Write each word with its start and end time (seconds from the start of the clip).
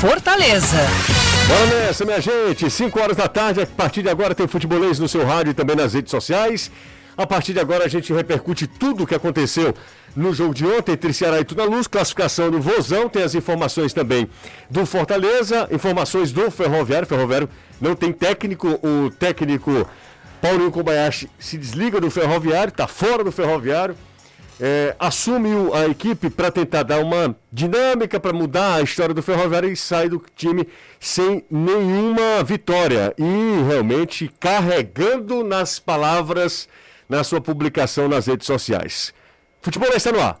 Fortaleza. 0.00 0.76
Bora 1.46 1.66
nessa, 1.66 2.04
minha 2.04 2.20
gente. 2.20 2.68
5 2.70 3.00
horas 3.00 3.16
da 3.16 3.28
tarde, 3.28 3.60
a 3.62 3.66
partir 3.66 4.02
de 4.02 4.08
agora 4.08 4.34
tem 4.34 4.46
futebolês 4.46 4.98
no 4.98 5.08
seu 5.08 5.24
rádio 5.24 5.50
e 5.50 5.54
também 5.54 5.76
nas 5.76 5.94
redes 5.94 6.10
sociais. 6.10 6.70
A 7.16 7.26
partir 7.26 7.52
de 7.52 7.60
agora 7.60 7.84
a 7.84 7.88
gente 7.88 8.12
repercute 8.12 8.66
tudo 8.66 9.04
o 9.04 9.06
que 9.06 9.14
aconteceu 9.14 9.74
no 10.16 10.34
jogo 10.34 10.52
de 10.52 10.66
ontem 10.66 10.92
entre 10.92 11.12
Ceará 11.12 11.40
e 11.40 11.44
Tuna 11.44 11.64
Luz, 11.64 11.86
classificação 11.86 12.50
do 12.50 12.60
Vozão, 12.60 13.08
tem 13.08 13.22
as 13.22 13.34
informações 13.34 13.92
também 13.92 14.28
do 14.68 14.84
Fortaleza, 14.84 15.68
informações 15.70 16.32
do 16.32 16.50
Ferroviário. 16.50 17.06
Ferroviário 17.06 17.48
não 17.80 17.94
tem 17.94 18.12
técnico, 18.12 18.80
o 18.82 19.10
técnico 19.10 19.88
Paulinho 20.40 20.70
Kobayashi 20.70 21.30
se 21.38 21.56
desliga 21.56 22.00
do 22.00 22.10
Ferroviário, 22.10 22.70
está 22.70 22.86
fora 22.86 23.22
do 23.22 23.30
Ferroviário 23.30 23.96
é, 24.60 24.94
assume 24.98 25.50
a 25.74 25.86
equipe 25.88 26.30
para 26.30 26.50
tentar 26.50 26.82
dar 26.82 27.00
uma 27.00 27.36
dinâmica, 27.52 28.20
para 28.20 28.32
mudar 28.32 28.76
a 28.76 28.82
história 28.82 29.14
do 29.14 29.22
Ferroviário 29.22 29.70
e 29.70 29.76
sai 29.76 30.08
do 30.08 30.22
time 30.34 30.68
sem 31.00 31.44
nenhuma 31.50 32.42
vitória. 32.44 33.14
E 33.18 33.62
realmente 33.68 34.32
carregando 34.38 35.42
nas 35.42 35.78
palavras 35.78 36.68
na 37.08 37.22
sua 37.24 37.40
publicação 37.40 38.08
nas 38.08 38.26
redes 38.26 38.46
sociais. 38.46 39.12
Futebol 39.60 39.90
está 39.94 40.12
no 40.12 40.20
ar. 40.20 40.40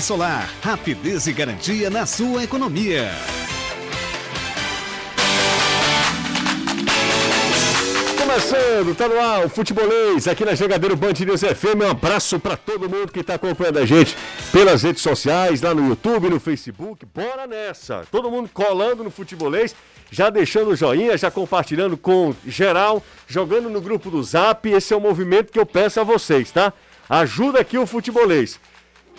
solar, 0.00 0.50
rapidez 0.62 1.26
e 1.26 1.32
garantia 1.32 1.90
na 1.90 2.06
sua 2.06 2.44
economia. 2.44 3.10
Começando, 8.18 8.94
tá 8.94 9.08
no 9.08 9.20
ar 9.20 9.44
o 9.44 9.48
Futebolês 9.48 10.26
aqui 10.28 10.44
na 10.44 10.54
Jogadeiro 10.54 10.96
Band 10.96 11.12
News 11.26 11.40
FM. 11.40 11.82
Um 11.84 11.90
abraço 11.90 12.38
para 12.38 12.56
todo 12.56 12.88
mundo 12.88 13.12
que 13.12 13.22
tá 13.22 13.34
acompanhando 13.34 13.78
a 13.78 13.84
gente 13.84 14.16
pelas 14.52 14.82
redes 14.82 15.02
sociais, 15.02 15.60
lá 15.60 15.74
no 15.74 15.88
YouTube, 15.88 16.30
no 16.30 16.40
Facebook. 16.40 17.04
Bora 17.12 17.46
nessa! 17.46 18.06
Todo 18.10 18.30
mundo 18.30 18.48
colando 18.54 19.04
no 19.04 19.10
Futebolês, 19.10 19.74
já 20.10 20.30
deixando 20.30 20.70
o 20.70 20.76
joinha, 20.76 21.18
já 21.18 21.30
compartilhando 21.30 21.96
com 21.96 22.34
geral, 22.46 23.02
jogando 23.26 23.68
no 23.68 23.80
grupo 23.80 24.10
do 24.10 24.22
Zap. 24.22 24.68
Esse 24.70 24.94
é 24.94 24.96
o 24.96 25.00
movimento 25.00 25.52
que 25.52 25.58
eu 25.58 25.66
peço 25.66 26.00
a 26.00 26.04
vocês, 26.04 26.50
tá? 26.50 26.72
Ajuda 27.08 27.60
aqui 27.60 27.76
o 27.76 27.86
Futebolês. 27.86 28.60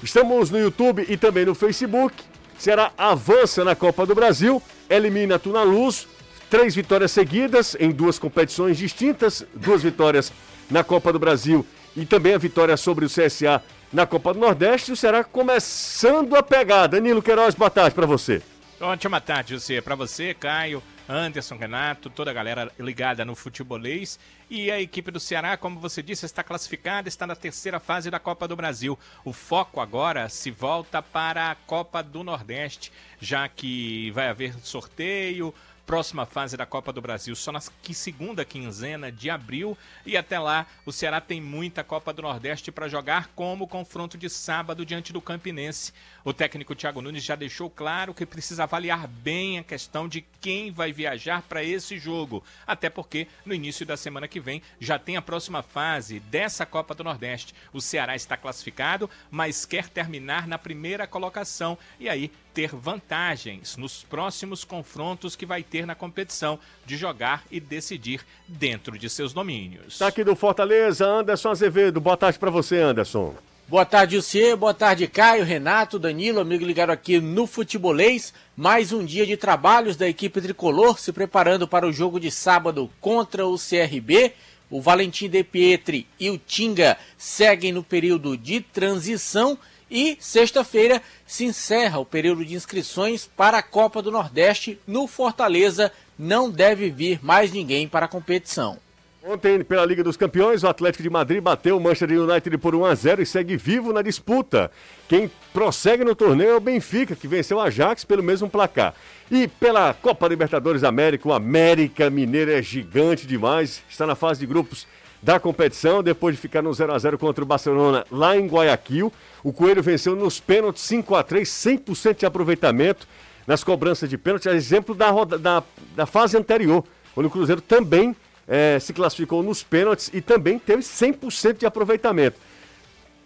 Estamos 0.04 0.50
no 0.50 0.60
YouTube 0.60 1.06
e 1.08 1.16
também 1.16 1.46
no 1.46 1.54
Facebook. 1.54 2.24
Ceará 2.58 2.92
avança 2.98 3.64
na 3.64 3.76
Copa 3.76 4.06
do 4.06 4.16
Brasil, 4.16 4.62
elimina 4.90 5.38
Tuna 5.38 5.64
Luz, 5.64 6.08
três 6.50 6.76
vitórias 6.76 7.12
seguidas 7.12 7.76
em 7.80 7.92
duas 7.92 8.20
competições 8.20 8.78
distintas, 8.78 9.46
duas 9.54 9.84
vitórias 9.84 10.32
na 10.70 10.84
Copa 10.84 11.14
do 11.14 11.20
Brasil 11.20 11.66
e 11.96 12.06
também 12.06 12.34
a 12.34 12.38
vitória 12.38 12.76
sobre 12.78 13.06
o 13.06 13.10
CSA 13.10 13.62
na 13.94 14.06
Copa 14.06 14.34
do 14.34 14.40
Nordeste. 14.40 14.92
O 14.92 14.96
Ceará 14.96 15.24
começando 15.24 16.36
a 16.36 16.42
pegar. 16.42 16.88
Danilo 16.88 17.22
Queiroz, 17.22 17.54
boa 17.56 17.70
tarde 17.70 17.94
para 17.94 18.06
você. 18.06 18.42
Ótima 18.80 19.22
tarde, 19.22 19.54
José. 19.54 19.82
Para 19.82 19.96
você, 19.96 20.34
Caio, 20.34 20.82
Anderson, 21.12 21.58
Renato, 21.58 22.10
toda 22.10 22.32
a 22.32 22.34
galera 22.34 22.72
ligada 22.80 23.26
no 23.26 23.36
futebolês. 23.36 24.18
E 24.50 24.72
a 24.72 24.80
equipe 24.80 25.12
do 25.12 25.20
Ceará, 25.20 25.58
como 25.58 25.80
você 25.80 26.02
disse, 26.02 26.26
está 26.26 26.44
classificada, 26.44 27.10
está 27.10 27.28
na 27.28 27.36
terceira 27.36 27.80
fase 27.80 28.10
da 28.10 28.20
Copa 28.20 28.48
do 28.48 28.56
Brasil. 28.56 28.98
O 29.26 29.34
foco 29.34 29.82
agora 29.82 30.30
se 30.30 30.50
volta 30.50 31.02
para 31.02 31.52
a 31.52 31.56
Copa 31.56 32.02
do 32.02 32.24
Nordeste, 32.24 32.92
já 33.20 33.48
que 33.48 34.10
vai 34.12 34.30
haver 34.30 34.56
sorteio, 34.60 35.54
próxima 35.86 36.26
fase 36.26 36.56
da 36.56 36.66
Copa 36.66 36.94
do 36.94 37.02
Brasil 37.02 37.36
só 37.36 37.52
na 37.52 37.60
segunda 37.60 38.46
quinzena 38.46 39.12
de 39.12 39.30
abril 39.30 39.78
e 40.06 40.16
até 40.16 40.40
lá 40.40 40.66
o 40.86 40.92
Ceará 40.92 41.20
tem 41.20 41.42
muita 41.42 41.84
Copa 41.84 42.14
do 42.14 42.22
Nordeste 42.22 42.72
para 42.72 42.88
jogar, 42.88 43.28
como 43.36 43.66
o 43.66 43.68
confronto 43.68 44.18
de 44.18 44.30
sábado 44.30 44.86
diante 44.86 45.12
do 45.12 45.22
Campinense. 45.22 45.94
O 46.24 46.34
técnico 46.34 46.76
Thiago 46.76 47.02
Nunes 47.02 47.24
já 47.24 47.36
deixou 47.36 47.70
claro 47.70 48.14
que 48.14 48.26
precisa 48.26 48.64
avaliar 48.64 49.08
bem 49.08 49.60
a 49.60 49.64
questão 49.64 50.08
de 50.08 50.22
quem 50.40 50.72
vai 50.72 50.92
viajar 50.92 51.42
para 51.42 51.64
esse 51.64 51.98
jogo, 51.98 52.44
até 52.66 52.90
porque 52.90 53.28
no 53.46 53.54
início 53.54 53.86
da 53.86 53.98
semana 53.98 54.28
que 54.28 54.40
vem 54.40 54.62
já 54.80 54.98
tem 54.98 55.18
a 55.18 55.22
próxima 55.22 55.62
fase 55.62 56.20
dessa 56.20 56.66
Copa 56.66 56.94
do 56.94 57.04
Nordeste. 57.04 57.54
O 57.74 57.82
Ceará 57.82 58.16
está 58.16 58.38
classificado, 58.38 59.10
mas 59.30 59.66
quer 59.66 59.90
terminar 59.90 60.48
na 60.48 60.58
primeira 60.58 61.08
colocação 61.08 61.78
e 62.00 62.08
aí 62.08 62.32
ter 62.54 62.76
vantagens 62.76 63.78
nos 63.78 64.04
próximos 64.04 64.64
confrontos 64.64 65.36
que 65.36 65.46
vai 65.46 65.64
ter 65.64 65.86
na 65.86 65.96
competição 65.96 66.60
de 66.86 66.98
jogar 66.98 67.44
e 67.50 67.60
decidir 67.60 68.22
dentro 68.48 68.98
de 68.98 69.10
seus 69.10 69.34
domínios. 69.34 69.98
Tá 69.98 70.08
aqui 70.08 70.24
do 70.24 70.36
Fortaleza, 70.36 71.06
Anderson 71.06 71.50
Azevedo. 71.50 72.02
Boa 72.02 72.18
tarde 72.18 72.38
para 72.38 72.50
você, 72.50 72.78
Anderson. 72.78 73.36
Boa 73.72 73.86
tarde, 73.86 74.18
Lucie. 74.18 74.54
Boa 74.58 74.74
tarde, 74.74 75.08
Caio, 75.08 75.46
Renato, 75.46 75.98
Danilo, 75.98 76.42
amigo 76.42 76.66
ligado 76.66 76.90
aqui 76.90 77.22
no 77.22 77.48
Futebolês. 77.48 78.34
Mais 78.54 78.92
um 78.92 79.06
dia 79.06 79.26
de 79.26 79.38
trabalhos 79.38 79.96
da 79.96 80.10
equipe 80.10 80.42
tricolor 80.42 81.00
se 81.00 81.14
preparando 81.14 81.66
para 81.66 81.88
o 81.88 81.94
jogo 81.94 82.20
de 82.20 82.30
sábado 82.30 82.90
contra 83.00 83.48
o 83.48 83.56
CRB. 83.56 84.34
O 84.70 84.82
Valentim 84.82 85.30
De 85.30 85.42
Pietri 85.42 86.06
e 86.20 86.30
o 86.30 86.38
Tinga 86.38 86.98
seguem 87.18 87.72
no 87.72 87.82
período 87.82 88.36
de 88.36 88.60
transição 88.60 89.58
e 89.92 90.18
sexta-feira 90.22 91.02
se 91.28 91.44
encerra 91.44 92.00
o 92.00 92.06
período 92.06 92.46
de 92.46 92.56
inscrições 92.56 93.30
para 93.36 93.58
a 93.58 93.64
Copa 93.64 94.02
do 94.02 94.10
Nordeste 94.10 94.80
no 94.88 95.06
Fortaleza. 95.06 95.92
Não 96.18 96.50
deve 96.50 96.90
vir 96.90 97.20
mais 97.22 97.52
ninguém 97.52 97.88
para 97.88 98.06
a 98.06 98.10
competição. 98.10 98.80
Ontem, 99.24 99.64
pela 99.64 99.86
Liga 99.86 100.04
dos 100.04 100.18
Campeões, 100.18 100.64
o 100.64 100.68
Atlético 100.68 101.04
de 101.04 101.10
Madrid 101.10 101.44
bateu 101.44 101.78
o 101.78 101.80
Manchester 101.80 102.20
United 102.22 102.58
por 102.58 102.74
1 102.74 102.86
a 102.86 102.96
0 102.96 103.22
e 103.22 103.26
segue 103.26 103.56
vivo 103.56 103.94
na 103.94 104.02
disputa. 104.02 104.72
Quem 105.08 105.30
prossegue 105.54 106.04
no 106.04 106.16
torneio 106.16 106.52
é 106.52 106.56
o 106.56 106.60
Benfica, 106.60 107.16
que 107.16 107.28
venceu 107.28 107.58
o 107.58 107.62
Ajax 107.62 108.04
pelo 108.04 108.24
mesmo 108.24 108.50
placar. 108.50 108.96
E 109.30 109.48
pela 109.48 109.94
Copa 109.94 110.28
Libertadores 110.28 110.84
América, 110.84 111.30
o 111.30 111.34
América 111.34 112.10
Mineiro 112.10 112.50
é 112.50 112.64
gigante 112.64 113.28
demais, 113.28 113.84
está 113.88 114.08
na 114.08 114.16
fase 114.16 114.40
de 114.40 114.48
grupos 114.48 114.88
da 115.22 115.40
competição, 115.40 116.02
depois 116.02 116.36
de 116.36 116.42
ficar 116.42 116.62
no 116.62 116.74
0 116.74 116.94
a 116.94 117.00
0 117.00 117.18
contra 117.18 117.44
o 117.44 117.48
Barcelona 117.48 118.06
lá 118.12 118.36
em 118.36 118.48
Guayaquil. 118.48 119.14
O 119.44 119.54
Coelho 119.54 119.84
venceu 119.84 120.16
nos 120.16 120.40
pênaltis 120.40 120.84
5 120.84 121.16
a 121.16 121.24
3 121.24 121.48
100% 121.48 122.20
de 122.20 122.26
aproveitamento 122.26 123.08
nas 123.46 123.64
cobranças 123.64 124.10
de 124.10 124.18
pênalti, 124.18 124.48
a 124.50 124.54
exemplo 124.54 124.96
da, 124.96 125.10
roda, 125.10 125.38
da, 125.38 125.64
da 125.96 126.06
fase 126.06 126.38
anterior, 126.38 126.84
quando 127.14 127.26
o 127.26 127.30
Cruzeiro 127.30 127.62
também 127.62 128.16
é, 128.48 128.80
se 128.80 128.94
classificou 128.94 129.44
nos 129.44 129.64
pênaltis 129.64 130.10
e 130.14 130.22
também 130.22 130.58
teve 130.60 130.82
100% 130.82 131.58
de 131.58 131.66
aproveitamento. 131.66 132.40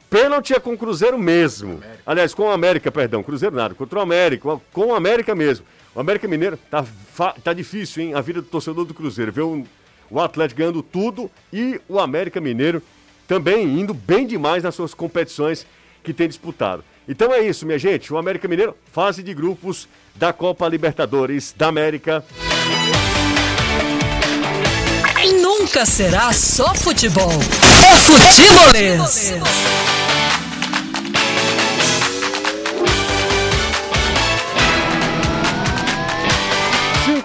Pênalti 0.09 0.53
é 0.53 0.59
com 0.59 0.73
o 0.73 0.77
Cruzeiro 0.77 1.17
mesmo. 1.17 1.73
América. 1.73 2.00
Aliás, 2.06 2.33
com 2.33 2.44
o 2.44 2.51
América, 2.51 2.91
perdão. 2.91 3.23
Cruzeiro 3.23 3.56
nada, 3.56 3.73
contra 3.73 4.00
o 4.00 4.01
América, 4.01 4.62
com 4.72 4.88
o 4.88 4.95
América 4.95 5.35
mesmo. 5.35 5.66
O 5.94 6.00
América 6.00 6.27
Mineiro 6.27 6.57
tá, 6.69 6.85
tá 7.44 7.53
difícil, 7.53 8.03
hein? 8.03 8.13
A 8.13 8.22
vida 8.22 8.41
do 8.41 8.47
torcedor 8.47 8.85
do 8.85 8.94
Cruzeiro. 8.94 9.31
Ver 9.31 9.41
o, 9.41 9.66
o 10.09 10.19
Atlético 10.19 10.59
ganhando 10.59 10.83
tudo 10.83 11.29
e 11.51 11.79
o 11.88 11.99
América 11.99 12.39
Mineiro 12.39 12.81
também 13.27 13.79
indo 13.79 13.93
bem 13.93 14.25
demais 14.25 14.63
nas 14.63 14.75
suas 14.75 14.93
competições 14.93 15.66
que 16.03 16.13
tem 16.13 16.27
disputado. 16.27 16.83
Então 17.07 17.33
é 17.33 17.41
isso, 17.41 17.66
minha 17.66 17.79
gente. 17.79 18.11
O 18.13 18.17
América 18.17 18.47
Mineiro, 18.47 18.75
fase 18.91 19.21
de 19.21 19.33
grupos 19.33 19.88
da 20.15 20.33
Copa 20.33 20.67
Libertadores 20.67 21.53
da 21.55 21.67
América. 21.67 22.24
Nunca 25.41 25.85
será 25.85 26.31
só 26.31 26.74
futebol. 26.75 27.31
É 27.31 27.95
futebolês. 27.95 29.84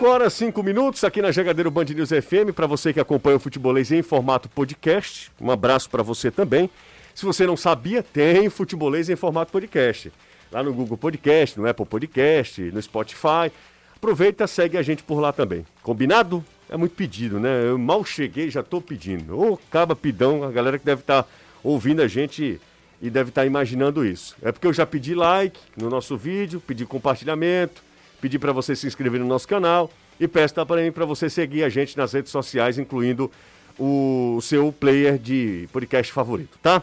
5 0.00 0.10
horas, 0.10 0.32
5 0.32 0.62
minutos 0.62 1.04
aqui 1.04 1.20
na 1.20 1.30
Jogadeiro 1.30 1.70
Band 1.70 1.84
News 1.84 2.08
FM. 2.08 2.54
Para 2.56 2.66
você 2.66 2.90
que 2.90 2.98
acompanha 2.98 3.36
o 3.36 3.38
Futebolês 3.38 3.92
em 3.92 4.00
formato 4.00 4.48
podcast, 4.48 5.30
um 5.38 5.50
abraço 5.50 5.90
para 5.90 6.02
você 6.02 6.30
também. 6.30 6.70
Se 7.14 7.26
você 7.26 7.46
não 7.46 7.54
sabia, 7.54 8.02
tem 8.02 8.48
Futebolês 8.48 9.10
em 9.10 9.14
formato 9.16 9.52
podcast. 9.52 10.10
Lá 10.50 10.62
no 10.62 10.72
Google 10.72 10.96
Podcast, 10.96 11.60
no 11.60 11.68
Apple 11.68 11.84
Podcast, 11.84 12.62
no 12.62 12.80
Spotify. 12.80 13.52
Aproveita, 13.94 14.46
segue 14.46 14.78
a 14.78 14.82
gente 14.82 15.02
por 15.02 15.20
lá 15.20 15.34
também. 15.34 15.66
Combinado? 15.82 16.42
É 16.70 16.78
muito 16.78 16.94
pedido, 16.94 17.38
né? 17.38 17.68
Eu 17.68 17.76
mal 17.76 18.02
cheguei 18.02 18.50
já 18.50 18.60
estou 18.60 18.80
pedindo. 18.80 19.38
Ô, 19.38 19.58
caba 19.70 19.94
pidão, 19.94 20.44
a 20.44 20.50
galera 20.50 20.78
que 20.78 20.86
deve 20.86 21.02
estar 21.02 21.24
tá 21.24 21.28
ouvindo 21.62 22.00
a 22.00 22.08
gente 22.08 22.58
e 23.02 23.10
deve 23.10 23.28
estar 23.28 23.42
tá 23.42 23.46
imaginando 23.46 24.02
isso. 24.02 24.34
É 24.40 24.50
porque 24.50 24.66
eu 24.66 24.72
já 24.72 24.86
pedi 24.86 25.14
like 25.14 25.60
no 25.76 25.90
nosso 25.90 26.16
vídeo, 26.16 26.58
pedi 26.58 26.86
compartilhamento, 26.86 27.82
pedir 28.20 28.38
para 28.38 28.52
você 28.52 28.76
se 28.76 28.86
inscrever 28.86 29.20
no 29.20 29.26
nosso 29.26 29.48
canal 29.48 29.90
e 30.18 30.28
peço 30.28 30.54
também 30.54 30.92
para 30.92 31.04
você 31.04 31.30
seguir 31.30 31.64
a 31.64 31.68
gente 31.68 31.96
nas 31.96 32.12
redes 32.12 32.30
sociais, 32.30 32.78
incluindo 32.78 33.30
o 33.78 34.38
seu 34.42 34.70
player 34.72 35.18
de 35.18 35.68
podcast 35.72 36.12
favorito, 36.12 36.58
tá? 36.62 36.82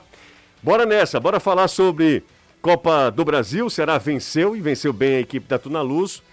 Bora 0.64 0.86
nessa, 0.86 1.20
bora 1.20 1.40
falar 1.40 1.68
sobre 1.68 2.24
Copa 2.62 3.12
do 3.12 3.24
Brasil. 3.24 3.70
Será 3.70 3.98
venceu 3.98 4.56
e 4.56 4.62
venceu 4.62 4.92
bem 4.92 5.18
a 5.18 5.20
equipe 5.20 5.48
da 5.48 5.60
Tuna 5.60 5.82
Luz. 5.82 6.24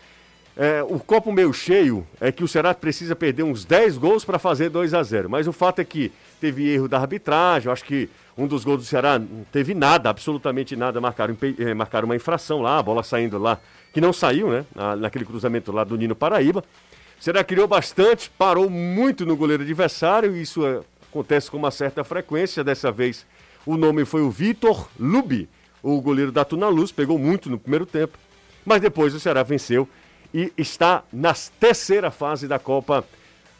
É, 0.56 0.82
o 0.84 1.00
copo 1.00 1.32
meio 1.32 1.52
cheio 1.52 2.06
é 2.20 2.30
que 2.30 2.44
o 2.44 2.48
Ceará 2.48 2.72
precisa 2.72 3.16
perder 3.16 3.42
uns 3.42 3.64
10 3.64 3.98
gols 3.98 4.24
para 4.24 4.38
fazer 4.38 4.70
2 4.70 4.94
a 4.94 5.02
0 5.02 5.28
Mas 5.28 5.48
o 5.48 5.52
fato 5.52 5.80
é 5.80 5.84
que 5.84 6.12
teve 6.40 6.68
erro 6.68 6.88
da 6.88 6.98
arbitragem. 6.98 7.66
Eu 7.66 7.72
acho 7.72 7.84
que 7.84 8.08
um 8.38 8.46
dos 8.46 8.64
gols 8.64 8.78
do 8.78 8.84
Ceará 8.84 9.18
não 9.18 9.44
teve 9.50 9.74
nada, 9.74 10.10
absolutamente 10.10 10.76
nada. 10.76 11.00
Marcaram, 11.00 11.36
eh, 11.58 11.74
marcaram 11.74 12.06
uma 12.06 12.16
infração 12.16 12.62
lá, 12.62 12.78
a 12.78 12.82
bola 12.82 13.02
saindo 13.02 13.36
lá, 13.36 13.58
que 13.94 14.00
não 14.00 14.12
saiu, 14.12 14.50
né? 14.50 14.66
naquele 14.98 15.24
cruzamento 15.24 15.70
lá 15.70 15.84
do 15.84 15.96
Nino 15.96 16.16
Paraíba. 16.16 16.64
O 17.18 17.22
Ceará 17.22 17.44
criou 17.44 17.68
bastante, 17.68 18.28
parou 18.28 18.68
muito 18.68 19.24
no 19.24 19.36
goleiro 19.36 19.62
adversário. 19.62 20.36
Isso 20.36 20.66
é, 20.66 20.80
acontece 21.08 21.48
com 21.48 21.56
uma 21.56 21.70
certa 21.70 22.02
frequência. 22.02 22.64
Dessa 22.64 22.90
vez 22.90 23.24
o 23.64 23.76
nome 23.76 24.04
foi 24.04 24.20
o 24.20 24.30
Vitor 24.30 24.88
Lubi, 24.98 25.48
o 25.80 26.00
goleiro 26.00 26.32
da 26.32 26.44
Tuna 26.44 26.68
Luz. 26.68 26.90
Pegou 26.90 27.16
muito 27.16 27.48
no 27.48 27.56
primeiro 27.56 27.86
tempo. 27.86 28.18
Mas 28.66 28.82
depois 28.82 29.14
o 29.14 29.20
Ceará 29.20 29.44
venceu 29.44 29.88
e 30.34 30.52
está 30.58 31.04
na 31.12 31.32
terceira 31.60 32.10
fase 32.10 32.48
da 32.48 32.58
Copa 32.58 33.04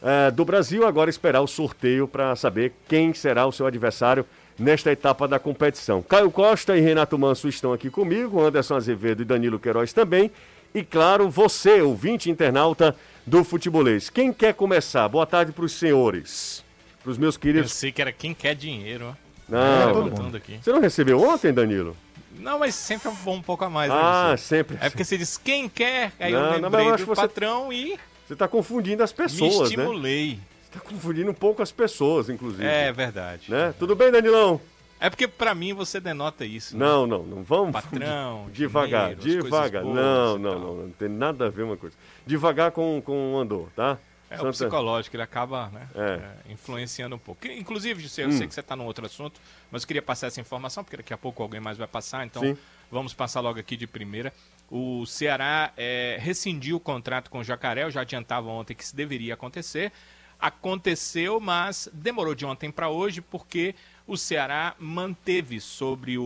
uh, 0.01 0.31
do 0.33 0.43
Brasil. 0.43 0.85
Agora 0.85 1.09
esperar 1.09 1.39
o 1.39 1.47
sorteio 1.47 2.09
para 2.09 2.35
saber 2.35 2.73
quem 2.89 3.13
será 3.13 3.45
o 3.45 3.53
seu 3.53 3.65
adversário 3.65 4.25
nesta 4.57 4.91
etapa 4.91 5.27
da 5.27 5.39
competição. 5.39 6.01
Caio 6.01 6.31
Costa 6.31 6.77
e 6.77 6.81
Renato 6.81 7.17
Manso 7.17 7.47
estão 7.47 7.73
aqui 7.73 7.89
comigo, 7.89 8.41
Anderson 8.41 8.75
Azevedo 8.75 9.21
e 9.21 9.25
Danilo 9.25 9.59
Queiroz 9.59 9.93
também. 9.93 10.31
E 10.73 10.83
claro, 10.83 11.29
você, 11.29 11.81
ouvinte 11.81 12.29
internauta 12.29 12.95
do 13.25 13.43
futebolês. 13.43 14.09
Quem 14.09 14.33
quer 14.33 14.53
começar? 14.53 15.07
Boa 15.07 15.25
tarde 15.25 15.51
para 15.51 15.65
os 15.65 15.71
senhores. 15.71 16.63
Para 17.01 17.11
os 17.11 17.17
meus 17.17 17.37
queridos. 17.37 17.71
Eu 17.71 17.75
sei 17.75 17.91
que 17.91 18.01
era 18.01 18.11
quem 18.11 18.33
quer 18.33 18.55
dinheiro. 18.55 19.15
Não, 19.47 19.59
é, 19.59 20.59
você 20.59 20.71
não 20.71 20.81
recebeu 20.81 21.21
ontem, 21.21 21.53
Danilo? 21.53 21.95
Não, 22.39 22.59
mas 22.59 22.75
sempre 22.75 23.07
é 23.07 23.11
um 23.29 23.41
pouco 23.41 23.63
a 23.63 23.69
mais. 23.69 23.91
Né, 23.91 23.97
ah, 23.97 24.35
sempre. 24.37 24.77
É 24.81 24.89
porque 24.89 25.03
você 25.03 25.17
diz 25.17 25.37
quem 25.37 25.69
quer, 25.69 26.11
aí 26.19 26.33
não, 26.33 26.53
eu 26.53 26.61
lembrei 26.61 26.89
não, 26.89 26.97
do 26.97 27.05
você... 27.05 27.21
patrão 27.21 27.71
e... 27.71 27.97
Você 28.25 28.33
está 28.33 28.47
confundindo 28.47 29.03
as 29.03 29.13
pessoas, 29.13 29.69
Me 29.69 29.75
estimulei. 29.75 30.31
Né? 30.31 30.39
Está 30.75 30.89
confundindo 30.89 31.31
um 31.31 31.33
pouco 31.33 31.61
as 31.61 31.71
pessoas, 31.71 32.29
inclusive. 32.29 32.65
É 32.65 32.91
verdade. 32.91 33.49
Né? 33.49 33.73
Tudo 33.79 33.95
bem, 33.95 34.11
Danilão? 34.11 34.59
É 34.99 35.09
porque 35.09 35.27
para 35.27 35.53
mim 35.55 35.73
você 35.73 35.99
denota 35.99 36.45
isso. 36.45 36.75
Né? 36.75 36.85
Não, 36.85 37.07
não, 37.07 37.23
não 37.23 37.43
vamos. 37.43 37.71
Patrão, 37.71 38.49
devagar, 38.51 39.15
dinheiro, 39.15 39.43
devagar. 39.43 39.83
Não, 39.83 40.37
não, 40.37 40.59
não, 40.59 40.75
não, 40.75 40.89
tem 40.91 41.07
nada 41.07 41.45
a 41.45 41.49
ver 41.49 41.63
uma 41.63 41.77
coisa. 41.77 41.95
Devagar 42.25 42.71
com, 42.71 43.01
com 43.05 43.33
o 43.33 43.39
andor, 43.39 43.69
tá? 43.75 43.97
É 44.29 44.37
Santa... 44.37 44.49
o 44.49 44.51
psicológico, 44.51 45.15
ele 45.15 45.23
acaba 45.23 45.69
né, 45.69 45.87
é. 45.93 46.49
É, 46.49 46.51
influenciando 46.51 47.15
um 47.15 47.19
pouco. 47.19 47.47
Inclusive, 47.47 48.03
eu 48.03 48.09
sei, 48.09 48.25
hum. 48.25 48.31
sei 48.31 48.47
que 48.47 48.53
você 48.53 48.61
está 48.61 48.75
num 48.75 48.85
outro 48.85 49.05
assunto, 49.05 49.39
mas 49.71 49.83
eu 49.83 49.87
queria 49.87 50.01
passar 50.01 50.27
essa 50.27 50.41
informação, 50.41 50.83
porque 50.83 50.97
daqui 50.97 51.13
a 51.13 51.17
pouco 51.17 51.43
alguém 51.43 51.59
mais 51.59 51.77
vai 51.77 51.87
passar, 51.87 52.25
então 52.25 52.41
Sim. 52.41 52.57
vamos 52.91 53.13
passar 53.13 53.41
logo 53.41 53.59
aqui 53.59 53.77
de 53.77 53.85
primeira. 53.85 54.33
O 54.69 55.05
Ceará 55.05 55.71
é, 55.77 56.17
rescindiu 56.19 56.77
o 56.77 56.79
contrato 56.79 57.29
com 57.29 57.39
o 57.39 57.43
Jacaré, 57.43 57.83
eu 57.83 57.91
já 57.91 58.01
adiantava 58.01 58.49
ontem 58.49 58.73
que 58.73 58.83
isso 58.83 58.95
deveria 58.95 59.35
acontecer. 59.35 59.91
Aconteceu, 60.39 61.39
mas 61.39 61.89
demorou 61.93 62.35
de 62.35 62.45
ontem 62.45 62.71
para 62.71 62.89
hoje, 62.89 63.21
porque 63.21 63.75
o 64.07 64.17
Ceará 64.17 64.75
manteve 64.79 65.59
sobre 65.59 66.17
o, 66.17 66.23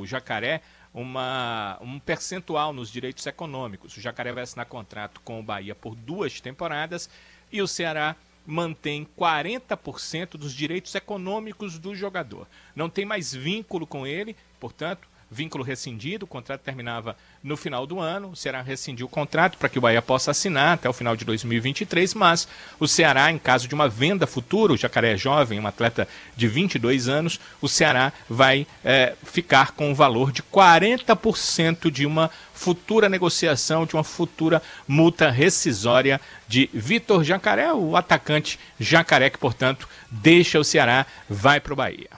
o 0.00 0.06
Jacaré 0.06 0.60
uma, 0.92 1.78
um 1.80 1.98
percentual 1.98 2.72
nos 2.72 2.90
direitos 2.90 3.26
econômicos. 3.26 3.96
O 3.96 4.00
Jacaré 4.00 4.32
vai 4.32 4.42
assinar 4.42 4.66
contrato 4.66 5.20
com 5.20 5.38
o 5.38 5.42
Bahia 5.42 5.74
por 5.74 5.94
duas 5.94 6.40
temporadas 6.40 7.08
e 7.52 7.62
o 7.62 7.68
Ceará 7.68 8.16
mantém 8.46 9.06
40% 9.16 10.30
dos 10.32 10.54
direitos 10.54 10.94
econômicos 10.94 11.78
do 11.78 11.94
jogador. 11.94 12.46
Não 12.74 12.88
tem 12.88 13.04
mais 13.04 13.34
vínculo 13.34 13.86
com 13.86 14.06
ele, 14.06 14.34
portanto, 14.58 15.06
vínculo 15.30 15.62
rescindido, 15.62 16.24
o 16.24 16.28
contrato 16.28 16.62
terminava 16.62 17.16
no 17.42 17.56
final 17.56 17.86
do 17.86 18.00
ano, 18.00 18.30
o 18.30 18.36
Ceará 18.36 18.62
rescindiu 18.62 19.06
o 19.06 19.08
contrato 19.08 19.58
para 19.58 19.68
que 19.68 19.78
o 19.78 19.82
Bahia 19.82 20.00
possa 20.00 20.30
assinar 20.30 20.74
até 20.74 20.88
o 20.88 20.92
final 20.92 21.14
de 21.14 21.24
2023, 21.24 22.14
mas 22.14 22.48
o 22.80 22.88
Ceará, 22.88 23.30
em 23.30 23.38
caso 23.38 23.68
de 23.68 23.74
uma 23.74 23.88
venda 23.88 24.26
futura, 24.26 24.72
o 24.72 24.76
Jacaré 24.76 25.12
é 25.12 25.16
jovem, 25.16 25.60
um 25.60 25.66
atleta 25.66 26.08
de 26.36 26.48
22 26.48 27.08
anos, 27.08 27.38
o 27.60 27.68
Ceará 27.68 28.12
vai 28.28 28.66
é, 28.84 29.14
ficar 29.22 29.72
com 29.72 29.92
o 29.92 29.94
valor 29.94 30.32
de 30.32 30.42
40% 30.42 31.90
de 31.90 32.06
uma 32.06 32.30
futura 32.54 33.08
negociação, 33.08 33.86
de 33.86 33.94
uma 33.94 34.04
futura 34.04 34.60
multa 34.86 35.30
rescisória 35.30 36.20
de 36.48 36.68
Vitor 36.72 37.22
Jacaré, 37.22 37.72
o 37.72 37.96
atacante 37.96 38.58
Jacaré, 38.80 39.30
que, 39.30 39.38
portanto, 39.38 39.88
deixa 40.10 40.58
o 40.58 40.64
Ceará, 40.64 41.06
vai 41.28 41.60
para 41.60 41.72
o 41.72 41.76
Bahia. 41.76 42.10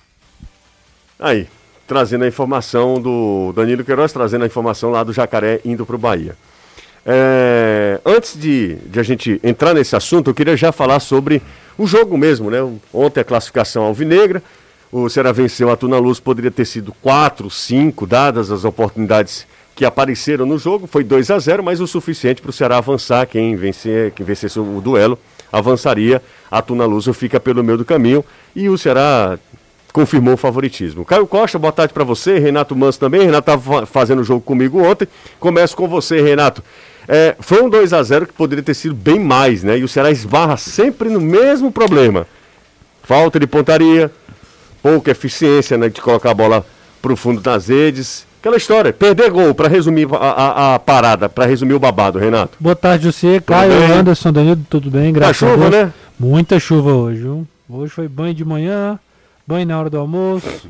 Aí, 1.19 1.47
trazendo 1.91 2.23
a 2.23 2.29
informação 2.29 3.01
do 3.01 3.53
Danilo 3.53 3.83
Queiroz, 3.83 4.13
trazendo 4.13 4.45
a 4.45 4.47
informação 4.47 4.93
lá 4.93 5.03
do 5.03 5.13
Jacaré 5.13 5.61
indo 5.65 5.85
para 5.85 5.97
o 5.97 5.99
Bahia. 5.99 6.37
É, 7.05 8.01
antes 8.07 8.39
de, 8.39 8.77
de, 8.77 9.01
a 9.01 9.03
gente 9.03 9.41
entrar 9.43 9.75
nesse 9.75 9.97
assunto, 9.97 10.31
eu 10.31 10.35
queria 10.35 10.57
já 10.57 10.71
falar 10.71 11.01
sobre 11.01 11.43
o 11.77 11.89
jogo 11.89 12.17
mesmo, 12.17 12.49
né? 12.49 12.59
Ontem 12.95 13.19
a 13.19 13.25
classificação 13.25 13.83
alvinegra, 13.83 14.41
o 14.93 15.09
Ceará 15.09 15.33
venceu 15.33 15.69
a 15.69 15.77
Tuna 15.77 15.99
Luz, 15.99 16.21
poderia 16.21 16.53
ter 16.53 16.65
sido 16.65 16.95
4, 17.03 17.51
5, 17.51 18.07
dadas 18.07 18.53
as 18.53 18.65
oportunidades 18.65 19.45
que 19.75 19.85
apareceram 19.85 20.47
no 20.47 20.59
jogo, 20.59 20.87
foi 20.87 21.03
2 21.03 21.29
a 21.29 21.41
0 21.41 21.61
mas 21.65 21.81
o 21.81 21.89
suficiente 21.89 22.41
para 22.41 22.51
o 22.51 22.53
Ceará 22.53 22.79
avançar, 22.79 23.27
quem, 23.27 23.57
vencer, 23.57 24.13
quem 24.13 24.25
vencesse 24.25 24.61
o 24.61 24.81
duelo 24.81 25.19
avançaria, 25.51 26.23
a 26.49 26.63
Tuna 26.63 26.85
Luz 26.85 27.09
fica 27.17 27.41
pelo 27.41 27.65
meio 27.65 27.79
do 27.79 27.85
caminho, 27.85 28.25
e 28.55 28.69
o 28.69 28.79
Ceará 28.79 29.37
confirmou 29.93 30.35
o 30.35 30.37
favoritismo. 30.37 31.05
Caio 31.05 31.27
Costa, 31.27 31.59
boa 31.59 31.73
tarde 31.73 31.93
para 31.93 32.05
você. 32.05 32.39
Renato 32.39 32.77
Manso 32.77 32.99
também. 32.99 33.23
Renato 33.23 33.51
estava 33.51 33.87
fazendo 33.87 34.21
o 34.21 34.25
jogo 34.25 34.41
comigo 34.41 34.83
ontem. 34.83 35.09
Começo 35.39 35.77
com 35.77 35.89
você, 35.89 36.21
Renato. 36.21 36.63
É, 37.09 37.35
foi 37.41 37.63
um 37.63 37.69
2 37.69 37.93
a 37.93 38.03
0 38.03 38.27
que 38.27 38.33
poderia 38.33 38.63
ter 38.63 38.75
sido 38.75 38.95
bem 38.95 39.19
mais, 39.19 39.65
né? 39.65 39.79
E 39.79 39.85
o 39.85 39.89
Ceará 39.89 40.11
esbarra 40.11 40.57
sempre 40.57 41.09
no 41.09 41.21
mesmo 41.21 41.73
problema. 41.73 42.27
Falta 43.03 43.41
de 43.41 43.47
pontaria, 43.47 44.11
pouca 44.83 45.11
eficiência 45.11 45.77
né, 45.77 45.89
de 45.89 46.01
colocar 46.01 46.31
a 46.31 46.35
bola 46.35 46.65
para 47.03 47.13
o 47.13 47.17
fundo 47.17 47.41
das 47.41 47.69
redes. 47.69 48.27
Aquela 48.41 48.57
história, 48.57 48.93
perder 48.93 49.31
gol, 49.31 49.55
para 49.55 49.69
resumir 49.69 50.09
a, 50.13 50.17
a, 50.17 50.75
a 50.75 50.79
parada, 50.79 51.29
para 51.29 51.45
resumir 51.45 51.75
o 51.75 51.79
babado, 51.81 52.19
Renato. 52.19 52.57
Boa 52.59 52.77
tarde, 52.77 53.11
você, 53.13 53.41
Caio, 53.41 53.73
Anderson, 53.93 54.33
Danilo, 54.33 54.65
tudo 54.71 54.91
bem? 54.91 55.13
Graças 55.13 55.43
a, 55.43 55.53
chuva, 55.53 55.69
Deus. 55.69 55.85
né? 55.85 55.93
Muita 56.19 56.59
chuva 56.59 56.93
hoje. 56.93 57.21
Viu? 57.21 57.47
Hoje 57.69 57.93
foi 57.93 58.09
banho 58.09 58.33
de 58.33 58.45
manhã, 58.45 58.99
banho 59.51 59.67
na 59.67 59.81
hora 59.81 59.91
do 59.91 59.99
almoço. 59.99 60.69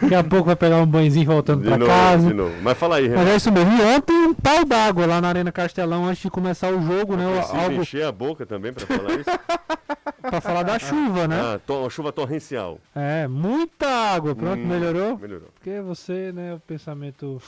Daqui 0.00 0.14
a 0.14 0.22
pouco 0.22 0.44
vai 0.44 0.56
pegar 0.56 0.76
um 0.76 0.86
banhozinho 0.86 1.24
voltando 1.24 1.64
para 1.64 1.78
casa. 1.86 2.28
De 2.28 2.34
novo. 2.34 2.54
Mas 2.62 2.76
fala 2.76 2.96
aí, 2.96 3.04
Renato. 3.04 3.22
Mas 3.22 3.32
é 3.32 3.36
isso 3.36 3.50
mesmo. 3.50 3.72
E 3.72 3.82
ontem 3.96 4.12
um 4.12 4.34
pau 4.34 4.64
d'água 4.64 5.06
lá 5.06 5.20
na 5.20 5.28
Arena 5.28 5.50
Castelão 5.50 6.06
antes 6.06 6.22
de 6.22 6.30
começar 6.30 6.70
o 6.70 6.82
jogo, 6.82 7.16
né? 7.16 7.24
Algo... 7.50 7.80
encher 7.80 8.04
a 8.04 8.12
boca 8.12 8.44
também 8.44 8.72
para 8.74 8.86
falar 8.86 9.12
isso. 9.14 9.30
para 10.20 10.40
falar 10.40 10.62
da 10.62 10.78
chuva, 10.78 11.26
né? 11.26 11.40
Ah, 11.40 11.60
to 11.66 11.88
chuva 11.88 12.12
torrencial. 12.12 12.78
É, 12.94 13.26
muita 13.26 13.86
água. 13.86 14.34
Pronto, 14.34 14.60
hum, 14.60 14.66
melhorou? 14.66 15.18
Melhorou. 15.18 15.48
Porque 15.54 15.80
você, 15.80 16.30
né, 16.32 16.54
o 16.54 16.60
pensamento 16.60 17.40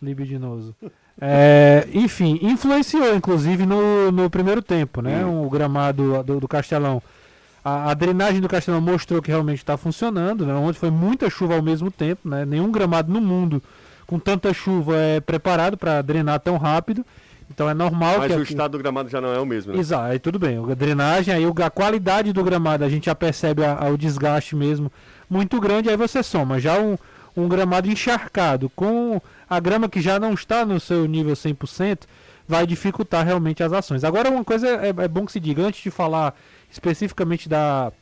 libidinoso. 0.00 0.76
É, 1.20 1.86
enfim, 1.92 2.38
influenciou 2.42 3.14
inclusive 3.14 3.64
no, 3.66 4.10
no 4.12 4.30
primeiro 4.30 4.62
tempo, 4.62 5.00
né? 5.02 5.24
Hum. 5.24 5.44
O 5.44 5.50
gramado 5.50 6.22
do, 6.22 6.40
do 6.40 6.48
Castelão 6.48 7.02
a, 7.64 7.90
a 7.90 7.94
drenagem 7.94 8.40
do 8.40 8.48
Castelão 8.48 8.80
mostrou 8.80 9.22
que 9.22 9.30
realmente 9.30 9.58
está 9.58 9.76
funcionando. 9.76 10.44
Né? 10.44 10.54
Ontem 10.54 10.78
foi 10.78 10.90
muita 10.90 11.30
chuva 11.30 11.54
ao 11.56 11.62
mesmo 11.62 11.90
tempo. 11.90 12.28
Né? 12.28 12.44
Nenhum 12.44 12.70
gramado 12.70 13.10
no 13.10 13.20
mundo 13.20 13.62
com 14.06 14.18
tanta 14.18 14.52
chuva 14.52 14.96
é 14.96 15.20
preparado 15.20 15.76
para 15.76 16.02
drenar 16.02 16.40
tão 16.40 16.58
rápido. 16.58 17.04
Então 17.50 17.68
é 17.68 17.74
normal 17.74 18.18
Mas 18.18 18.26
que. 18.26 18.28
Mas 18.28 18.38
o 18.38 18.42
aqui... 18.42 18.52
estado 18.52 18.72
do 18.72 18.78
gramado 18.78 19.08
já 19.08 19.20
não 19.20 19.32
é 19.32 19.38
o 19.38 19.46
mesmo, 19.46 19.72
né? 19.72 19.78
Exato, 19.78 20.04
aí 20.04 20.18
tudo 20.18 20.38
bem. 20.38 20.58
A 20.58 20.74
drenagem, 20.74 21.32
aí 21.32 21.44
a 21.44 21.70
qualidade 21.70 22.32
do 22.32 22.42
gramado, 22.42 22.84
a 22.84 22.88
gente 22.88 23.06
já 23.06 23.14
percebe 23.14 23.64
a, 23.64 23.78
a, 23.78 23.88
o 23.90 23.98
desgaste 23.98 24.56
mesmo 24.56 24.90
muito 25.28 25.60
grande, 25.60 25.88
aí 25.88 25.96
você 25.96 26.22
soma. 26.22 26.58
Já 26.58 26.78
um, 26.78 26.96
um 27.36 27.48
gramado 27.48 27.88
encharcado 27.88 28.70
com 28.70 29.20
a 29.48 29.60
grama 29.60 29.88
que 29.88 30.00
já 30.00 30.18
não 30.18 30.32
está 30.32 30.64
no 30.64 30.80
seu 30.80 31.06
nível 31.06 31.34
100%, 31.34 32.00
vai 32.46 32.66
dificultar 32.66 33.24
realmente 33.24 33.62
as 33.62 33.72
ações. 33.72 34.04
Agora, 34.04 34.30
uma 34.30 34.44
coisa 34.44 34.68
é, 34.68 34.88
é 34.88 35.08
bom 35.08 35.24
que 35.26 35.32
se 35.32 35.40
diga, 35.40 35.62
antes 35.62 35.82
de 35.82 35.90
falar 35.90 36.34
especificamente 36.70 37.48
da, 37.48 37.92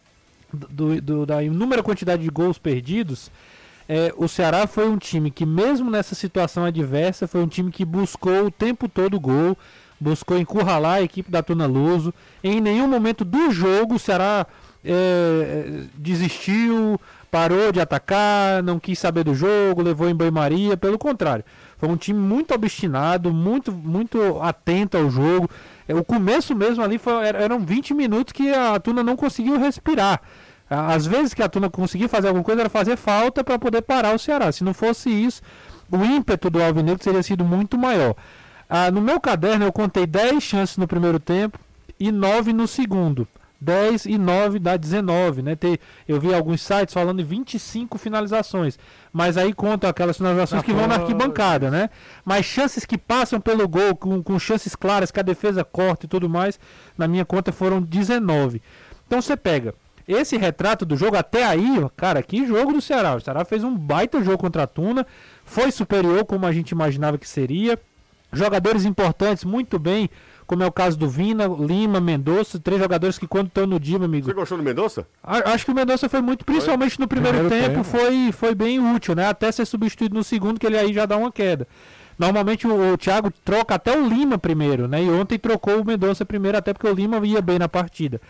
do, 0.52 1.00
do, 1.00 1.26
da 1.26 1.42
inúmera 1.42 1.82
quantidade 1.82 2.22
de 2.22 2.30
gols 2.30 2.58
perdidos, 2.58 3.30
é, 3.88 4.12
o 4.16 4.28
Ceará 4.28 4.66
foi 4.66 4.88
um 4.88 4.96
time 4.96 5.30
que, 5.30 5.44
mesmo 5.44 5.90
nessa 5.90 6.14
situação 6.14 6.64
adversa, 6.64 7.26
foi 7.26 7.42
um 7.42 7.48
time 7.48 7.70
que 7.70 7.84
buscou 7.84 8.46
o 8.46 8.50
tempo 8.50 8.88
todo 8.88 9.14
o 9.14 9.20
gol, 9.20 9.56
buscou 10.00 10.38
encurralar 10.38 10.94
a 10.94 11.02
equipe 11.02 11.30
da 11.30 11.42
Tuna 11.42 11.66
Luso. 11.66 12.12
Em 12.42 12.60
nenhum 12.60 12.88
momento 12.88 13.24
do 13.24 13.50
jogo 13.50 13.94
o 13.94 13.98
Ceará 13.98 14.46
é, 14.84 15.84
desistiu, 15.94 17.00
parou 17.30 17.72
de 17.72 17.80
atacar, 17.80 18.62
não 18.62 18.78
quis 18.78 18.98
saber 18.98 19.24
do 19.24 19.34
jogo, 19.34 19.82
levou 19.82 20.08
em 20.08 20.14
banho-maria. 20.14 20.76
Pelo 20.76 20.98
contrário, 20.98 21.44
foi 21.78 21.88
um 21.88 21.96
time 21.96 22.18
muito 22.18 22.52
obstinado, 22.52 23.32
muito, 23.32 23.72
muito 23.72 24.40
atento 24.40 24.96
ao 24.96 25.10
jogo. 25.10 25.48
É, 25.92 25.94
o 25.94 26.02
começo 26.02 26.56
mesmo 26.56 26.82
ali 26.82 26.98
foi, 26.98 27.26
eram 27.26 27.60
20 27.60 27.92
minutos 27.92 28.32
que 28.32 28.50
a 28.50 28.80
Tuna 28.80 29.02
não 29.02 29.14
conseguiu 29.14 29.58
respirar. 29.58 30.20
Às 30.68 31.04
vezes 31.04 31.34
que 31.34 31.42
a 31.42 31.48
Tuna 31.48 31.68
conseguia 31.68 32.08
fazer 32.08 32.28
alguma 32.28 32.42
coisa 32.42 32.62
era 32.62 32.70
fazer 32.70 32.96
falta 32.96 33.44
para 33.44 33.58
poder 33.58 33.82
parar 33.82 34.14
o 34.14 34.18
Ceará. 34.18 34.50
Se 34.50 34.64
não 34.64 34.72
fosse 34.72 35.10
isso, 35.10 35.42
o 35.90 36.02
ímpeto 36.02 36.48
do 36.48 36.62
Alvinegro 36.62 36.98
teria 36.98 37.22
sido 37.22 37.44
muito 37.44 37.76
maior. 37.76 38.14
Ah, 38.70 38.90
no 38.90 39.02
meu 39.02 39.20
caderno 39.20 39.66
eu 39.66 39.72
contei 39.72 40.06
10 40.06 40.42
chances 40.42 40.78
no 40.78 40.88
primeiro 40.88 41.20
tempo 41.20 41.58
e 42.00 42.10
9 42.10 42.54
no 42.54 42.66
segundo. 42.66 43.28
10 43.62 44.06
e 44.06 44.18
9 44.18 44.58
dá 44.58 44.76
19, 44.76 45.42
né? 45.42 45.54
Tem, 45.54 45.78
eu 46.08 46.20
vi 46.20 46.34
alguns 46.34 46.60
sites 46.60 46.92
falando 46.92 47.18
de 47.18 47.24
25 47.24 47.96
finalizações, 47.96 48.76
mas 49.12 49.36
aí 49.36 49.52
contam 49.52 49.88
aquelas 49.88 50.16
finalizações 50.16 50.62
que 50.62 50.72
vão 50.72 50.88
na 50.88 50.96
arquibancada, 50.96 51.70
né? 51.70 51.88
Mas 52.24 52.44
chances 52.44 52.84
que 52.84 52.98
passam 52.98 53.40
pelo 53.40 53.68
gol, 53.68 53.94
com, 53.94 54.20
com 54.22 54.38
chances 54.38 54.74
claras 54.74 55.12
que 55.12 55.20
a 55.20 55.22
defesa 55.22 55.64
corta 55.64 56.06
e 56.06 56.08
tudo 56.08 56.28
mais, 56.28 56.58
na 56.98 57.06
minha 57.06 57.24
conta 57.24 57.52
foram 57.52 57.80
19. 57.80 58.60
Então 59.06 59.22
você 59.22 59.36
pega 59.36 59.74
esse 60.08 60.36
retrato 60.36 60.84
do 60.84 60.96
jogo 60.96 61.16
até 61.16 61.44
aí, 61.44 61.76
cara, 61.96 62.20
que 62.20 62.44
jogo 62.44 62.72
do 62.72 62.80
Ceará. 62.80 63.14
O 63.14 63.20
Ceará 63.20 63.44
fez 63.44 63.62
um 63.62 63.76
baita 63.76 64.22
jogo 64.24 64.38
contra 64.38 64.64
a 64.64 64.66
Tuna, 64.66 65.06
foi 65.44 65.70
superior 65.70 66.24
como 66.24 66.46
a 66.46 66.52
gente 66.52 66.70
imaginava 66.70 67.16
que 67.16 67.28
seria. 67.28 67.78
Jogadores 68.32 68.84
importantes, 68.84 69.44
muito 69.44 69.78
bem 69.78 70.08
como 70.52 70.62
é 70.62 70.66
o 70.66 70.70
caso 70.72 70.98
do 70.98 71.08
Vina, 71.08 71.46
Lima, 71.46 71.98
Mendonça, 71.98 72.60
três 72.60 72.78
jogadores 72.78 73.18
que 73.18 73.26
quando 73.26 73.46
estão 73.46 73.66
no 73.66 73.80
dia, 73.80 73.98
meu 73.98 74.04
amigo. 74.04 74.26
Você 74.26 74.34
gostou 74.34 74.58
do 74.58 74.62
Mendonça? 74.62 75.06
Acho 75.24 75.64
que 75.64 75.70
o 75.70 75.74
Mendonça 75.74 76.10
foi 76.10 76.20
muito, 76.20 76.44
principalmente 76.44 77.00
no 77.00 77.08
primeiro, 77.08 77.38
primeiro 77.38 77.64
tempo, 77.64 77.82
tempo, 77.82 77.84
Foi, 77.84 78.30
foi 78.32 78.54
bem 78.54 78.78
útil, 78.78 79.14
né? 79.14 79.28
Até 79.28 79.50
ser 79.50 79.64
substituído 79.64 80.14
no 80.14 80.22
segundo, 80.22 80.60
que 80.60 80.66
ele 80.66 80.76
aí 80.76 80.92
já 80.92 81.06
dá 81.06 81.16
uma 81.16 81.32
queda. 81.32 81.66
Normalmente 82.18 82.66
o, 82.66 82.92
o 82.92 82.98
Thiago 82.98 83.32
troca 83.42 83.76
até 83.76 83.96
o 83.96 84.06
Lima 84.06 84.36
primeiro, 84.36 84.86
né? 84.86 85.02
E 85.02 85.08
ontem 85.08 85.38
trocou 85.38 85.80
o 85.80 85.84
Mendonça 85.86 86.22
primeiro, 86.22 86.58
até 86.58 86.74
porque 86.74 86.86
o 86.86 86.92
Lima 86.92 87.26
ia 87.26 87.40
bem 87.40 87.58
na 87.58 87.66
partida. 87.66 88.20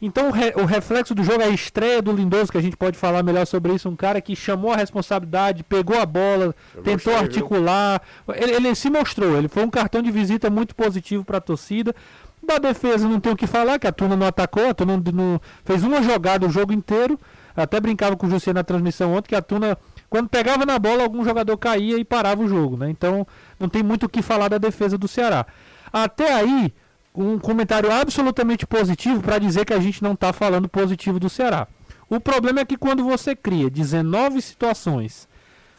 Então 0.00 0.28
o, 0.28 0.30
re, 0.30 0.52
o, 0.56 0.64
reflexo 0.64 1.12
do 1.12 1.24
jogo 1.24 1.42
é 1.42 1.46
a 1.46 1.50
estreia 1.50 2.00
do 2.00 2.12
Lindoso, 2.12 2.52
que 2.52 2.58
a 2.58 2.62
gente 2.62 2.76
pode 2.76 2.96
falar 2.96 3.22
melhor 3.22 3.44
sobre 3.46 3.74
isso. 3.74 3.88
Um 3.88 3.96
cara 3.96 4.20
que 4.20 4.36
chamou 4.36 4.72
a 4.72 4.76
responsabilidade, 4.76 5.64
pegou 5.64 5.98
a 5.98 6.06
bola, 6.06 6.54
Eu 6.74 6.82
tentou 6.82 7.12
gostei, 7.12 7.16
articular. 7.16 8.00
Ele, 8.34 8.52
ele, 8.52 8.74
se 8.76 8.88
mostrou, 8.88 9.36
ele 9.36 9.48
foi 9.48 9.64
um 9.64 9.70
cartão 9.70 10.00
de 10.00 10.10
visita 10.10 10.48
muito 10.48 10.74
positivo 10.74 11.24
para 11.24 11.38
a 11.38 11.40
torcida. 11.40 11.94
Da 12.40 12.58
defesa 12.58 13.08
não 13.08 13.18
tem 13.18 13.32
o 13.32 13.36
que 13.36 13.48
falar, 13.48 13.78
que 13.80 13.88
a 13.88 13.92
turma 13.92 14.14
não 14.14 14.26
atacou, 14.26 14.68
a 14.68 14.74
turma 14.74 14.96
não, 14.96 15.12
não, 15.12 15.40
fez 15.64 15.82
uma 15.82 16.00
jogada 16.00 16.46
o 16.46 16.50
jogo 16.50 16.72
inteiro. 16.72 17.18
Até 17.56 17.80
brincava 17.80 18.16
com 18.16 18.28
o 18.28 18.30
José 18.30 18.52
na 18.52 18.62
transmissão 18.62 19.14
ontem, 19.14 19.30
que 19.30 19.34
a 19.34 19.42
turma, 19.42 19.76
quando 20.08 20.28
pegava 20.28 20.64
na 20.64 20.78
bola, 20.78 21.02
algum 21.02 21.24
jogador 21.24 21.56
caía 21.58 21.98
e 21.98 22.04
parava 22.04 22.40
o 22.40 22.48
jogo. 22.48 22.76
Né? 22.76 22.88
Então 22.88 23.26
não 23.58 23.68
tem 23.68 23.82
muito 23.82 24.06
o 24.06 24.08
que 24.08 24.22
falar 24.22 24.46
da 24.46 24.58
defesa 24.58 24.96
do 24.96 25.08
Ceará. 25.08 25.44
Até 25.92 26.32
aí, 26.32 26.72
um 27.18 27.38
comentário 27.38 27.90
absolutamente 27.90 28.64
positivo 28.66 29.20
para 29.20 29.38
dizer 29.38 29.64
que 29.64 29.74
a 29.74 29.80
gente 29.80 30.02
não 30.02 30.12
está 30.12 30.32
falando 30.32 30.68
positivo 30.68 31.18
do 31.18 31.28
Ceará. 31.28 31.66
O 32.08 32.20
problema 32.20 32.60
é 32.60 32.64
que 32.64 32.76
quando 32.76 33.02
você 33.02 33.34
cria 33.34 33.68
19 33.68 34.40
situações, 34.40 35.28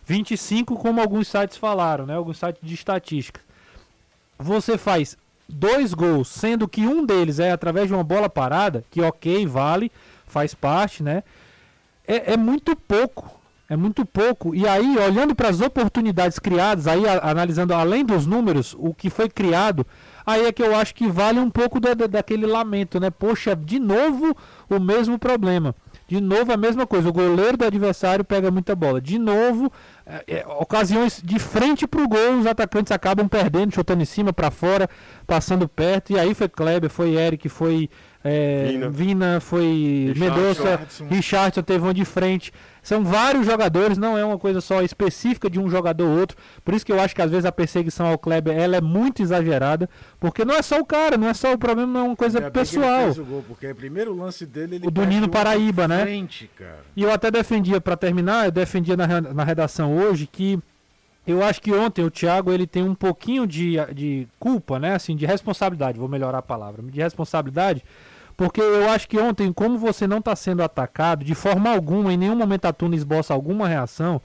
25 0.05 0.75
como 0.75 0.99
alguns 0.99 1.27
sites 1.27 1.57
falaram, 1.57 2.05
né, 2.05 2.15
alguns 2.15 2.37
sites 2.37 2.61
de 2.61 2.73
estatística, 2.73 3.39
você 4.37 4.77
faz 4.77 5.17
dois 5.47 5.93
gols, 5.93 6.27
sendo 6.27 6.67
que 6.67 6.85
um 6.85 7.05
deles 7.05 7.39
é 7.39 7.51
através 7.51 7.87
de 7.87 7.93
uma 7.93 8.03
bola 8.03 8.29
parada, 8.29 8.83
que 8.91 9.01
ok, 9.01 9.45
vale, 9.47 9.91
faz 10.27 10.53
parte, 10.53 11.01
né? 11.01 11.23
É, 12.05 12.33
é 12.33 12.37
muito 12.37 12.75
pouco, 12.75 13.39
é 13.69 13.75
muito 13.75 14.05
pouco. 14.05 14.53
E 14.53 14.67
aí, 14.67 14.97
olhando 14.97 15.33
para 15.33 15.49
as 15.49 15.61
oportunidades 15.61 16.37
criadas, 16.37 16.85
aí 16.85 17.07
a, 17.07 17.29
analisando 17.29 17.73
além 17.73 18.05
dos 18.05 18.25
números, 18.25 18.75
o 18.77 18.93
que 18.93 19.09
foi 19.09 19.29
criado 19.29 19.85
aí 20.29 20.45
é 20.45 20.51
que 20.51 20.61
eu 20.61 20.75
acho 20.75 20.93
que 20.93 21.07
vale 21.07 21.39
um 21.39 21.49
pouco 21.49 21.79
da, 21.79 21.93
daquele 21.93 22.45
lamento, 22.45 22.99
né? 22.99 23.09
Poxa, 23.09 23.55
de 23.55 23.79
novo 23.79 24.35
o 24.69 24.79
mesmo 24.79 25.17
problema. 25.17 25.75
De 26.07 26.19
novo 26.19 26.51
a 26.51 26.57
mesma 26.57 26.87
coisa. 26.87 27.09
O 27.09 27.13
goleiro 27.13 27.55
do 27.55 27.65
adversário 27.65 28.25
pega 28.25 28.49
muita 28.49 28.75
bola. 28.75 28.99
De 28.99 29.19
novo, 29.19 29.71
é, 30.05 30.23
é, 30.27 30.45
ocasiões 30.47 31.21
de 31.23 31.37
frente 31.37 31.85
para 31.85 32.01
o 32.01 32.07
gol, 32.07 32.39
os 32.39 32.47
atacantes 32.47 32.91
acabam 32.91 33.27
perdendo, 33.27 33.73
chutando 33.73 34.01
em 34.01 34.05
cima, 34.05 34.33
para 34.33 34.49
fora, 34.49 34.89
passando 35.27 35.67
perto. 35.67 36.13
E 36.13 36.17
aí 36.17 36.33
foi 36.33 36.49
Kleber, 36.49 36.89
foi 36.89 37.15
Eric, 37.15 37.47
foi 37.47 37.89
é, 38.23 38.69
Vina. 38.71 38.89
Vina. 38.89 39.39
foi 39.39 40.13
Medoça, 40.17 40.81
Richardson 41.09 41.61
teve 41.61 41.85
um 41.85 41.93
de 41.93 42.03
frente. 42.05 42.51
São 42.81 43.03
vários 43.03 43.45
jogadores, 43.45 43.97
não 43.97 44.17
é 44.17 44.23
uma 44.23 44.37
coisa 44.37 44.61
só 44.61 44.81
específica 44.81 45.49
de 45.49 45.59
um 45.59 45.69
jogador 45.69 46.05
ou 46.05 46.19
outro. 46.19 46.37
Por 46.63 46.73
isso 46.73 46.85
que 46.85 46.91
eu 46.91 46.99
acho 46.99 47.15
que 47.15 47.21
às 47.21 47.29
vezes 47.29 47.45
a 47.45 47.51
perseguição 47.51 48.07
ao 48.07 48.17
Kleber 48.17 48.57
ela 48.57 48.77
é 48.77 48.81
muito 48.81 49.21
exagerada, 49.21 49.89
porque 50.19 50.45
não 50.45 50.55
é 50.55 50.61
só 50.61 50.79
o 50.79 50.85
cara, 50.85 51.17
não 51.17 51.27
é 51.27 51.33
só 51.33 51.53
o 51.53 51.57
problema, 51.57 51.91
não 51.91 51.99
é 51.99 52.03
uma 52.03 52.15
coisa 52.15 52.39
é, 52.39 52.49
pessoal. 52.49 53.09
O 53.09 53.25
gol, 53.25 53.45
porque 53.47 53.69
o 53.69 53.75
primeiro 53.75 54.15
lance 54.15 54.45
dele 54.45 54.75
ele 54.75 54.87
o 54.87 54.91
do 54.91 55.05
Nino 55.05 55.29
Paraíba, 55.29 55.87
né? 55.87 56.03
Frente, 56.03 56.49
e 56.95 57.03
eu 57.03 57.11
até 57.11 57.29
defendia 57.29 57.81
para 57.81 57.97
terminar, 57.97 58.45
eu 58.45 58.51
defendia 58.51 58.95
na, 58.95 59.21
na 59.21 59.43
redação 59.43 59.97
hoje 59.97 60.27
que 60.27 60.59
eu 61.27 61.43
acho 61.43 61.61
que 61.61 61.71
ontem 61.71 62.03
o 62.03 62.09
Thiago 62.09 62.51
ele 62.51 62.65
tem 62.65 62.81
um 62.81 62.95
pouquinho 62.95 63.45
de, 63.45 63.75
de 63.93 64.27
culpa, 64.39 64.79
né? 64.79 64.95
Assim, 64.95 65.15
de 65.15 65.25
responsabilidade, 65.25 65.99
vou 65.99 66.09
melhorar 66.09 66.39
a 66.39 66.41
palavra, 66.41 66.81
de 66.81 66.99
responsabilidade 66.99 67.83
porque 68.39 68.61
eu 68.61 68.89
acho 68.89 69.05
que 69.05 69.19
ontem, 69.19 69.51
como 69.51 69.77
você 69.77 70.07
não 70.07 70.19
está 70.19 70.33
sendo 70.33 70.63
atacado 70.63 71.25
de 71.25 71.35
forma 71.35 71.69
alguma, 71.69 72.13
em 72.13 72.15
nenhum 72.15 72.37
momento 72.37 72.63
a 72.63 72.71
Tuna 72.71 72.95
esboça 72.95 73.33
alguma 73.33 73.67
reação, 73.67 74.21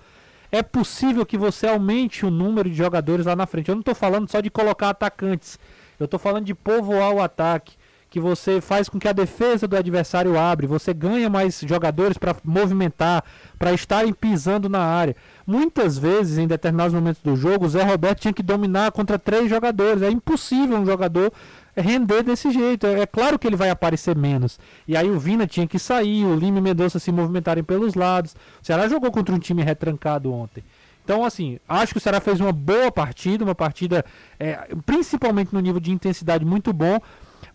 é 0.53 0.63
possível 0.63 1.27
que 1.27 1.37
você 1.37 1.67
aumente 1.67 2.25
o 2.25 2.31
número 2.31 2.71
de 2.71 2.77
jogadores 2.77 3.27
lá 3.27 3.35
na 3.35 3.45
frente. 3.45 3.71
Eu 3.71 3.75
não 3.75 3.81
estou 3.81 3.93
falando 3.93 4.31
só 4.31 4.41
de 4.41 4.51
colocar 4.51 4.91
atacantes, 4.91 5.59
eu 5.99 6.05
estou 6.05 6.21
falando 6.21 6.45
de 6.45 6.55
povoar 6.55 7.11
o 7.11 7.21
ataque, 7.21 7.75
que 8.09 8.21
você 8.21 8.61
faz 8.61 8.89
com 8.89 9.01
que 9.01 9.09
a 9.09 9.13
defesa 9.13 9.67
do 9.67 9.77
adversário 9.77 10.39
abre, 10.39 10.69
você 10.69 10.95
ganha 10.95 11.29
mais 11.29 11.61
jogadores 11.67 12.17
para 12.17 12.37
movimentar, 12.45 13.25
para 13.59 13.73
estarem 13.73 14.13
pisando 14.13 14.69
na 14.69 14.79
área. 14.79 15.17
Muitas 15.45 15.99
vezes, 15.99 16.39
em 16.39 16.47
determinados 16.47 16.95
momentos 16.95 17.21
do 17.21 17.35
jogo, 17.35 17.67
o 17.67 17.69
Zé 17.69 17.83
Roberto 17.83 18.21
tinha 18.21 18.33
que 18.33 18.45
dominar 18.45 18.93
contra 18.93 19.19
três 19.19 19.51
jogadores. 19.51 20.03
É 20.03 20.09
impossível 20.09 20.79
um 20.79 20.87
jogador 20.87 21.33
render 21.77 22.23
desse 22.23 22.51
jeito. 22.51 22.87
É, 22.87 23.01
é 23.01 23.07
claro 23.07 23.39
que 23.39 23.47
ele 23.47 23.57
vai 23.57 23.71
aparecer 23.71 24.17
menos. 24.17 24.59
E 24.87 24.97
aí 24.97 25.11
o 25.11 25.19
Vina 25.19 25.47
tinha 25.47 25.67
que 25.67 25.79
sair, 25.79 26.25
o 26.25 26.35
Lima 26.35 26.59
e 26.59 26.63
Mendonça 26.63 26.99
se 26.99 27.11
movimentarem 27.13 27.65
pelos 27.65 27.95
lados. 27.95 28.35
O 28.63 28.67
Ceará 28.67 28.89
jogou 28.89 29.11
contra 29.11 29.35
um 29.35 29.39
time 29.39 29.63
retrancado 29.63 30.33
ontem. 30.33 30.65
Então, 31.05 31.23
assim, 31.23 31.59
acho 31.69 31.93
que 31.93 31.99
o 31.99 32.01
Ceará 32.01 32.19
fez 32.19 32.41
uma 32.41 32.53
boa 32.53 32.91
partida, 32.91 33.45
uma 33.45 33.55
partida 33.55 34.05
é, 34.41 34.75
principalmente 34.87 35.53
no 35.53 35.61
nível 35.61 35.79
de 35.79 35.93
intensidade 35.93 36.45
muito 36.47 36.73
bom, 36.73 36.99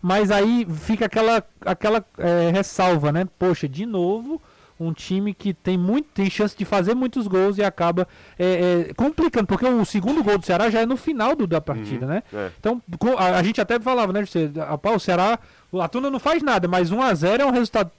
mas 0.00 0.30
aí 0.30 0.64
fica 0.70 1.06
aquela, 1.06 1.42
aquela 1.66 2.04
é, 2.16 2.50
ressalva, 2.52 3.10
né? 3.10 3.26
Poxa, 3.38 3.68
de 3.68 3.84
novo, 3.84 4.40
um 4.80 4.94
time 4.94 5.34
que 5.34 5.52
tem 5.52 5.76
muito 5.76 6.08
tem 6.14 6.30
chance 6.30 6.56
de 6.56 6.64
fazer 6.64 6.94
muitos 6.94 7.28
gols 7.28 7.58
e 7.58 7.62
acaba 7.62 8.08
é, 8.38 8.88
é, 8.88 8.94
complicando, 8.94 9.46
porque 9.46 9.66
o 9.66 9.84
segundo 9.84 10.24
gol 10.24 10.38
do 10.38 10.46
Ceará 10.46 10.70
já 10.70 10.80
é 10.80 10.86
no 10.86 10.96
final 10.96 11.36
do, 11.36 11.46
da 11.46 11.60
partida, 11.60 12.06
uhum, 12.06 12.12
né? 12.12 12.22
É. 12.32 12.50
Então, 12.58 12.82
a, 13.18 13.38
a, 13.38 13.42
gente 13.42 13.60
até 13.60 13.78
falava, 13.78 14.12
né, 14.12 14.24
você, 14.24 14.50
a, 14.58 14.90
o 14.90 14.98
Ceará, 14.98 15.38
o 15.70 15.82
Atuna 15.82 16.08
não 16.08 16.18
faz 16.18 16.42
nada, 16.42 16.66
mas 16.66 16.90
1 16.90 17.02
a 17.02 17.14
0 17.14 17.42
é 17.42 17.46
um 17.46 17.50
resultado 17.50 17.90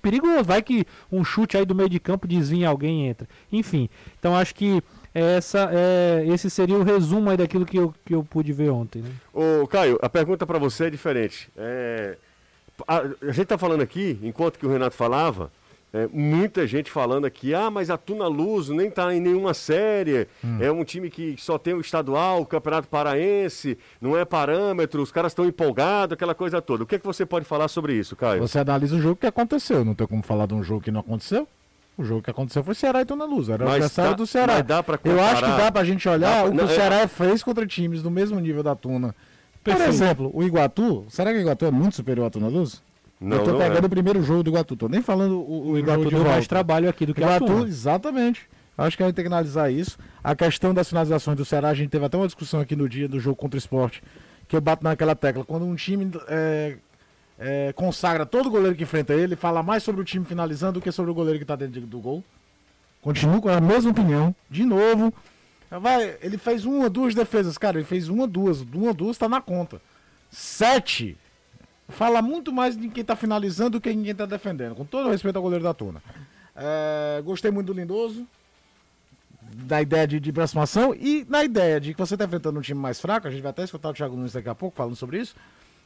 perigoso, 0.00 0.44
vai 0.44 0.62
que 0.62 0.86
um 1.10 1.24
chute 1.24 1.56
aí 1.56 1.64
do 1.64 1.74
meio 1.74 1.88
de 1.88 1.98
campo 1.98 2.28
desvinha 2.28 2.68
alguém 2.68 3.06
e 3.06 3.08
entra. 3.08 3.26
Enfim, 3.50 3.88
então 4.18 4.36
acho 4.36 4.54
que 4.54 4.82
essa 5.14 5.70
é, 5.72 6.24
esse 6.26 6.50
seria 6.50 6.76
o 6.76 6.82
resumo 6.82 7.30
aí 7.30 7.36
daquilo 7.38 7.64
que 7.64 7.78
eu, 7.78 7.94
que 8.04 8.14
eu 8.14 8.22
pude 8.22 8.52
ver 8.52 8.70
ontem. 8.70 9.00
Né? 9.00 9.10
Ô, 9.32 9.66
Caio, 9.66 9.98
a 10.02 10.08
pergunta 10.10 10.46
para 10.46 10.58
você 10.58 10.84
é 10.84 10.90
diferente. 10.90 11.48
É, 11.56 12.18
a, 12.86 12.98
a, 12.98 13.32
gente 13.32 13.42
está 13.42 13.56
falando 13.56 13.80
aqui, 13.80 14.18
enquanto 14.22 14.58
que 14.58 14.66
o 14.66 14.70
Renato 14.70 14.94
falava, 14.94 15.50
é, 15.92 16.08
muita 16.12 16.66
gente 16.66 16.90
falando 16.90 17.24
aqui, 17.24 17.54
ah, 17.54 17.70
mas 17.70 17.90
a 17.90 17.96
Tuna 17.96 18.26
Luso 18.26 18.74
nem 18.74 18.88
está 18.88 19.14
em 19.14 19.20
nenhuma 19.20 19.54
série, 19.54 20.28
hum. 20.44 20.58
é 20.60 20.70
um 20.70 20.84
time 20.84 21.08
que 21.08 21.36
só 21.38 21.56
tem 21.58 21.74
o 21.74 21.80
estadual, 21.80 22.42
o 22.42 22.46
Campeonato 22.46 22.88
Paraense, 22.88 23.78
não 24.00 24.16
é 24.16 24.24
parâmetro, 24.24 25.00
os 25.00 25.12
caras 25.12 25.32
estão 25.32 25.46
empolgados, 25.46 26.14
aquela 26.14 26.34
coisa 26.34 26.60
toda. 26.60 26.84
O 26.84 26.86
que, 26.86 26.96
é 26.96 26.98
que 26.98 27.06
você 27.06 27.24
pode 27.24 27.44
falar 27.44 27.68
sobre 27.68 27.94
isso, 27.94 28.16
Caio? 28.16 28.40
Você 28.40 28.58
analisa 28.58 28.96
o 28.96 29.00
jogo 29.00 29.16
que 29.16 29.26
aconteceu, 29.26 29.84
não 29.84 29.94
tem 29.94 30.06
como 30.06 30.22
falar 30.22 30.46
de 30.46 30.54
um 30.54 30.62
jogo 30.62 30.82
que 30.82 30.90
não 30.90 31.00
aconteceu? 31.00 31.48
O 31.96 32.04
jogo 32.04 32.20
que 32.20 32.30
aconteceu 32.30 32.62
foi 32.62 32.74
Ceará 32.74 33.00
e 33.00 33.04
Dona 33.06 33.24
Luz. 33.24 33.48
Era 33.48 33.64
o 33.64 33.68
adversário 33.68 34.16
do 34.16 34.26
Ceará. 34.26 34.60
Dá 34.60 34.82
pra 34.82 34.98
Eu 35.02 35.18
acho 35.18 35.42
que 35.42 35.50
dá 35.50 35.72
pra 35.72 35.82
gente 35.82 36.06
olhar 36.06 36.42
pra, 36.42 36.48
o 36.48 36.50
que 36.50 36.56
não, 36.58 36.64
o 36.66 36.68
Ceará 36.68 37.00
é... 37.00 37.06
fez 37.06 37.42
contra 37.42 37.66
times 37.66 38.02
do 38.02 38.10
mesmo 38.10 38.38
nível 38.38 38.62
da 38.62 38.74
Tuna. 38.76 39.14
Por 39.64 39.80
exemplo, 39.80 40.30
o 40.34 40.42
Iguatu. 40.42 41.06
Será 41.08 41.32
que 41.32 41.38
o 41.38 41.40
Iguatu 41.40 41.64
é 41.64 41.70
muito 41.70 41.96
superior 41.96 42.26
à 42.26 42.30
Tuna 42.30 42.48
Luz? 42.48 42.82
Não, 43.20 43.38
eu 43.38 43.44
tô 43.44 43.58
pegando 43.58 43.84
é. 43.84 43.86
o 43.86 43.90
primeiro 43.90 44.22
jogo 44.22 44.42
do 44.42 44.50
Iguatu. 44.50 44.76
Tô 44.76 44.88
nem 44.88 45.00
falando 45.00 45.40
o, 45.40 45.70
o 45.70 45.78
Iguatu 45.78 46.10
deu 46.10 46.24
mais 46.24 46.46
trabalho 46.46 46.88
aqui 46.88 47.06
do 47.06 47.14
que 47.14 47.20
Iguatu, 47.20 47.44
a 47.44 47.46
Tuna. 47.46 47.68
Exatamente. 47.68 48.48
Acho 48.76 48.96
que 48.96 49.02
a 49.02 49.06
gente 49.06 49.16
tem 49.16 49.24
que 49.24 49.32
analisar 49.32 49.70
isso. 49.70 49.98
A 50.22 50.36
questão 50.36 50.74
das 50.74 50.88
finalizações 50.88 51.36
do 51.36 51.44
Ceará, 51.44 51.68
a 51.68 51.74
gente 51.74 51.88
teve 51.88 52.04
até 52.04 52.16
uma 52.16 52.26
discussão 52.26 52.60
aqui 52.60 52.76
no 52.76 52.88
dia 52.88 53.08
do 53.08 53.18
jogo 53.18 53.36
contra 53.36 53.56
o 53.56 53.58
esporte, 53.58 54.02
que 54.46 54.54
eu 54.54 54.60
bato 54.60 54.84
naquela 54.84 55.14
tecla. 55.14 55.44
Quando 55.44 55.64
um 55.64 55.74
time 55.74 56.10
é, 56.28 56.76
é, 57.38 57.72
consagra 57.72 58.26
todo 58.26 58.50
goleiro 58.50 58.76
que 58.76 58.82
enfrenta 58.82 59.14
ele, 59.14 59.34
fala 59.34 59.62
mais 59.62 59.82
sobre 59.82 60.02
o 60.02 60.04
time 60.04 60.26
finalizando 60.26 60.74
do 60.74 60.82
que 60.82 60.92
sobre 60.92 61.10
o 61.10 61.14
goleiro 61.14 61.38
que 61.38 61.44
está 61.44 61.56
dentro 61.56 61.80
do 61.80 61.98
gol. 61.98 62.22
Continuo 63.00 63.40
com 63.40 63.48
a 63.48 63.60
mesma 63.60 63.92
opinião. 63.92 64.34
De 64.50 64.64
novo, 64.64 65.14
vai, 65.70 66.18
ele 66.20 66.36
fez 66.36 66.66
uma, 66.66 66.90
duas 66.90 67.14
defesas. 67.14 67.56
Cara, 67.56 67.78
ele 67.78 67.86
fez 67.86 68.08
uma, 68.08 68.26
duas. 68.26 68.60
Uma, 68.60 68.92
duas 68.92 69.12
está 69.12 69.28
na 69.28 69.40
conta. 69.40 69.80
Sete. 70.30 71.16
Fala 71.88 72.20
muito 72.20 72.52
mais 72.52 72.76
de 72.76 72.88
quem 72.88 73.00
está 73.00 73.14
finalizando 73.14 73.70
do 73.70 73.80
que 73.80 73.92
de 73.92 74.02
quem 74.02 74.10
está 74.10 74.26
defendendo. 74.26 74.74
Com 74.74 74.84
todo 74.84 75.10
respeito 75.10 75.36
ao 75.36 75.42
goleiro 75.42 75.64
da 75.64 75.72
Tuna. 75.72 76.02
É, 76.54 77.20
gostei 77.22 77.50
muito 77.50 77.68
do 77.68 77.72
Lindoso. 77.72 78.26
Da 79.40 79.80
ideia 79.80 80.06
de, 80.06 80.18
de 80.18 80.30
aproximação 80.30 80.94
e 80.94 81.24
na 81.28 81.44
ideia 81.44 81.80
de 81.80 81.94
que 81.94 81.98
você 81.98 82.14
está 82.14 82.24
enfrentando 82.24 82.58
um 82.58 82.62
time 82.62 82.80
mais 82.80 83.00
fraco. 83.00 83.28
A 83.28 83.30
gente 83.30 83.42
vai 83.42 83.50
até 83.50 83.62
escutar 83.62 83.90
o 83.90 83.94
Thiago 83.94 84.16
Nunes 84.16 84.32
daqui 84.32 84.48
a 84.48 84.54
pouco 84.54 84.76
falando 84.76 84.96
sobre 84.96 85.20
isso 85.20 85.36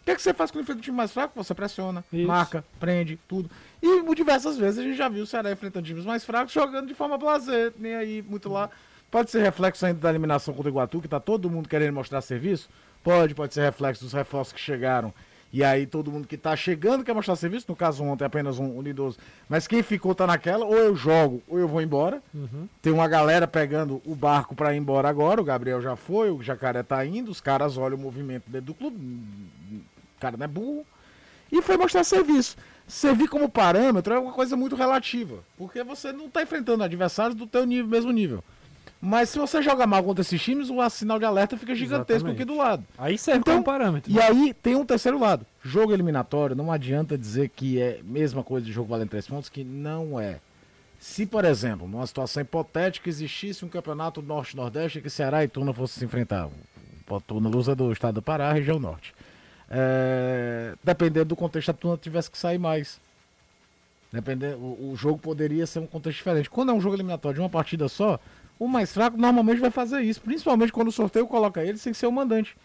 o 0.01 0.05
que, 0.05 0.11
é 0.11 0.15
que 0.15 0.23
você 0.23 0.33
faz 0.33 0.51
quando 0.51 0.63
enfrenta 0.63 0.79
um 0.79 0.83
time 0.83 0.97
mais 0.97 1.13
fraco? 1.13 1.35
Você 1.37 1.55
pressiona, 1.55 2.03
Isso. 2.11 2.27
marca, 2.27 2.65
prende, 2.79 3.19
tudo. 3.29 3.51
E 3.83 4.15
diversas 4.15 4.57
vezes 4.57 4.79
a 4.79 4.83
gente 4.83 4.97
já 4.97 5.09
viu 5.09 5.25
o 5.25 5.27
Ceará 5.27 5.53
enfrentando 5.53 5.87
times 5.87 6.05
mais 6.05 6.25
fracos, 6.25 6.53
jogando 6.53 6.89
de 6.89 6.95
forma 6.95 7.19
blazer, 7.19 7.73
nem 7.79 7.95
aí, 7.95 8.23
muito 8.23 8.49
lá. 8.49 8.71
Pode 9.11 9.31
ser 9.31 9.43
reflexo 9.43 9.85
ainda 9.85 10.01
da 10.01 10.09
eliminação 10.09 10.55
contra 10.55 10.71
o 10.71 10.73
Iguatu, 10.73 11.01
que 11.01 11.09
tá 11.09 11.21
todo 11.21 11.51
mundo 11.51 11.69
querendo 11.69 11.93
mostrar 11.93 12.23
serviço? 12.23 12.71
Pode, 13.05 13.35
pode 13.35 13.53
ser 13.53 13.63
reflexo 13.63 14.03
dos 14.03 14.13
reforços 14.13 14.55
que 14.55 14.61
chegaram. 14.61 15.13
E 15.53 15.65
aí 15.65 15.85
todo 15.85 16.13
mundo 16.13 16.29
que 16.29 16.37
tá 16.37 16.55
chegando 16.55 17.05
quer 17.05 17.13
mostrar 17.13 17.35
serviço, 17.35 17.67
no 17.69 17.75
caso 17.75 18.05
ontem 18.05 18.25
apenas 18.25 18.59
um 18.59 18.77
unidoso. 18.77 19.19
Mas 19.49 19.67
quem 19.67 19.83
ficou 19.83 20.15
tá 20.15 20.27
naquela, 20.27 20.65
ou 20.65 20.77
eu 20.77 20.95
jogo, 20.95 21.43
ou 21.49 21.59
eu 21.59 21.67
vou 21.67 21.83
embora. 21.83 22.23
Uhum. 22.33 22.69
Tem 22.81 22.93
uma 22.93 23.09
galera 23.09 23.49
pegando 23.49 24.01
o 24.05 24.15
barco 24.15 24.55
para 24.55 24.75
ir 24.75 24.79
embora 24.79 25.09
agora, 25.09 25.41
o 25.41 25.45
Gabriel 25.45 25.81
já 25.81 25.97
foi, 25.97 26.31
o 26.31 26.43
Jacaré 26.43 26.83
tá 26.83 27.05
indo, 27.05 27.31
os 27.31 27.41
caras 27.41 27.77
olham 27.77 27.97
o 27.97 28.01
movimento 28.01 28.45
dentro 28.49 28.67
do 28.67 28.75
clube, 28.75 28.97
cara 30.21 30.37
não 30.37 30.45
é 30.45 30.49
burro. 30.49 30.87
E 31.51 31.61
foi 31.63 31.77
mostrar 31.77 32.05
serviço. 32.05 32.57
Servir 32.87 33.29
como 33.29 33.49
parâmetro 33.49 34.15
é 34.15 34.19
uma 34.19 34.33
coisa 34.33 34.57
muito 34.57 34.77
relativa. 34.77 35.43
Porque 35.57 35.83
você 35.83 36.13
não 36.13 36.27
está 36.27 36.43
enfrentando 36.43 36.85
adversários 36.85 37.35
do 37.35 37.47
teu 37.47 37.65
nível, 37.65 37.89
mesmo 37.89 38.13
nível. 38.13 38.45
Mas 39.01 39.31
se 39.31 39.39
você 39.39 39.63
joga 39.63 39.87
mal 39.87 40.05
contra 40.05 40.21
esses 40.21 40.41
times, 40.43 40.69
o 40.69 40.91
sinal 40.91 41.19
de 41.19 41.25
alerta 41.25 41.57
fica 41.57 41.75
gigantesco 41.75 42.29
Exatamente. 42.29 42.43
aqui 42.43 42.45
do 42.45 42.57
lado. 42.57 42.85
Aí 42.99 43.17
serve 43.17 43.41
então, 43.41 43.55
como 43.55 43.65
parâmetro. 43.65 44.13
E 44.13 44.17
né? 44.17 44.23
aí 44.23 44.55
tem 44.55 44.77
um 44.77 44.85
terceiro 44.85 45.19
lado. 45.19 45.47
Jogo 45.63 45.93
eliminatório, 45.93 46.55
não 46.55 46.71
adianta 46.71 47.17
dizer 47.17 47.49
que 47.49 47.81
é 47.81 48.01
mesma 48.05 48.45
coisa 48.45 48.67
de 48.67 48.73
jogo 48.73 48.91
valendo 48.91 49.09
três 49.09 49.27
pontos, 49.27 49.49
que 49.49 49.65
não 49.65 50.21
é. 50.21 50.39
Se, 50.99 51.25
por 51.25 51.47
exemplo, 51.47 51.89
numa 51.89 52.07
situação 52.07 52.43
hipotética, 52.43 53.09
existisse 53.09 53.65
um 53.65 53.69
campeonato 53.69 54.21
norte-nordeste 54.21 55.01
que 55.01 55.09
Ceará 55.09 55.43
e 55.43 55.49
Tuna 55.49 55.73
fossem 55.73 56.01
se 56.01 56.05
enfrentar. 56.05 56.51
O 57.09 57.21
Tuna 57.23 57.49
Lusa 57.49 57.75
do 57.75 57.91
estado 57.91 58.17
do 58.17 58.23
Pará, 58.23 58.53
região 58.53 58.79
norte. 58.79 59.15
É, 59.71 60.75
dependendo 60.85 61.27
do 61.27 61.37
contexto, 61.37 61.71
a 61.71 61.75
Tuna 61.75 61.97
tivesse 61.97 62.31
que 62.31 62.37
sair 62.37 62.59
mais. 62.59 63.01
Dependendo, 64.13 64.59
o, 64.59 64.91
o, 64.93 64.97
jogo 64.97 65.19
poderia 65.19 65.67
ser 65.67 65.79
um 65.79 65.87
contexto 65.87 66.19
diferente. 66.19 66.51
Quando 66.51 66.71
é 66.71 66.75
um 66.75 66.81
jogo 66.81 66.97
eliminatório 66.97 67.37
de 67.37 67.41
uma 67.41 67.49
partida 67.49 67.89
só, 67.89 68.21
o 68.61 68.69
mais 68.69 68.93
fraco 68.93 69.17
normalmente 69.17 69.59
vai 69.59 69.71
fazer 69.71 70.03
isso. 70.03 70.21
Principalmente 70.21 70.71
quando 70.71 70.89
o 70.89 70.93
sorteio 70.93 71.27
coloca 71.27 71.65
ele 71.65 71.79
sem 71.79 71.93
ser 71.93 72.07
o 72.07 72.13
mandante. 72.13 72.57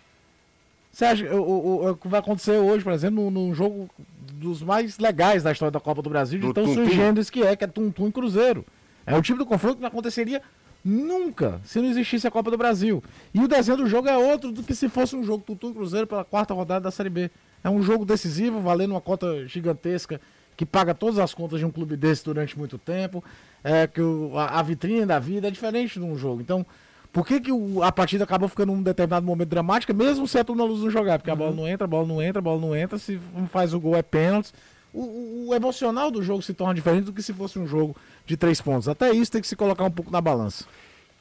Você 0.91 1.05
acha 1.05 1.35
o, 1.35 1.41
o, 1.41 1.89
o 1.89 1.95
que 1.95 2.07
vai 2.07 2.19
acontecer 2.19 2.57
hoje, 2.57 2.83
por 2.83 2.93
exemplo, 2.93 3.31
num, 3.31 3.55
jogo 3.55 3.89
dos 4.33 4.61
mais 4.61 4.99
legais 4.99 5.41
da 5.41 5.51
história 5.51 5.71
da 5.71 5.79
Copa 5.79 6.01
do 6.01 6.09
Brasil, 6.09 6.39
de 6.39 6.53
tão 6.53 6.71
surgindo 6.71 7.19
isso 7.19 7.31
que 7.31 7.41
é, 7.41 7.55
que 7.55 7.63
é 7.63 7.67
Tum 7.67 7.89
Tum 7.89 8.09
e 8.09 8.11
Cruzeiro. 8.11 8.65
É 9.05 9.15
o 9.15 9.21
tipo 9.21 9.39
de 9.39 9.45
confronto 9.45 9.75
que 9.75 9.81
não 9.81 9.87
aconteceria 9.87 10.41
Nunca, 10.87 11.59
se 11.63 11.79
não 11.79 11.89
existisse 11.89 12.27
a 12.27 12.31
Copa 12.31 12.51
do 12.51 12.57
Brasil. 12.59 13.03
E 13.33 13.39
o 13.39 13.47
desenho 13.47 13.75
do 13.75 13.87
jogo 13.87 14.07
é 14.07 14.15
outro 14.15 14.51
do 14.51 14.61
que 14.61 14.75
se 14.75 14.87
fosse 14.87 15.15
um 15.15 15.23
jogo 15.23 15.43
Tutu 15.43 15.73
Cruzeiro 15.73 16.05
pela 16.05 16.23
quarta 16.23 16.53
rodada 16.53 16.81
da 16.81 16.91
Série 16.91 17.09
B. 17.09 17.31
É 17.63 17.69
um 17.71 17.81
jogo 17.81 18.05
decisivo, 18.05 18.61
valendo 18.61 18.91
uma 18.91 19.01
cota 19.01 19.47
gigantesca, 19.47 20.21
que 20.55 20.65
paga 20.65 20.93
todas 20.93 21.19
as 21.19 21.33
contas 21.33 21.59
de 21.59 21.65
um 21.65 21.71
clube 21.71 21.97
desse 21.97 22.23
durante 22.23 22.57
muito 22.57 22.77
tempo. 22.77 23.23
É 23.63 23.87
que 23.87 24.01
o, 24.01 24.37
a, 24.37 24.59
a, 24.59 24.61
vitrine 24.61 25.05
da 25.05 25.19
vida 25.19 25.47
é 25.47 25.51
diferente 25.51 25.99
de 25.99 26.05
um 26.05 26.17
jogo. 26.17 26.41
Então, 26.41 26.65
por 27.11 27.25
que, 27.25 27.39
que 27.39 27.51
o, 27.51 27.81
a 27.81 27.91
partida 27.91 28.23
acabou 28.23 28.47
ficando 28.47 28.73
num 28.73 28.83
determinado 28.83 29.25
momento 29.25 29.49
dramática, 29.49 29.93
mesmo 29.93 30.27
se 30.27 30.37
a 30.37 30.43
turma 30.43 30.63
luz 30.63 30.81
não 30.81 30.89
jogar? 30.89 31.17
Porque 31.17 31.31
uhum. 31.31 31.35
a 31.35 31.39
bola 31.39 31.55
não 31.55 31.67
entra, 31.67 31.85
a 31.85 31.87
bola 31.87 32.07
não 32.07 32.21
entra, 32.21 32.39
a 32.39 32.41
bola 32.41 32.59
não 32.59 32.75
entra, 32.75 32.97
se 32.97 33.19
não 33.33 33.47
faz 33.47 33.73
o 33.73 33.79
gol 33.79 33.95
é 33.95 34.01
pênalti. 34.01 34.51
O, 34.93 35.01
o, 35.01 35.47
o 35.49 35.55
emocional 35.55 36.09
do 36.09 36.21
jogo 36.23 36.41
se 36.41 36.53
torna 36.53 36.73
diferente 36.73 37.05
do 37.05 37.13
que 37.13 37.21
se 37.21 37.33
fosse 37.33 37.59
um 37.59 37.67
jogo 37.67 37.95
de 38.25 38.37
três 38.37 38.61
pontos. 38.61 38.87
Até 38.87 39.11
isso 39.11 39.31
tem 39.31 39.41
que 39.41 39.47
se 39.47 39.55
colocar 39.55 39.83
um 39.83 39.91
pouco 39.91 40.11
na 40.11 40.21
balança. 40.21 40.65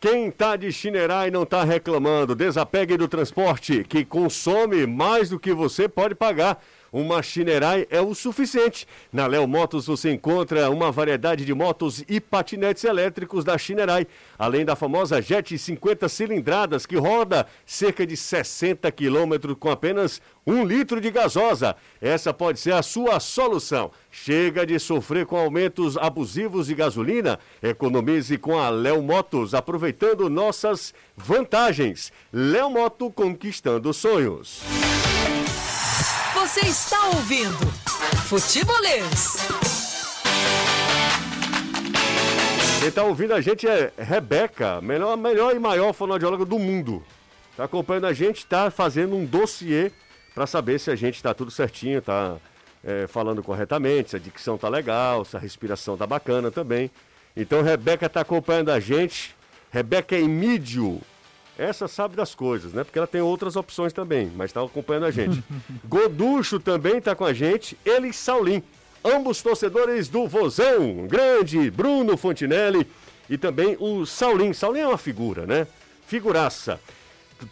Quem 0.00 0.28
está 0.28 0.54
de 0.54 0.70
chinerar 0.70 1.26
e 1.26 1.30
não 1.30 1.44
está 1.44 1.64
reclamando, 1.64 2.34
desapegue 2.34 2.94
do 2.96 3.08
transporte, 3.08 3.84
que 3.84 4.04
consome 4.04 4.86
mais 4.86 5.30
do 5.30 5.40
que 5.40 5.54
você 5.54 5.88
pode 5.88 6.14
pagar. 6.14 6.62
Uma 6.94 7.24
Chinerai 7.24 7.88
é 7.90 8.00
o 8.00 8.14
suficiente. 8.14 8.86
Na 9.12 9.26
Léo 9.26 9.48
Motos 9.48 9.88
você 9.88 10.12
encontra 10.12 10.70
uma 10.70 10.92
variedade 10.92 11.44
de 11.44 11.52
motos 11.52 12.04
e 12.08 12.20
patinetes 12.20 12.84
elétricos 12.84 13.44
da 13.44 13.58
Chinerai, 13.58 14.06
além 14.38 14.64
da 14.64 14.76
famosa 14.76 15.20
Jet 15.20 15.58
50 15.58 16.08
cilindradas 16.08 16.86
que 16.86 16.94
roda 16.94 17.48
cerca 17.66 18.06
de 18.06 18.16
60 18.16 18.92
quilômetros 18.92 19.56
com 19.58 19.72
apenas 19.72 20.22
um 20.46 20.64
litro 20.64 21.00
de 21.00 21.10
gasosa. 21.10 21.74
Essa 22.00 22.32
pode 22.32 22.60
ser 22.60 22.74
a 22.74 22.82
sua 22.82 23.18
solução. 23.18 23.90
Chega 24.08 24.64
de 24.64 24.78
sofrer 24.78 25.26
com 25.26 25.36
aumentos 25.36 25.96
abusivos 25.96 26.68
de 26.68 26.76
gasolina. 26.76 27.40
Economize 27.60 28.38
com 28.38 28.56
a 28.56 28.70
Léo 28.70 29.02
Motos, 29.02 29.52
aproveitando 29.52 30.30
nossas 30.30 30.94
vantagens. 31.16 32.12
Léo 32.32 32.70
Moto 32.70 33.10
conquistando 33.10 33.92
sonhos. 33.92 34.62
Você 36.34 36.60
está 36.60 37.06
ouvindo 37.06 37.58
Futebolês. 38.26 39.36
Quem 42.80 42.88
está 42.88 43.02
ouvindo 43.02 43.32
a 43.32 43.40
gente 43.40 43.66
é 43.66 43.92
Rebeca, 43.96 44.80
melhor, 44.80 45.16
melhor 45.16 45.56
e 45.56 45.58
maior 45.58 45.92
fonoaudióloga 45.92 46.44
do 46.44 46.58
mundo. 46.58 47.02
Está 47.50 47.64
acompanhando 47.64 48.06
a 48.06 48.12
gente, 48.12 48.38
está 48.38 48.70
fazendo 48.70 49.16
um 49.16 49.24
dossiê 49.24 49.90
para 50.34 50.46
saber 50.46 50.78
se 50.78 50.90
a 50.90 50.96
gente 50.96 51.14
está 51.14 51.32
tudo 51.32 51.50
certinho, 51.50 52.00
está 52.00 52.36
é, 52.82 53.06
falando 53.06 53.42
corretamente, 53.42 54.10
se 54.10 54.16
a 54.16 54.18
dicção 54.18 54.56
está 54.56 54.68
legal, 54.68 55.24
se 55.24 55.36
a 55.36 55.40
respiração 55.40 55.94
está 55.94 56.06
bacana 56.06 56.50
também. 56.50 56.90
Então, 57.36 57.62
Rebeca 57.62 58.06
está 58.06 58.20
acompanhando 58.20 58.70
a 58.70 58.78
gente. 58.78 59.34
Rebeca 59.70 60.16
Emídio, 60.16 61.00
essa 61.58 61.86
sabe 61.86 62.16
das 62.16 62.34
coisas, 62.34 62.72
né? 62.72 62.84
Porque 62.84 62.98
ela 62.98 63.06
tem 63.06 63.20
outras 63.20 63.56
opções 63.56 63.92
também, 63.92 64.30
mas 64.34 64.50
está 64.50 64.62
acompanhando 64.62 65.06
a 65.06 65.10
gente. 65.10 65.42
Goducho 65.84 66.58
também 66.58 66.98
está 66.98 67.14
com 67.14 67.24
a 67.24 67.32
gente. 67.32 67.78
Ele 67.84 68.08
e 68.08 68.12
Saulim, 68.12 68.62
ambos 69.04 69.40
torcedores 69.42 70.08
do 70.08 70.26
Vozão. 70.26 71.06
Grande 71.06 71.70
Bruno 71.70 72.16
Fontinelli 72.16 72.86
e 73.30 73.38
também 73.38 73.76
o 73.78 74.04
Saulim. 74.04 74.52
Saulim 74.52 74.80
é 74.80 74.88
uma 74.88 74.98
figura, 74.98 75.46
né? 75.46 75.66
Figuraça. 76.06 76.80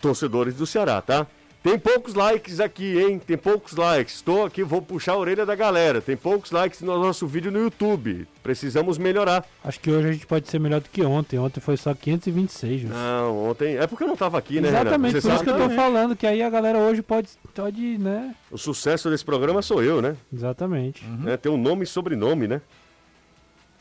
Torcedores 0.01 0.55
do 0.55 0.67
Ceará, 0.67 1.01
tá? 1.01 1.27
Tem 1.63 1.79
poucos 1.79 2.15
likes 2.15 2.59
aqui, 2.59 2.99
hein? 2.99 3.21
Tem 3.25 3.39
poucos 3.39 3.75
likes. 3.75 4.17
Estou 4.17 4.45
aqui, 4.45 4.65
vou 4.65 4.83
puxar 4.83 5.13
a 5.13 5.17
orelha 5.17 5.47
da 5.47 5.55
galera. 5.55 6.01
Tem 6.01 6.17
poucos 6.17 6.51
likes 6.51 6.81
no 6.81 6.99
nosso 6.99 7.25
vídeo 7.25 7.53
no 7.53 7.61
YouTube. 7.61 8.27
Precisamos 8.43 8.99
melhorar. 8.99 9.47
Acho 9.63 9.79
que 9.79 9.89
hoje 9.89 10.09
a 10.09 10.13
gente 10.13 10.27
pode 10.27 10.49
ser 10.49 10.59
melhor 10.59 10.81
do 10.81 10.89
que 10.89 11.03
ontem. 11.03 11.39
Ontem 11.39 11.61
foi 11.61 11.77
só 11.77 11.95
526. 11.95 12.91
Não, 12.91 13.51
ontem. 13.51 13.77
É 13.77 13.87
porque 13.87 14.03
eu 14.03 14.09
não 14.09 14.15
estava 14.15 14.39
aqui, 14.39 14.61
né, 14.61 14.71
Exatamente, 14.71 15.21
por 15.21 15.33
isso 15.33 15.45
que 15.45 15.51
eu 15.51 15.57
tô 15.57 15.71
falando, 15.71 16.17
que 16.17 16.27
aí 16.27 16.43
a 16.43 16.51
galera 16.51 16.79
hoje 16.79 17.01
pode, 17.01 17.29
pode, 17.55 17.97
né? 17.97 18.35
O 18.51 18.59
sucesso 18.59 19.09
desse 19.09 19.25
programa 19.25 19.63
sou 19.63 19.85
eu, 19.85 20.03
né? 20.03 20.17
Exatamente. 20.35 21.05
Uhum. 21.05 21.29
É, 21.29 21.37
tem 21.37 21.53
um 21.53 21.57
nome 21.57 21.85
e 21.85 21.87
sobrenome, 21.87 22.49
né? 22.49 22.61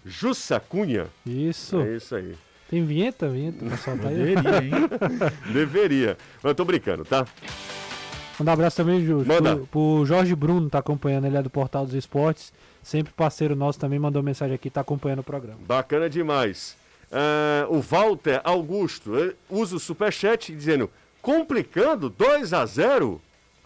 Jussa 0.06 0.60
Cunha. 0.60 1.08
Isso. 1.26 1.82
É 1.82 1.96
isso 1.96 2.15
aí. 2.15 2.36
Tem 2.71 2.86
vinheta? 2.86 3.27
Vinheta 3.27 3.65
pra 3.65 3.75
soltar 3.75 4.12
Deveria, 4.13 4.63
hein? 4.63 4.71
Deveria. 5.53 6.17
Mas 6.41 6.51
eu 6.51 6.55
tô 6.55 6.63
brincando, 6.63 7.03
tá? 7.03 7.27
Mandar 8.39 8.51
um 8.51 8.53
abraço 8.53 8.77
também, 8.77 9.05
Ju, 9.05 9.25
Manda. 9.25 9.57
Pro, 9.57 9.67
pro 9.67 10.05
Jorge 10.05 10.34
Bruno, 10.34 10.69
tá 10.69 10.79
acompanhando, 10.79 11.27
ele 11.27 11.36
é 11.36 11.43
do 11.43 11.49
Portal 11.49 11.86
dos 11.86 11.93
Esportes. 11.93 12.53
Sempre 12.81 13.12
parceiro 13.12 13.57
nosso 13.57 13.77
também 13.77 13.99
mandou 13.99 14.23
mensagem 14.23 14.55
aqui, 14.55 14.69
tá 14.69 14.79
acompanhando 14.79 15.19
o 15.19 15.23
programa. 15.23 15.60
Bacana 15.67 16.10
demais. 16.10 16.77
Uh, 17.12 17.75
o 17.75 17.81
Walter 17.81 18.39
Augusto 18.41 19.17
eh, 19.19 19.34
usa 19.49 19.75
o 19.75 19.79
superchat 19.79 20.55
dizendo: 20.55 20.89
complicando 21.21 22.10
2 22.10 22.53
a 22.53 22.65
0 22.65 23.21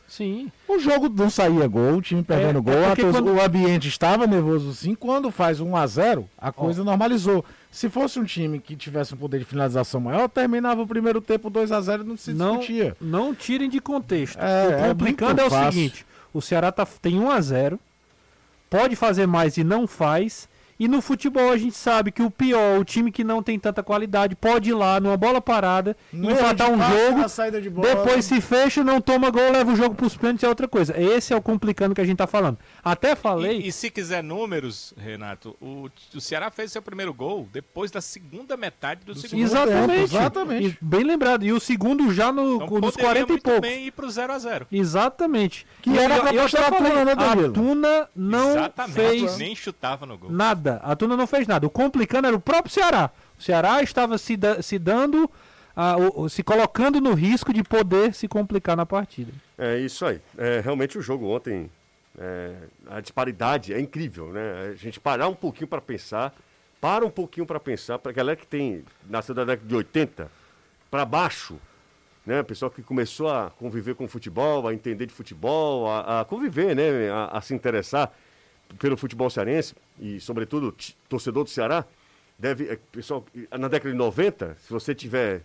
Sim. 0.07 0.51
O 0.67 0.77
jogo 0.79 1.09
não 1.09 1.29
saía 1.29 1.67
gol, 1.67 1.95
o 1.95 2.01
time 2.01 2.23
perdendo 2.23 2.59
é, 2.59 2.61
gol, 2.61 2.73
é 2.73 2.95
quando... 2.95 3.33
o 3.33 3.41
ambiente 3.41 3.87
estava 3.87 4.27
nervoso 4.27 4.73
sim. 4.73 4.93
Quando 4.93 5.31
faz 5.31 5.59
1 5.59 5.75
a 5.75 5.87
0 5.87 6.29
a 6.37 6.51
coisa 6.51 6.81
oh. 6.81 6.85
normalizou. 6.85 7.43
Se 7.71 7.89
fosse 7.89 8.19
um 8.19 8.23
time 8.23 8.59
que 8.59 8.75
tivesse 8.75 9.13
um 9.13 9.17
poder 9.17 9.39
de 9.39 9.45
finalização 9.45 9.99
maior, 9.99 10.29
terminava 10.29 10.81
o 10.81 10.87
primeiro 10.87 11.19
tempo 11.19 11.49
2 11.49 11.71
a 11.71 11.81
0 11.81 12.03
e 12.03 12.05
não 12.05 12.17
se 12.17 12.33
não, 12.33 12.57
discutia. 12.57 12.95
Não 13.01 13.35
tirem 13.35 13.69
de 13.69 13.81
contexto. 13.81 14.39
É, 14.39 14.67
o 14.67 14.71
é 14.71 14.87
complicando 14.89 15.41
é, 15.41 15.43
é 15.43 15.47
o 15.47 15.49
fácil. 15.49 15.71
seguinte: 15.71 16.05
o 16.33 16.41
Ceará 16.41 16.71
tá, 16.71 16.85
tem 16.85 17.19
1 17.19 17.31
a 17.31 17.41
0 17.41 17.79
pode 18.69 18.95
fazer 18.95 19.25
mais 19.25 19.57
e 19.57 19.63
não 19.63 19.87
faz, 19.87 20.49
E 20.79 20.87
no 20.87 21.01
futebol 21.01 21.51
a 21.51 21.57
gente 21.57 21.75
sabe 21.75 22.11
que 22.11 22.21
o 22.21 22.29
pior, 22.29 22.79
o 22.79 22.85
time 22.85 23.11
que 23.11 23.23
não 23.23 23.41
tem 23.41 23.57
tanta 23.57 23.81
qualidade, 23.81 24.35
pode 24.35 24.71
ir 24.71 24.73
lá 24.73 24.99
numa 24.99 25.15
bola 25.15 25.39
parada, 25.39 25.95
não 26.11 26.31
empatar 26.31 26.69
um 26.69 26.77
jogo, 26.77 27.61
de 27.61 27.69
depois 27.69 28.25
se 28.25 28.41
fecha, 28.41 28.83
não 28.83 28.99
toma 28.99 29.29
gol, 29.29 29.51
leva 29.51 29.71
o 29.71 29.75
jogo 29.75 29.95
pros 29.95 30.17
pênaltis, 30.17 30.43
é 30.43 30.49
outra 30.49 30.67
coisa. 30.67 30.99
Esse 30.99 31.33
é 31.33 31.35
o 31.35 31.41
complicando 31.41 31.95
que 31.95 32.01
a 32.01 32.05
gente 32.05 32.17
tá 32.17 32.27
falando. 32.27 32.57
Até 32.83 33.15
falei. 33.15 33.61
E, 33.61 33.67
e 33.67 33.71
se 33.71 33.89
quiser 33.89 34.21
números, 34.21 34.93
Renato, 34.97 35.55
o, 35.61 35.89
o 36.13 36.21
Ceará 36.21 36.51
fez 36.51 36.71
seu 36.71 36.81
primeiro 36.81 37.13
gol 37.13 37.47
depois 37.51 37.89
da 37.89 38.01
segunda 38.01 38.57
metade 38.57 39.05
do, 39.05 39.13
do 39.13 39.19
segundo 39.19 39.41
Exatamente. 39.41 39.85
Tempo, 39.85 40.01
exatamente. 40.01 40.67
E, 40.67 40.77
bem 40.81 41.03
lembrado. 41.03 41.45
E 41.45 41.53
o 41.53 41.59
segundo 41.59 42.13
já 42.13 42.31
no, 42.31 42.55
então, 42.55 42.79
nos 42.79 42.95
40 42.95 43.33
e 43.33 43.41
poucos. 43.41 43.69
ir 43.69 43.91
pro 43.91 44.09
0 44.09 44.33
a 44.33 44.39
0 44.39 44.67
Exatamente. 44.71 45.65
Que 45.81 45.89
e 45.89 45.97
era 45.97 46.19
pra 46.19 46.33
eu, 46.33 46.41
eu 46.41 46.47
já 46.47 46.63
falei, 46.63 46.91
Tuna, 46.91 47.05
né, 47.05 47.11
a 47.13 47.51
Tuna 47.51 48.09
não 48.15 48.51
Exatamente. 48.51 48.93
fez 48.95 49.37
nem 49.37 49.55
chutava 49.55 50.05
no 50.05 50.17
gol. 50.17 50.31
Nada. 50.31 50.64
A 50.83 50.95
Tuna 50.95 51.15
não 51.15 51.27
fez 51.27 51.47
nada. 51.47 51.65
O 51.65 51.69
complicando 51.69 52.27
era 52.27 52.35
o 52.35 52.39
próprio 52.39 52.73
Ceará. 52.73 53.11
O 53.37 53.41
Ceará 53.41 53.81
estava 53.81 54.17
se, 54.17 54.35
da, 54.37 54.61
se 54.61 54.79
dando, 54.79 55.25
uh, 55.25 56.21
o, 56.21 56.29
se 56.29 56.43
colocando 56.43 56.99
no 56.99 57.13
risco 57.13 57.53
de 57.53 57.63
poder 57.63 58.13
se 58.13 58.27
complicar 58.27 58.75
na 58.75 58.85
partida. 58.85 59.31
É 59.57 59.77
isso 59.77 60.05
aí. 60.05 60.21
É, 60.37 60.59
realmente 60.59 60.97
o 60.97 61.01
jogo 61.01 61.27
ontem, 61.27 61.69
é, 62.17 62.53
a 62.87 62.99
disparidade 63.01 63.73
é 63.73 63.79
incrível, 63.79 64.31
né? 64.31 64.71
A 64.71 64.75
gente 64.75 64.99
parar 64.99 65.27
um 65.27 65.35
pouquinho 65.35 65.67
para 65.67 65.81
pensar, 65.81 66.33
para 66.79 67.05
um 67.05 67.09
pouquinho 67.09 67.45
para 67.45 67.59
pensar, 67.59 67.99
para 67.99 68.11
a 68.11 68.13
galera 68.13 68.35
que 68.35 68.47
tem 68.47 68.83
nasceu 69.09 69.33
da 69.33 69.43
década 69.43 69.67
de 69.67 69.75
80 69.75 70.31
para 70.89 71.05
baixo, 71.05 71.57
né? 72.25 72.41
Pessoal 72.43 72.71
que 72.71 72.81
começou 72.81 73.29
a 73.29 73.51
conviver 73.51 73.95
com 73.95 74.05
o 74.05 74.07
futebol, 74.07 74.67
a 74.67 74.73
entender 74.73 75.05
de 75.05 75.13
futebol, 75.13 75.89
a, 75.89 76.21
a 76.21 76.25
conviver, 76.25 76.75
né? 76.75 77.09
A, 77.11 77.37
a 77.37 77.41
se 77.41 77.53
interessar 77.53 78.11
pelo 78.79 78.97
futebol 78.97 79.29
cearense 79.29 79.75
e, 79.99 80.19
sobretudo, 80.19 80.75
torcedor 81.07 81.43
do 81.43 81.49
Ceará, 81.49 81.85
deve, 82.37 82.69
é, 82.69 82.79
pessoal, 82.91 83.25
na 83.57 83.67
década 83.67 83.91
de 83.91 83.97
90, 83.97 84.57
se 84.59 84.71
você 84.71 84.93
tiver 84.93 85.41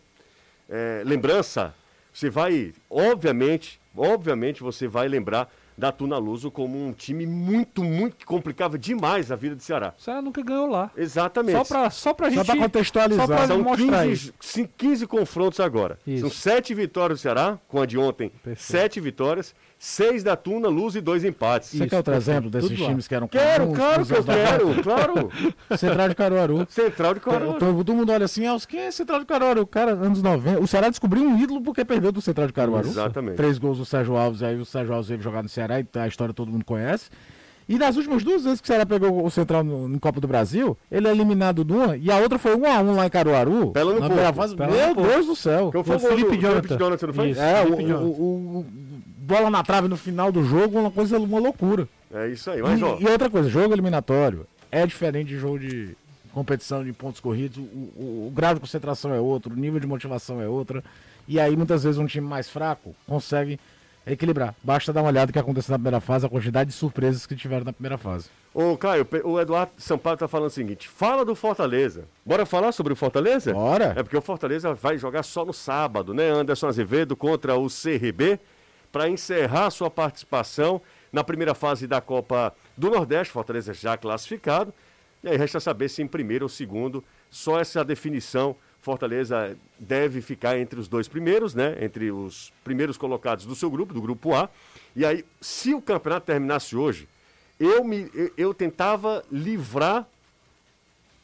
é, 0.68 1.02
lembrança, 1.04 1.74
você 2.12 2.28
vai, 2.28 2.72
obviamente, 2.88 3.80
obviamente 3.96 4.62
você 4.62 4.88
vai 4.88 5.08
lembrar 5.08 5.50
da 5.80 5.90
Tuna 5.90 6.18
Luso 6.18 6.50
como 6.50 6.76
um 6.86 6.92
time 6.92 7.24
muito, 7.26 7.82
muito 7.82 8.16
que 8.16 8.26
complicava 8.26 8.78
demais 8.78 9.32
a 9.32 9.36
vida 9.36 9.56
do 9.56 9.62
Ceará. 9.62 9.94
O 9.96 10.00
Ceará 10.02 10.20
nunca 10.20 10.42
ganhou 10.42 10.68
lá. 10.68 10.90
Exatamente. 10.94 11.56
Só 11.56 11.64
para 11.64 11.90
só 11.90 12.12
pra 12.12 12.28
gente 12.28 12.44
só 12.44 12.52
pra 12.52 12.62
contextualizar. 12.62 13.26
Só 13.26 13.34
pra 13.34 13.46
São 13.46 13.62
mostrar 13.62 14.06
15, 14.06 14.34
15 14.76 15.06
confrontos 15.06 15.58
agora. 15.58 15.98
Isso. 16.06 16.20
São 16.20 16.30
sete 16.30 16.74
vitórias 16.74 17.18
do 17.18 17.22
Ceará, 17.22 17.58
com 17.66 17.80
a 17.80 17.86
de 17.86 17.96
ontem, 17.96 18.28
Perfeito. 18.28 18.60
sete 18.60 19.00
vitórias 19.00 19.54
seis 19.82 20.22
da 20.22 20.36
Tuna, 20.36 20.68
Luz 20.68 20.94
e 20.94 21.00
dois 21.00 21.24
empates. 21.24 21.70
Você 21.70 21.86
quer 21.86 21.96
outro 21.96 22.12
exemplo 22.12 22.50
desses 22.50 22.78
times 22.78 23.08
que 23.08 23.14
eram 23.14 23.26
Quero, 23.26 23.64
comuns, 23.64 23.78
claro 23.78 24.04
que 24.04 24.12
eu 24.12 24.24
quero, 24.24 24.82
claro. 24.82 25.30
Central 25.78 26.08
de 26.10 26.14
Caruaru. 26.14 26.66
Central 26.68 27.14
de 27.14 27.20
Caruaru. 27.20 27.58
Todo, 27.58 27.94
mundo 27.94 28.12
olha 28.12 28.26
assim, 28.26 28.46
ah, 28.46 28.54
quem 28.68 28.80
é 28.80 28.90
Central 28.90 29.20
de 29.20 29.24
Caruaru? 29.24 29.62
O 29.62 29.66
cara, 29.66 29.92
anos 29.92 30.22
90. 30.22 30.60
O 30.60 30.66
Ceará 30.66 30.90
descobriu 30.90 31.24
um 31.24 31.38
ídolo 31.38 31.62
porque 31.62 31.82
perdeu 31.82 32.12
do 32.12 32.20
Central 32.20 32.46
de 32.46 32.52
Caruaru. 32.52 32.88
Exatamente. 32.88 33.36
Três 33.36 33.56
gols 33.56 33.78
do 33.78 33.86
Sérgio 33.86 34.16
Alves, 34.16 34.42
aí 34.42 34.60
o 34.60 34.66
Sérgio 34.66 34.92
Alves 34.92 35.08
veio 35.08 35.22
jogar 35.22 35.42
no 35.42 35.48
Ceará, 35.48 35.80
e 35.80 35.86
a 35.98 36.06
história 36.06 36.34
todo 36.34 36.52
mundo 36.52 36.64
conhece. 36.64 37.08
E 37.66 37.78
nas 37.78 37.96
últimas 37.96 38.22
duas 38.22 38.44
vezes 38.44 38.60
que 38.60 38.66
o 38.66 38.66
Ceará 38.66 38.84
pegou 38.84 39.24
o 39.24 39.30
Central 39.30 39.64
no, 39.64 39.88
no 39.88 39.98
Copa 39.98 40.20
do 40.20 40.28
Brasil, 40.28 40.76
ele 40.90 41.08
é 41.08 41.10
eliminado 41.10 41.64
de 41.64 41.72
uma 41.72 41.96
e 41.96 42.10
a 42.10 42.18
outra 42.18 42.38
foi 42.38 42.54
1 42.54 42.66
a 42.66 42.80
1 42.80 42.96
lá 42.96 43.06
em 43.06 43.10
Caruaru. 43.10 43.70
Pelo 43.70 43.94
no 43.94 44.08
na 44.14 44.32
fase, 44.32 44.56
Meu 44.56 44.94
Deus 44.94 45.26
do 45.26 45.36
céu. 45.36 45.70
Que 45.70 45.82
foi 45.82 45.96
o 45.96 46.00
Felipe 46.00 46.36
Jonathan. 46.36 46.76
Jonathan 46.76 47.06
não 47.06 47.14
foi? 47.14 47.30
É, 47.30 47.62
o, 47.62 48.02
o, 48.02 48.58
o, 48.58 48.66
bola 49.30 49.48
na 49.48 49.62
trave 49.62 49.86
no 49.86 49.96
final 49.96 50.32
do 50.32 50.42
jogo, 50.42 50.80
uma 50.80 50.90
coisa, 50.90 51.18
uma 51.18 51.38
loucura. 51.38 51.88
É 52.12 52.26
isso 52.28 52.50
aí, 52.50 52.60
mas 52.60 52.80
e, 52.80 52.84
ó. 52.84 52.98
E 52.98 53.06
outra 53.06 53.30
coisa, 53.30 53.48
jogo 53.48 53.72
eliminatório 53.72 54.44
é 54.72 54.84
diferente 54.84 55.28
de 55.28 55.38
jogo 55.38 55.60
de 55.60 55.96
competição 56.34 56.84
de 56.84 56.92
pontos 56.92 57.20
corridos. 57.20 57.58
O, 57.58 57.60
o, 57.60 58.26
o 58.26 58.32
grau 58.34 58.54
de 58.54 58.60
concentração 58.60 59.14
é 59.14 59.20
outro, 59.20 59.54
o 59.54 59.56
nível 59.56 59.78
de 59.78 59.86
motivação 59.86 60.42
é 60.42 60.48
outra. 60.48 60.82
E 61.28 61.38
aí, 61.38 61.56
muitas 61.56 61.84
vezes, 61.84 61.98
um 61.98 62.06
time 62.06 62.26
mais 62.26 62.50
fraco 62.50 62.94
consegue 63.06 63.60
equilibrar. 64.04 64.54
Basta 64.64 64.92
dar 64.92 65.02
uma 65.02 65.10
olhada 65.10 65.26
no 65.28 65.32
que 65.32 65.38
aconteceu 65.38 65.72
na 65.72 65.78
primeira 65.78 66.00
fase, 66.00 66.26
a 66.26 66.28
quantidade 66.28 66.70
de 66.70 66.76
surpresas 66.76 67.24
que 67.24 67.36
tiveram 67.36 67.64
na 67.64 67.72
primeira 67.72 67.96
fase. 67.96 68.28
Ô, 68.52 68.76
Caio, 68.76 69.06
o 69.22 69.40
Eduardo 69.40 69.70
Sampaio 69.78 70.16
tá 70.16 70.26
falando 70.26 70.48
o 70.48 70.52
seguinte: 70.52 70.88
fala 70.88 71.24
do 71.24 71.36
Fortaleza. 71.36 72.04
Bora 72.26 72.44
falar 72.44 72.72
sobre 72.72 72.92
o 72.92 72.96
Fortaleza? 72.96 73.52
Bora. 73.52 73.94
É 73.96 74.02
porque 74.02 74.16
o 74.16 74.20
Fortaleza 74.20 74.74
vai 74.74 74.98
jogar 74.98 75.22
só 75.22 75.44
no 75.44 75.52
sábado, 75.52 76.12
né? 76.12 76.30
Anderson 76.30 76.66
Azevedo 76.66 77.14
contra 77.14 77.56
o 77.56 77.68
CRB 77.68 78.40
para 78.92 79.08
encerrar 79.08 79.70
sua 79.70 79.90
participação 79.90 80.80
na 81.12 81.24
primeira 81.24 81.54
fase 81.54 81.86
da 81.86 82.00
Copa 82.00 82.54
do 82.76 82.90
Nordeste, 82.90 83.32
Fortaleza 83.32 83.74
já 83.74 83.96
classificado. 83.96 84.72
E 85.22 85.28
aí 85.28 85.36
resta 85.36 85.60
saber 85.60 85.88
se 85.88 86.02
em 86.02 86.06
primeiro 86.06 86.44
ou 86.44 86.48
segundo, 86.48 87.04
só 87.30 87.60
essa 87.60 87.84
definição, 87.84 88.56
Fortaleza 88.80 89.56
deve 89.78 90.22
ficar 90.22 90.58
entre 90.58 90.80
os 90.80 90.88
dois 90.88 91.06
primeiros, 91.06 91.54
né? 91.54 91.76
Entre 91.80 92.10
os 92.10 92.52
primeiros 92.64 92.96
colocados 92.96 93.44
do 93.44 93.54
seu 93.54 93.70
grupo, 93.70 93.92
do 93.92 94.00
grupo 94.00 94.34
A. 94.34 94.48
E 94.96 95.04
aí, 95.04 95.24
se 95.40 95.74
o 95.74 95.82
campeonato 95.82 96.26
terminasse 96.26 96.74
hoje, 96.74 97.06
eu, 97.58 97.84
me, 97.84 98.10
eu, 98.38 98.54
tentava 98.54 99.22
livrar 99.30 100.08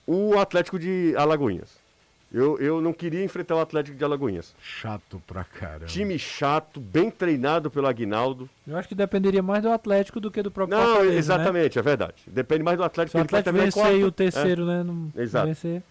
o 0.06 0.38
Atlético 0.38 0.78
de 0.78 1.14
Alagoinhas. 1.16 1.85
Eu, 2.32 2.58
eu 2.58 2.80
não 2.80 2.92
queria 2.92 3.22
enfrentar 3.24 3.54
o 3.54 3.60
Atlético 3.60 3.96
de 3.96 4.04
Alagoinhas. 4.04 4.54
Chato 4.60 5.22
pra 5.26 5.44
caramba. 5.44 5.86
Time 5.86 6.18
chato, 6.18 6.80
bem 6.80 7.10
treinado 7.10 7.70
pelo 7.70 7.86
Aguinaldo. 7.86 8.50
Eu 8.66 8.76
acho 8.76 8.88
que 8.88 8.94
dependeria 8.94 9.42
mais 9.42 9.62
do 9.62 9.70
Atlético 9.70 10.20
do 10.20 10.30
que 10.30 10.42
do 10.42 10.50
próprio 10.50 10.76
Não, 10.76 10.84
Fortaleza, 10.84 11.12
né? 11.12 11.18
exatamente, 11.18 11.76
né? 11.76 11.80
é 11.80 11.82
verdade. 11.82 12.14
Depende 12.26 12.62
mais 12.64 12.76
do 12.76 12.84
Atlético. 12.84 13.12
Se 13.12 13.18
o 13.18 13.24
Atlético 13.24 13.52
tá 13.54 13.64
vencer 13.64 14.00
é 14.00 14.04
o 14.04 14.10
terceiro, 14.10 14.62
é. 14.64 14.66
né? 14.66 14.82
Não 14.82 15.12
Exato. 15.16 15.46
Vencer. 15.46 15.82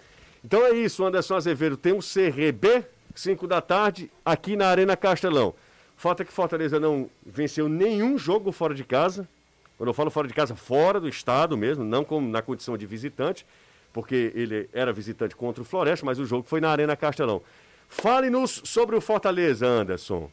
Então 0.44 0.64
é 0.66 0.72
isso, 0.72 1.04
Anderson 1.04 1.36
Azevedo 1.36 1.78
tem 1.78 1.94
um 1.94 2.00
CRB, 2.00 2.86
5 3.16 3.48
da 3.48 3.62
tarde, 3.62 4.12
aqui 4.24 4.56
na 4.56 4.68
Arena 4.68 4.96
Castelão. 4.96 5.56
Falta 5.98 6.26
que 6.26 6.32
Fortaleza 6.32 6.80
não 6.80 7.10
venceu 7.26 7.70
nenhum 7.70 8.18
jogo 8.18 8.52
fora 8.52 8.76
de 8.76 8.84
casa. 8.84 9.28
Quando 9.78 9.88
eu 9.88 9.94
falo 9.94 10.12
fora 10.12 10.28
de 10.28 10.34
casa, 10.34 10.54
fora 10.56 11.00
do 11.00 11.08
estado 11.08 11.58
mesmo, 11.58 11.84
não 11.84 12.04
como 12.04 12.30
na 12.30 12.42
condição 12.42 12.78
de 12.78 12.86
visitante 12.86 13.46
porque 13.96 14.34
ele 14.36 14.70
era 14.74 14.92
visitante 14.92 15.38
contra 15.38 15.62
o 15.62 15.66
Floresta, 15.66 16.06
mas 16.06 16.20
o 16.20 16.26
jogo 16.26 16.46
foi 16.46 16.60
na 16.60 16.70
Arena 16.70 16.98
Castelão. 16.98 17.42
Fale-nos 17.88 18.62
sobre 18.66 18.94
o 18.94 19.00
Fortaleza, 19.00 19.66
Anderson. 19.66 20.30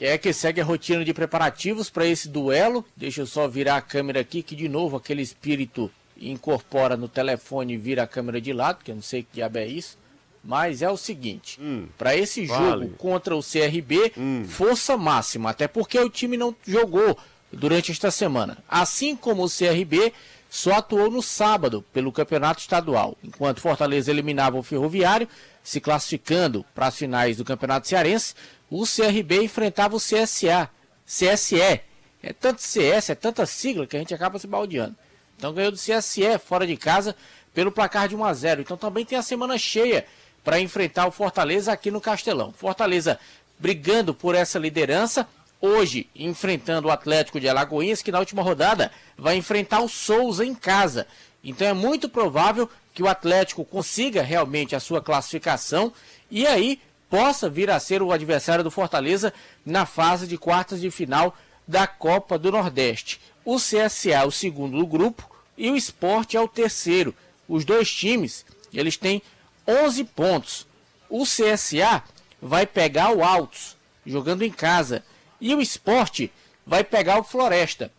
É 0.00 0.16
que 0.16 0.32
segue 0.32 0.62
a 0.62 0.64
rotina 0.64 1.04
de 1.04 1.12
preparativos 1.12 1.90
para 1.90 2.06
esse 2.06 2.30
duelo. 2.30 2.82
Deixa 2.96 3.20
eu 3.20 3.26
só 3.26 3.46
virar 3.46 3.76
a 3.76 3.82
câmera 3.82 4.20
aqui, 4.20 4.42
que 4.42 4.56
de 4.56 4.70
novo 4.70 4.96
aquele 4.96 5.20
espírito 5.20 5.90
incorpora 6.16 6.96
no 6.96 7.06
telefone 7.06 7.74
e 7.74 7.76
vira 7.76 8.04
a 8.04 8.06
câmera 8.06 8.40
de 8.40 8.54
lado, 8.54 8.82
que 8.82 8.90
eu 8.90 8.94
não 8.94 9.02
sei 9.02 9.22
que 9.22 9.34
diabo 9.34 9.58
é 9.58 9.66
isso. 9.66 9.98
Mas 10.42 10.80
é 10.80 10.88
o 10.88 10.96
seguinte, 10.96 11.60
hum, 11.60 11.86
para 11.98 12.16
esse 12.16 12.46
vale. 12.46 12.64
jogo 12.64 12.96
contra 12.96 13.36
o 13.36 13.42
CRB, 13.42 14.12
hum. 14.16 14.46
força 14.48 14.96
máxima, 14.96 15.50
até 15.50 15.68
porque 15.68 15.98
o 15.98 16.08
time 16.08 16.38
não 16.38 16.56
jogou 16.66 17.18
durante 17.52 17.92
esta 17.92 18.10
semana. 18.10 18.56
Assim 18.66 19.14
como 19.14 19.44
o 19.44 19.50
CRB, 19.50 20.10
só 20.54 20.74
atuou 20.74 21.10
no 21.10 21.20
sábado 21.20 21.84
pelo 21.92 22.12
Campeonato 22.12 22.60
Estadual, 22.60 23.18
enquanto 23.24 23.60
Fortaleza 23.60 24.08
eliminava 24.08 24.56
o 24.56 24.62
Ferroviário, 24.62 25.28
se 25.64 25.80
classificando 25.80 26.64
para 26.72 26.86
as 26.86 26.94
finais 26.96 27.38
do 27.38 27.44
Campeonato 27.44 27.88
Cearense, 27.88 28.36
o 28.70 28.84
CRB 28.86 29.42
enfrentava 29.42 29.96
o 29.96 29.98
CSA, 29.98 30.70
CSE. 31.04 31.80
É 32.22 32.32
tanto 32.32 32.62
CS, 32.62 33.10
é 33.10 33.14
tanta 33.16 33.44
sigla 33.46 33.84
que 33.84 33.96
a 33.96 33.98
gente 33.98 34.14
acaba 34.14 34.38
se 34.38 34.46
baldeando. 34.46 34.94
Então 35.36 35.52
ganhou 35.52 35.72
do 35.72 35.76
CSE 35.76 36.38
fora 36.38 36.64
de 36.64 36.76
casa 36.76 37.16
pelo 37.52 37.72
placar 37.72 38.06
de 38.06 38.14
1 38.14 38.24
a 38.24 38.32
0. 38.32 38.60
Então 38.60 38.76
também 38.76 39.04
tem 39.04 39.18
a 39.18 39.22
semana 39.22 39.58
cheia 39.58 40.06
para 40.44 40.60
enfrentar 40.60 41.08
o 41.08 41.10
Fortaleza 41.10 41.72
aqui 41.72 41.90
no 41.90 42.00
Castelão. 42.00 42.52
Fortaleza 42.52 43.18
brigando 43.58 44.14
por 44.14 44.36
essa 44.36 44.60
liderança 44.60 45.26
hoje 45.64 46.08
enfrentando 46.14 46.88
o 46.88 46.90
Atlético 46.90 47.40
de 47.40 47.48
Alagoinhas, 47.48 48.02
que 48.02 48.12
na 48.12 48.18
última 48.18 48.42
rodada 48.42 48.92
vai 49.16 49.36
enfrentar 49.36 49.80
o 49.80 49.88
Souza 49.88 50.44
em 50.44 50.54
casa. 50.54 51.06
Então 51.42 51.66
é 51.66 51.72
muito 51.72 52.08
provável 52.08 52.68
que 52.92 53.02
o 53.02 53.08
Atlético 53.08 53.64
consiga 53.64 54.22
realmente 54.22 54.76
a 54.76 54.80
sua 54.80 55.00
classificação 55.00 55.92
e 56.30 56.46
aí 56.46 56.80
possa 57.08 57.48
vir 57.48 57.70
a 57.70 57.80
ser 57.80 58.02
o 58.02 58.12
adversário 58.12 58.62
do 58.62 58.70
Fortaleza 58.70 59.32
na 59.64 59.86
fase 59.86 60.26
de 60.26 60.36
quartas 60.36 60.80
de 60.80 60.90
final 60.90 61.36
da 61.66 61.86
Copa 61.86 62.38
do 62.38 62.52
Nordeste. 62.52 63.20
O 63.44 63.56
CSA 63.56 64.10
é 64.10 64.24
o 64.24 64.30
segundo 64.30 64.78
do 64.78 64.86
grupo 64.86 65.28
e 65.56 65.70
o 65.70 65.76
Esporte 65.76 66.36
é 66.36 66.40
o 66.40 66.48
terceiro. 66.48 67.14
Os 67.48 67.64
dois 67.64 67.90
times, 67.90 68.44
eles 68.72 68.96
têm 68.96 69.22
11 69.66 70.04
pontos. 70.04 70.66
O 71.08 71.24
CSA 71.24 72.02
vai 72.40 72.66
pegar 72.66 73.14
o 73.14 73.24
Altos, 73.24 73.76
jogando 74.04 74.42
em 74.42 74.50
casa. 74.50 75.02
E 75.44 75.54
o 75.54 75.60
esporte 75.60 76.32
vai 76.66 76.82
pegar 76.82 77.18
o 77.18 77.22
Floresta. 77.22 77.92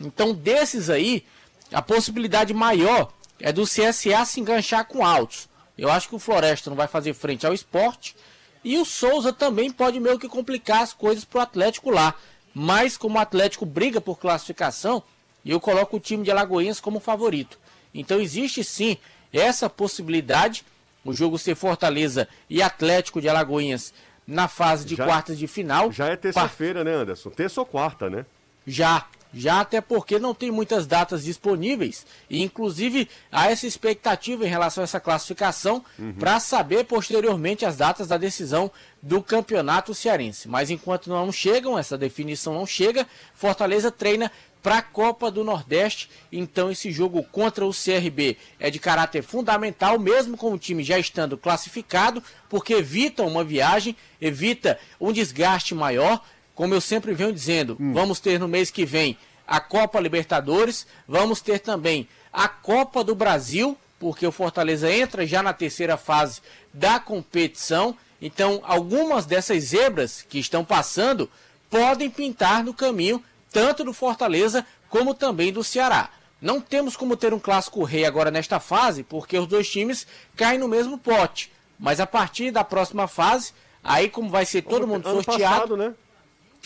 Então, 0.00 0.34
desses 0.34 0.90
aí, 0.90 1.24
a 1.72 1.80
possibilidade 1.80 2.52
maior 2.52 3.12
é 3.38 3.52
do 3.52 3.62
CSA 3.62 4.24
se 4.24 4.40
enganchar 4.40 4.84
com 4.84 5.06
altos. 5.06 5.48
Eu 5.78 5.92
acho 5.92 6.08
que 6.08 6.16
o 6.16 6.18
Floresta 6.18 6.68
não 6.68 6.76
vai 6.76 6.88
fazer 6.88 7.14
frente 7.14 7.46
ao 7.46 7.54
esporte. 7.54 8.16
E 8.64 8.76
o 8.78 8.84
Souza 8.84 9.32
também 9.32 9.70
pode 9.70 10.00
meio 10.00 10.18
que 10.18 10.28
complicar 10.28 10.82
as 10.82 10.92
coisas 10.92 11.24
para 11.24 11.38
o 11.38 11.42
Atlético 11.42 11.88
lá. 11.88 12.16
Mas 12.52 12.96
como 12.96 13.16
o 13.16 13.20
Atlético 13.20 13.64
briga 13.64 14.00
por 14.00 14.18
classificação, 14.18 15.00
eu 15.46 15.60
coloco 15.60 15.98
o 15.98 16.00
time 16.00 16.24
de 16.24 16.32
Alagoinhas 16.32 16.80
como 16.80 16.98
favorito. 16.98 17.60
Então 17.94 18.20
existe 18.20 18.64
sim 18.64 18.96
essa 19.32 19.70
possibilidade, 19.70 20.64
o 21.04 21.12
jogo 21.12 21.38
ser 21.38 21.54
Fortaleza 21.54 22.26
e 22.50 22.60
Atlético 22.60 23.20
de 23.20 23.28
Alagoinhas 23.28 23.94
na 24.28 24.46
fase 24.46 24.84
de 24.84 24.94
já, 24.94 25.06
quartas 25.06 25.38
de 25.38 25.46
final. 25.46 25.90
Já 25.90 26.08
é 26.08 26.14
terça-feira, 26.14 26.84
né, 26.84 26.92
Anderson? 26.92 27.30
Terça 27.30 27.60
ou 27.60 27.66
quarta, 27.66 28.10
né? 28.10 28.26
Já, 28.66 29.06
já 29.32 29.60
até 29.60 29.80
porque 29.80 30.18
não 30.18 30.34
tem 30.34 30.50
muitas 30.50 30.86
datas 30.86 31.24
disponíveis 31.24 32.06
e 32.30 32.42
inclusive 32.42 33.08
há 33.30 33.50
essa 33.50 33.66
expectativa 33.66 34.46
em 34.46 34.50
relação 34.50 34.82
a 34.82 34.84
essa 34.84 35.00
classificação 35.00 35.84
uhum. 35.98 36.14
para 36.14 36.40
saber 36.40 36.84
posteriormente 36.84 37.64
as 37.64 37.76
datas 37.76 38.08
da 38.08 38.16
decisão 38.16 38.70
do 39.02 39.22
campeonato 39.22 39.94
cearense. 39.94 40.48
Mas 40.48 40.70
enquanto 40.70 41.08
não 41.08 41.30
chegam, 41.30 41.78
essa 41.78 41.96
definição 41.96 42.54
não 42.54 42.66
chega, 42.66 43.06
Fortaleza 43.34 43.90
treina 43.90 44.30
para 44.62 44.78
a 44.78 44.82
Copa 44.82 45.30
do 45.30 45.44
Nordeste. 45.44 46.10
Então 46.32 46.70
esse 46.70 46.90
jogo 46.90 47.22
contra 47.22 47.64
o 47.64 47.70
CRB 47.70 48.36
é 48.58 48.70
de 48.70 48.78
caráter 48.78 49.22
fundamental, 49.22 49.98
mesmo 49.98 50.36
com 50.36 50.52
o 50.52 50.58
time 50.58 50.82
já 50.82 50.98
estando 50.98 51.38
classificado, 51.38 52.22
porque 52.48 52.74
evita 52.74 53.22
uma 53.22 53.44
viagem, 53.44 53.96
evita 54.20 54.78
um 55.00 55.12
desgaste 55.12 55.74
maior 55.74 56.22
como 56.58 56.74
eu 56.74 56.80
sempre 56.80 57.14
venho 57.14 57.32
dizendo, 57.32 57.76
hum. 57.78 57.92
vamos 57.92 58.18
ter 58.18 58.40
no 58.40 58.48
mês 58.48 58.68
que 58.68 58.84
vem 58.84 59.16
a 59.46 59.60
Copa 59.60 60.00
Libertadores, 60.00 60.88
vamos 61.06 61.40
ter 61.40 61.60
também 61.60 62.08
a 62.32 62.48
Copa 62.48 63.04
do 63.04 63.14
Brasil, 63.14 63.78
porque 63.96 64.26
o 64.26 64.32
Fortaleza 64.32 64.92
entra 64.92 65.24
já 65.24 65.40
na 65.40 65.52
terceira 65.52 65.96
fase 65.96 66.40
da 66.74 66.98
competição. 66.98 67.96
Então, 68.20 68.60
algumas 68.64 69.24
dessas 69.24 69.62
zebras 69.66 70.26
que 70.28 70.40
estão 70.40 70.64
passando 70.64 71.30
podem 71.70 72.10
pintar 72.10 72.64
no 72.64 72.74
caminho 72.74 73.22
tanto 73.52 73.84
do 73.84 73.92
Fortaleza 73.92 74.66
como 74.90 75.14
também 75.14 75.52
do 75.52 75.62
Ceará. 75.62 76.10
Não 76.42 76.60
temos 76.60 76.96
como 76.96 77.16
ter 77.16 77.32
um 77.32 77.38
clássico 77.38 77.84
rei 77.84 78.04
agora 78.04 78.32
nesta 78.32 78.58
fase, 78.58 79.04
porque 79.04 79.38
os 79.38 79.46
dois 79.46 79.70
times 79.70 80.08
caem 80.34 80.58
no 80.58 80.66
mesmo 80.66 80.98
pote. 80.98 81.52
Mas 81.78 82.00
a 82.00 82.06
partir 82.06 82.50
da 82.50 82.64
próxima 82.64 83.06
fase, 83.06 83.52
aí 83.84 84.10
como 84.10 84.28
vai 84.28 84.44
ser 84.44 84.62
todo 84.62 84.88
mundo 84.88 85.06
ano 85.06 85.22
sorteado, 85.22 85.54
passado, 85.54 85.76
né? 85.76 85.94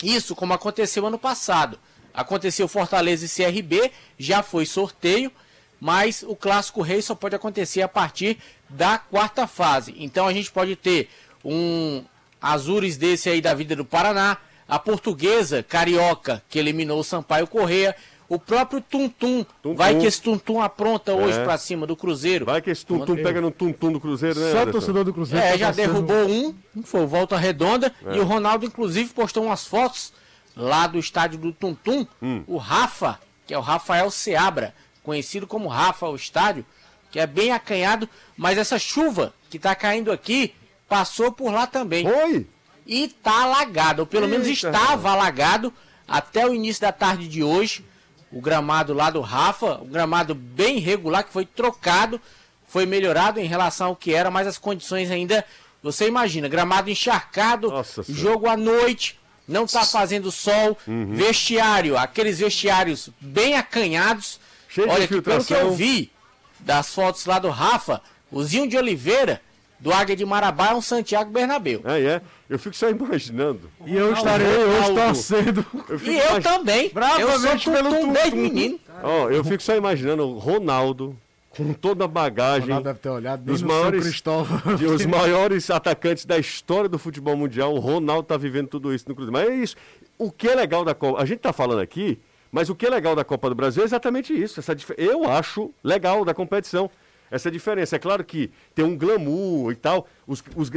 Isso, 0.01 0.35
como 0.35 0.53
aconteceu 0.53 1.05
ano 1.05 1.19
passado. 1.19 1.79
Aconteceu 2.13 2.67
Fortaleza 2.67 3.25
e 3.25 3.29
CRB, 3.29 3.91
já 4.17 4.43
foi 4.43 4.65
sorteio, 4.65 5.31
mas 5.79 6.23
o 6.23 6.35
Clássico 6.35 6.81
Rei 6.81 7.01
só 7.01 7.15
pode 7.15 7.35
acontecer 7.35 7.81
a 7.81 7.87
partir 7.87 8.37
da 8.69 8.97
quarta 8.97 9.47
fase. 9.47 9.95
Então 9.97 10.27
a 10.27 10.33
gente 10.33 10.51
pode 10.51 10.75
ter 10.75 11.09
um 11.43 12.03
Azures 12.41 12.97
desse 12.97 13.29
aí 13.29 13.41
da 13.41 13.53
vida 13.53 13.75
do 13.75 13.85
Paraná, 13.85 14.37
a 14.67 14.77
Portuguesa 14.77 15.63
Carioca, 15.63 16.43
que 16.49 16.59
eliminou 16.59 16.99
o 16.99 17.03
Sampaio 17.03 17.47
Correia, 17.47 17.95
o 18.33 18.39
próprio 18.39 18.81
Tuntum. 18.81 19.45
Tum, 19.61 19.75
vai 19.75 19.97
que 19.99 20.05
esse 20.05 20.21
Tuntum 20.21 20.61
apronta 20.61 21.11
é. 21.11 21.15
hoje 21.15 21.43
pra 21.43 21.57
cima 21.57 21.85
do 21.85 21.95
Cruzeiro. 21.95 22.45
Vai 22.45 22.61
que 22.61 22.69
esse 22.71 22.85
Tuntum 22.85 23.15
pega 23.15 23.39
no 23.39 23.51
Tuntum 23.51 23.91
do 23.91 23.99
Cruzeiro, 23.99 24.39
né? 24.39 24.51
Só 24.51 24.63
o 24.63 24.71
torcedor 24.71 25.03
do 25.03 25.13
Cruzeiro. 25.13 25.45
É, 25.45 25.51
tá 25.51 25.57
já 25.57 25.71
derrubou 25.71 26.27
um, 26.27 26.55
foi 26.83 27.05
volta 27.05 27.37
redonda. 27.37 27.93
É. 28.05 28.15
E 28.15 28.19
o 28.19 28.23
Ronaldo, 28.23 28.65
inclusive, 28.65 29.13
postou 29.13 29.45
umas 29.45 29.67
fotos 29.67 30.11
lá 30.57 30.87
do 30.87 30.97
estádio 30.97 31.37
do 31.37 31.51
Tuntum. 31.51 32.07
Hum. 32.21 32.43
O 32.47 32.57
Rafa, 32.57 33.19
que 33.45 33.53
é 33.53 33.57
o 33.57 33.61
Rafael 33.61 34.09
Seabra, 34.09 34.73
conhecido 35.03 35.45
como 35.45 35.69
Rafa, 35.69 36.07
o 36.07 36.15
estádio, 36.15 36.65
que 37.11 37.19
é 37.19 37.27
bem 37.27 37.51
acanhado. 37.51 38.09
Mas 38.35 38.57
essa 38.57 38.79
chuva 38.79 39.31
que 39.49 39.59
tá 39.59 39.75
caindo 39.75 40.11
aqui 40.11 40.55
passou 40.89 41.31
por 41.31 41.51
lá 41.51 41.67
também. 41.67 42.03
Foi? 42.03 42.47
E 42.85 43.07
tá 43.07 43.43
alagado, 43.43 44.01
ou 44.01 44.05
pelo 44.05 44.25
Eita. 44.25 44.37
menos 44.37 44.47
estava 44.47 45.11
alagado 45.11 45.71
até 46.07 46.45
o 46.45 46.53
início 46.53 46.81
da 46.81 46.91
tarde 46.91 47.27
de 47.27 47.43
hoje 47.43 47.85
o 48.33 48.41
gramado 48.41 48.93
lá 48.93 49.09
do 49.09 49.21
Rafa, 49.21 49.79
um 49.81 49.87
gramado 49.87 50.33
bem 50.33 50.79
regular 50.79 51.23
que 51.23 51.31
foi 51.31 51.45
trocado, 51.45 52.19
foi 52.67 52.85
melhorado 52.85 53.39
em 53.39 53.45
relação 53.45 53.87
ao 53.87 53.95
que 53.95 54.13
era, 54.13 54.31
mas 54.31 54.47
as 54.47 54.57
condições 54.57 55.11
ainda, 55.11 55.45
você 55.81 56.07
imagina, 56.07 56.47
gramado 56.47 56.89
encharcado, 56.89 57.69
Nossa 57.69 58.03
jogo 58.09 58.49
à 58.49 58.57
noite, 58.57 59.19
não 59.47 59.65
está 59.65 59.85
fazendo 59.85 60.31
sol, 60.31 60.75
uhum. 60.87 61.13
vestiário, 61.13 61.95
aqueles 61.95 62.39
vestiários 62.39 63.09
bem 63.21 63.55
acanhados. 63.55 64.39
Cheio 64.67 64.89
Olha, 64.89 65.07
que, 65.07 65.21
pelo 65.21 65.45
que 65.45 65.53
eu 65.53 65.71
vi 65.73 66.11
das 66.59 66.93
fotos 66.93 67.25
lá 67.25 67.37
do 67.37 67.49
Rafa, 67.49 68.01
o 68.31 68.43
Zinho 68.43 68.67
de 68.67 68.77
Oliveira 68.77 69.39
do 69.79 69.93
Águia 69.93 70.15
de 70.15 70.25
Marabá 70.25 70.69
é 70.69 70.73
um 70.73 70.81
Santiago 70.81 71.29
Bernabéu. 71.29 71.81
Ah, 71.83 71.99
é? 71.99 72.21
Eu 72.53 72.59
fico 72.59 72.75
só 72.75 72.87
imaginando. 72.87 73.61
E 73.83 73.95
eu 73.95 74.13
estarei 74.13 74.45
hoje 74.45 74.93
torcendo. 74.93 75.65
Eu 75.89 75.99
e 76.03 76.19
eu 76.19 76.39
também. 76.39 76.91
Bravamente 76.93 77.67
eu 77.67 77.73
pelo 77.73 77.89
tum, 77.89 78.13
desde 78.13 78.35
menino. 78.35 78.79
Ó, 79.01 79.23
oh, 79.23 79.31
eu 79.31 79.43
fico 79.43 79.63
só 79.63 79.75
imaginando 79.75 80.21
o 80.21 80.37
Ronaldo 80.37 81.17
com 81.49 81.73
toda 81.73 82.05
a 82.05 82.07
bagagem. 82.07 82.67
Ronaldo 82.67 82.83
deve 82.83 82.99
ter 82.99 83.09
olhado 83.09 83.43
dos 83.43 83.63
maiores, 83.63 84.05
de 84.77 84.85
os 84.85 85.03
maiores 85.03 85.71
atacantes 85.71 86.25
da 86.25 86.37
história 86.37 86.87
do 86.87 86.99
futebol 86.99 87.35
mundial. 87.35 87.73
O 87.73 87.79
Ronaldo 87.79 88.27
tá 88.27 88.37
vivendo 88.37 88.67
tudo 88.67 88.93
isso 88.93 89.09
no 89.09 89.15
Cruzeiro. 89.15 89.33
Mas 89.33 89.49
é 89.49 89.55
isso. 89.55 89.75
O 90.19 90.31
que 90.31 90.47
é 90.47 90.53
legal 90.53 90.85
da 90.85 90.93
Copa? 90.93 91.19
A 91.19 91.25
gente 91.25 91.39
tá 91.39 91.51
falando 91.51 91.79
aqui, 91.79 92.19
mas 92.51 92.69
o 92.69 92.75
que 92.75 92.85
é 92.85 92.89
legal 92.91 93.15
da 93.15 93.23
Copa 93.23 93.49
do 93.49 93.55
Brasil 93.55 93.81
é 93.81 93.85
exatamente 93.85 94.31
isso. 94.31 94.59
Essa, 94.59 94.77
eu 94.95 95.27
acho 95.27 95.73
legal 95.83 96.23
da 96.23 96.35
competição 96.35 96.87
essa 97.33 97.49
diferença. 97.49 97.95
É 97.95 97.99
claro 97.99 98.23
que 98.23 98.51
tem 98.75 98.85
um 98.85 98.95
glamour 98.95 99.71
e 99.71 99.75
tal. 99.75 100.07
Os, 100.27 100.43
os, 100.55 100.69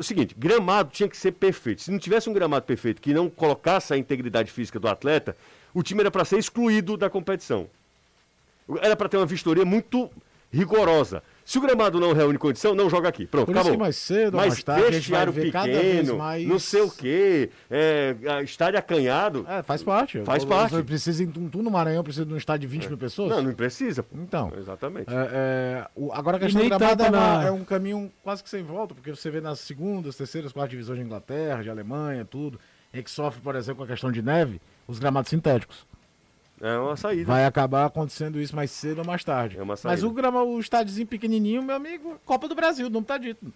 o 0.00 0.02
seguinte, 0.02 0.34
gramado 0.36 0.90
tinha 0.90 1.08
que 1.08 1.16
ser 1.16 1.32
perfeito. 1.32 1.82
Se 1.82 1.90
não 1.90 1.98
tivesse 1.98 2.28
um 2.28 2.32
gramado 2.32 2.64
perfeito 2.64 3.02
que 3.02 3.12
não 3.12 3.28
colocasse 3.28 3.92
a 3.92 3.98
integridade 3.98 4.50
física 4.50 4.80
do 4.80 4.88
atleta, 4.88 5.36
o 5.74 5.82
time 5.82 6.00
era 6.00 6.10
para 6.10 6.24
ser 6.24 6.38
excluído 6.38 6.96
da 6.96 7.10
competição. 7.10 7.68
Era 8.80 8.96
para 8.96 9.08
ter 9.10 9.18
uma 9.18 9.26
vistoria 9.26 9.64
muito 9.64 10.10
rigorosa. 10.50 11.22
Se 11.50 11.58
o 11.58 11.60
gramado 11.60 11.98
não 11.98 12.12
reúne 12.12 12.38
condição, 12.38 12.76
não 12.76 12.88
joga 12.88 13.08
aqui. 13.08 13.26
Pronto, 13.26 13.46
Por 13.46 13.58
acabou. 13.58 13.76
mais 13.76 13.96
cedo, 13.96 14.36
Mas 14.36 14.50
mais 14.50 14.62
tarde, 14.62 14.90
vestiário 14.92 15.32
pequeno, 15.32 16.16
mais... 16.16 16.46
não 16.46 16.60
sei 16.60 16.80
o 16.80 16.88
quê, 16.88 17.50
é, 17.68 18.14
estádio 18.44 18.78
acanhado. 18.78 19.44
É, 19.48 19.60
faz 19.60 19.82
parte. 19.82 20.22
Faz 20.22 20.44
parte. 20.44 20.76
Você 20.76 20.84
precisa, 20.84 21.26
tu 21.26 21.60
no 21.60 21.68
Maranhão 21.68 22.04
precisa 22.04 22.24
de 22.24 22.32
um 22.32 22.36
estádio 22.36 22.68
de 22.68 22.72
20 22.72 22.84
é. 22.84 22.88
mil 22.90 22.98
pessoas? 22.98 23.30
Não, 23.30 23.42
não 23.42 23.52
precisa. 23.52 24.06
Então. 24.14 24.52
Exatamente. 24.56 25.12
É, 25.12 25.28
é, 25.32 25.88
o, 25.96 26.12
agora 26.12 26.36
a 26.36 26.40
questão 26.40 26.62
do 26.62 26.68
gramado 26.68 27.02
é, 27.02 27.10
na... 27.10 27.42
é, 27.42 27.50
um 27.50 27.64
caminho 27.64 28.12
quase 28.22 28.44
que 28.44 28.48
sem 28.48 28.62
volta, 28.62 28.94
porque 28.94 29.10
você 29.10 29.28
vê 29.28 29.40
nas 29.40 29.58
segundas, 29.58 30.14
terceiras, 30.14 30.52
quartas 30.52 30.70
divisões 30.70 31.00
de 31.00 31.04
Inglaterra, 31.04 31.64
de 31.64 31.68
Alemanha, 31.68 32.24
tudo, 32.24 32.60
em 32.94 33.02
que 33.02 33.10
sofre, 33.10 33.40
por 33.40 33.56
exemplo, 33.56 33.78
com 33.78 33.82
a 33.82 33.88
questão 33.88 34.12
de 34.12 34.22
neve, 34.22 34.60
os 34.86 35.00
gramados 35.00 35.28
sintéticos. 35.28 35.84
É 36.60 36.76
uma 36.76 36.96
saída. 36.96 37.24
Vai 37.24 37.46
acabar 37.46 37.86
acontecendo 37.86 38.40
isso 38.40 38.54
mais 38.54 38.70
cedo 38.70 38.98
ou 38.98 39.04
mais 39.04 39.24
tarde. 39.24 39.58
É 39.58 39.62
uma 39.62 39.76
saída. 39.76 39.94
Mas 39.94 40.04
o, 40.04 40.10
grama, 40.10 40.42
o 40.42 40.60
estádiozinho 40.60 41.06
pequenininho, 41.06 41.62
meu 41.62 41.74
amigo, 41.74 42.20
Copa 42.24 42.46
do 42.46 42.54
Brasil, 42.54 42.86
o 42.86 42.90
nome 42.90 43.06
tá 43.06 43.16
dito. 43.16 43.52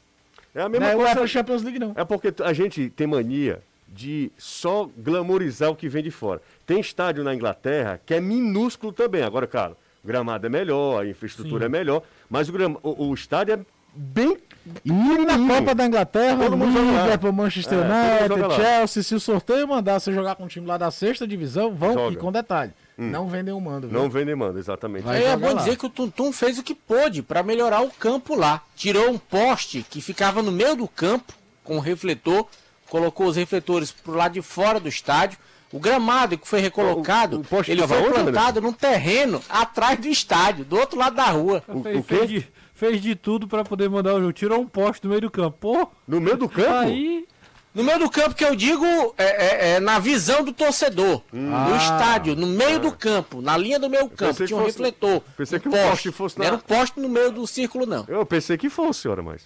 É 0.54 0.62
a 0.62 0.68
mesma 0.68 0.88
não 0.88 0.96
coisa. 0.96 1.14
Não 1.14 1.24
é 1.24 1.26
Champions 1.26 1.62
League, 1.62 1.78
não. 1.78 1.92
É 1.94 2.04
porque 2.04 2.32
a 2.42 2.52
gente 2.52 2.88
tem 2.90 3.06
mania 3.06 3.62
de 3.88 4.32
só 4.38 4.88
glamorizar 4.96 5.70
o 5.70 5.76
que 5.76 5.88
vem 5.88 6.02
de 6.02 6.10
fora. 6.10 6.40
Tem 6.66 6.80
estádio 6.80 7.22
na 7.22 7.34
Inglaterra 7.34 8.00
que 8.04 8.14
é 8.14 8.20
minúsculo 8.20 8.92
também. 8.92 9.22
Agora, 9.22 9.46
cara, 9.46 9.76
o 10.02 10.06
gramado 10.06 10.46
é 10.46 10.48
melhor, 10.48 11.02
a 11.02 11.06
infraestrutura 11.06 11.60
Sim. 11.60 11.66
é 11.66 11.68
melhor, 11.68 12.02
mas 12.28 12.48
o, 12.48 12.52
gram... 12.52 12.78
o, 12.82 13.08
o 13.08 13.14
estádio 13.14 13.54
é 13.54 13.60
bem 13.94 14.36
e 14.84 14.90
na 14.90 15.38
Copa 15.46 15.74
da 15.74 15.86
Inglaterra, 15.86 16.38
Todo 16.38 16.56
Liverpool, 16.56 17.32
Manchester 17.32 17.78
é, 17.78 18.24
United, 18.24 18.54
Chelsea, 18.54 19.02
se 19.02 19.14
o 19.14 19.20
sorteio 19.20 19.68
mandar 19.68 20.00
você 20.00 20.12
jogar 20.12 20.36
com 20.36 20.44
um 20.44 20.48
time 20.48 20.66
lá 20.66 20.78
da 20.78 20.90
sexta 20.90 21.26
divisão, 21.26 21.74
vão 21.74 21.92
Joga. 21.92 22.14
e 22.14 22.16
com 22.16 22.32
detalhe. 22.32 22.72
Hum. 22.98 23.10
Não 23.10 23.28
vendem 23.28 23.52
o 23.52 23.60
mando. 23.60 23.88
Viu? 23.88 23.98
Não 23.98 24.08
vendem 24.08 24.34
mando, 24.34 24.58
exatamente. 24.58 25.08
Aí 25.08 25.24
é 25.24 25.36
bom 25.36 25.48
lá. 25.48 25.54
dizer 25.54 25.76
que 25.76 25.86
o 25.86 25.90
Tuntum 25.90 26.32
fez 26.32 26.58
o 26.58 26.62
que 26.62 26.74
pôde 26.74 27.22
para 27.22 27.42
melhorar 27.42 27.82
o 27.82 27.90
campo 27.90 28.34
lá. 28.34 28.62
Tirou 28.76 29.10
um 29.10 29.18
poste 29.18 29.84
que 29.88 30.00
ficava 30.00 30.42
no 30.42 30.52
meio 30.52 30.76
do 30.76 30.86
campo 30.86 31.32
com 31.64 31.78
refletor, 31.78 32.46
colocou 32.88 33.26
os 33.26 33.36
refletores 33.36 33.90
pro 33.90 34.14
lado 34.14 34.32
de 34.32 34.42
fora 34.42 34.78
do 34.78 34.88
estádio. 34.88 35.38
O 35.72 35.80
gramado 35.80 36.38
que 36.38 36.46
foi 36.46 36.60
recolocado, 36.60 37.38
o, 37.38 37.56
o 37.56 37.64
ele 37.66 37.84
foi 37.84 38.02
plantado 38.08 38.60
num 38.60 38.72
terreno 38.72 39.42
atrás 39.48 39.98
do 39.98 40.06
estádio, 40.06 40.64
do 40.64 40.76
outro 40.76 40.96
lado 40.96 41.16
da 41.16 41.24
rua. 41.30 41.64
O, 41.66 41.98
o 41.98 42.02
fez, 42.04 42.28
de, 42.28 42.48
fez 42.74 43.02
de 43.02 43.16
tudo 43.16 43.48
para 43.48 43.64
poder 43.64 43.90
mandar 43.90 44.14
o 44.14 44.20
jogo. 44.20 44.32
Tirou 44.32 44.60
um 44.60 44.66
poste 44.68 45.02
no 45.02 45.10
meio 45.10 45.22
do 45.22 45.30
campo. 45.30 45.58
Pô, 45.58 45.88
no 46.06 46.20
meio 46.20 46.36
do 46.36 46.48
campo? 46.48 46.74
Aí 46.74 47.26
no 47.74 47.82
meio 47.82 47.98
do 47.98 48.08
campo 48.08 48.34
que 48.34 48.44
eu 48.44 48.54
digo 48.54 48.84
é, 49.18 49.24
é, 49.24 49.70
é 49.72 49.80
na 49.80 49.98
visão 49.98 50.44
do 50.44 50.52
torcedor, 50.52 51.22
hum. 51.32 51.50
no 51.50 51.74
ah. 51.74 51.76
estádio, 51.76 52.36
no 52.36 52.46
meio 52.46 52.78
do 52.78 52.92
campo, 52.92 53.42
na 53.42 53.56
linha 53.56 53.78
do 53.78 53.90
meio 53.90 54.08
campo, 54.08 54.46
tinha 54.46 54.56
um 54.56 54.62
fosse, 54.62 54.78
refletor. 54.78 55.20
Pensei 55.36 55.58
um 55.58 55.60
que 55.60 55.68
o 55.68 55.70
poste, 55.72 55.88
poste 55.88 56.12
fosse 56.12 56.38
na... 56.38 56.44
Não 56.44 56.48
era 56.52 56.56
um 56.56 56.60
poste 56.60 57.00
no 57.00 57.08
meio 57.08 57.32
do 57.32 57.46
círculo, 57.46 57.84
não. 57.84 58.04
Eu 58.06 58.24
pensei 58.24 58.56
que 58.56 58.70
fosse, 58.70 59.00
senhora, 59.00 59.22
mas. 59.22 59.42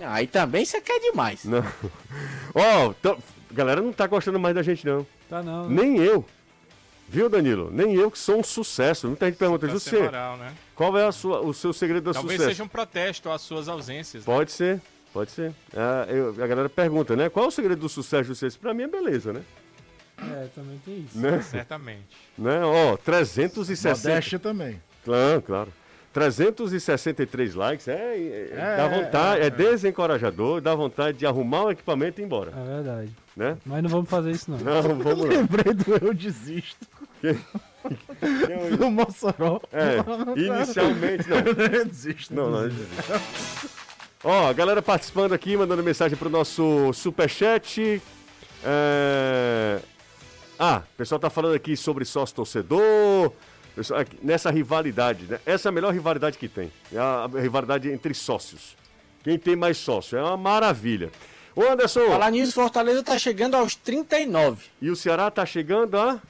Aí 0.00 0.26
também 0.26 0.64
você 0.64 0.80
quer 0.80 0.98
demais. 0.98 1.44
Não. 1.44 1.64
Ó, 2.54 2.88
oh, 2.88 2.94
então, 2.98 3.18
galera 3.52 3.80
não 3.80 3.92
tá 3.92 4.06
gostando 4.06 4.40
mais 4.40 4.54
da 4.54 4.62
gente, 4.62 4.84
não. 4.84 5.06
Tá 5.28 5.42
não. 5.42 5.68
Né? 5.68 5.82
Nem 5.82 5.98
eu. 5.98 6.24
Viu, 7.08 7.28
Danilo? 7.28 7.70
Nem 7.70 7.94
eu 7.94 8.10
que 8.10 8.18
sou 8.18 8.40
um 8.40 8.42
sucesso. 8.42 9.06
Muita 9.06 9.26
gente 9.26 9.36
pergunta, 9.36 9.68
você, 9.68 10.00
moral, 10.00 10.38
né? 10.38 10.54
qual 10.74 10.96
é 10.96 11.12
sua, 11.12 11.40
o 11.42 11.52
seu 11.52 11.72
segredo 11.72 12.04
da 12.04 12.12
Talvez 12.14 12.40
sucesso? 12.40 12.40
Talvez 12.40 12.56
seja 12.56 12.64
um 12.64 12.68
protesto 12.68 13.30
às 13.30 13.42
suas 13.42 13.68
ausências. 13.68 14.24
Né? 14.24 14.34
Pode 14.34 14.50
né? 14.50 14.56
ser. 14.56 14.80
Pode 15.12 15.30
ser. 15.30 15.52
Ah, 15.76 16.06
eu, 16.08 16.30
a 16.30 16.46
galera 16.46 16.68
pergunta, 16.68 17.14
né? 17.14 17.28
Qual 17.28 17.44
é 17.44 17.48
o 17.48 17.50
segredo 17.50 17.80
do 17.80 17.88
sucesso 17.88 18.24
de 18.24 18.36
vocês? 18.38 18.56
Pra 18.56 18.72
mim 18.72 18.84
é 18.84 18.88
beleza, 18.88 19.32
né? 19.32 19.42
É, 20.18 20.46
também 20.54 20.80
tem 20.84 21.00
isso. 21.00 21.18
Né? 21.18 21.40
Certamente. 21.42 22.16
Né? 22.38 22.64
Ó, 22.64 22.96
360. 22.96 24.08
Modéstia 24.08 24.38
também. 24.38 24.80
Claro, 25.04 25.42
claro. 25.42 25.72
363 26.12 27.54
likes, 27.54 27.88
é, 27.88 27.94
é, 27.94 28.50
é 28.52 28.76
dá 28.76 28.86
vontade, 28.86 29.40
é, 29.40 29.44
é, 29.44 29.46
é, 29.46 29.50
desencorajador, 29.50 30.60
dá 30.60 30.74
vontade 30.74 31.16
de 31.16 31.26
arrumar 31.26 31.64
o 31.64 31.70
equipamento 31.70 32.20
e 32.20 32.22
ir 32.22 32.26
embora. 32.26 32.52
É 32.54 32.74
verdade. 32.74 33.12
Né? 33.34 33.56
Mas 33.64 33.82
não 33.82 33.88
vamos 33.88 34.10
fazer 34.10 34.30
isso 34.30 34.50
não. 34.50 34.58
Não, 34.58 34.82
vamos 34.82 35.04
não. 35.04 35.24
Lembrei 35.24 35.72
do 35.72 35.96
Eu 35.96 36.12
Desisto. 36.12 36.86
Que... 37.20 37.32
do 38.76 38.90
Mossoró. 38.90 39.60
É, 39.72 39.96
inicialmente 40.38 41.28
não. 41.30 41.38
Eu 41.72 41.86
desisto. 41.86 42.34
Não, 42.34 42.50
não, 42.50 42.68
desisto. 42.68 43.82
Ó, 44.24 44.48
a 44.48 44.52
galera 44.52 44.80
participando 44.80 45.32
aqui, 45.32 45.56
mandando 45.56 45.82
mensagem 45.82 46.16
pro 46.16 46.30
nosso 46.30 46.92
superchat. 46.92 48.00
É... 48.64 49.80
Ah, 50.58 50.82
o 50.94 50.96
pessoal 50.96 51.18
tá 51.18 51.28
falando 51.28 51.54
aqui 51.54 51.76
sobre 51.76 52.04
sócio 52.04 52.36
torcedor. 52.36 53.32
Nessa 54.22 54.50
rivalidade, 54.50 55.24
né? 55.24 55.40
Essa 55.46 55.68
é 55.68 55.70
a 55.70 55.72
melhor 55.72 55.92
rivalidade 55.92 56.38
que 56.38 56.46
tem. 56.46 56.70
É 56.92 56.98
a 56.98 57.28
rivalidade 57.40 57.90
entre 57.90 58.14
sócios. 58.14 58.76
Quem 59.24 59.38
tem 59.38 59.56
mais 59.56 59.78
sócio. 59.78 60.16
É 60.16 60.22
uma 60.22 60.36
maravilha. 60.36 61.10
Ô 61.56 61.62
Anderson. 61.62 62.06
Falar 62.06 62.30
nisso, 62.30 62.52
Fortaleza 62.52 63.02
tá 63.02 63.18
chegando 63.18 63.56
aos 63.56 63.74
39. 63.74 64.66
E 64.80 64.90
o 64.90 64.96
Ceará 64.96 65.30
tá 65.30 65.44
chegando 65.44 65.98
a. 65.98 66.20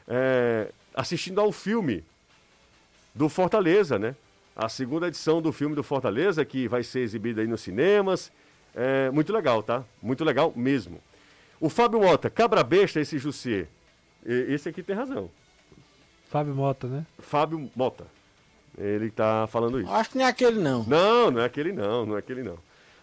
é, 0.06 0.68
assistindo 0.94 1.40
ao 1.40 1.50
filme 1.50 2.04
do 3.14 3.30
Fortaleza, 3.30 3.98
né? 3.98 4.14
A 4.54 4.68
segunda 4.68 5.08
edição 5.08 5.40
do 5.40 5.52
filme 5.52 5.74
do 5.74 5.82
Fortaleza, 5.82 6.44
que 6.44 6.68
vai 6.68 6.82
ser 6.82 7.00
exibida 7.00 7.40
aí 7.40 7.46
nos 7.46 7.62
cinemas. 7.62 8.30
É, 8.74 9.10
muito 9.10 9.32
legal, 9.32 9.62
tá? 9.62 9.82
Muito 10.02 10.22
legal 10.24 10.52
mesmo. 10.54 11.00
O 11.60 11.68
Fábio 11.68 12.00
Mota, 12.00 12.30
cabra 12.30 12.62
besta 12.62 13.00
esse 13.00 13.18
Jussier. 13.18 13.68
Esse 14.24 14.68
aqui 14.68 14.82
tem 14.82 14.94
razão. 14.94 15.30
Fábio 16.28 16.54
Mota, 16.54 16.86
né? 16.86 17.06
Fábio 17.18 17.70
Mota. 17.74 18.06
Ele 18.76 19.10
tá 19.10 19.48
falando 19.50 19.80
isso. 19.80 19.90
Acho 19.90 20.10
que 20.10 20.18
não 20.18 20.24
é 20.24 20.28
aquele 20.28 20.60
não. 20.60 20.84
Não, 20.84 21.30
não 21.30 21.40
é 21.40 21.44
aquele 21.44 21.72
não, 21.72 22.06
não 22.06 22.16
é 22.16 22.18
aquele 22.18 22.42
não. 22.42 22.58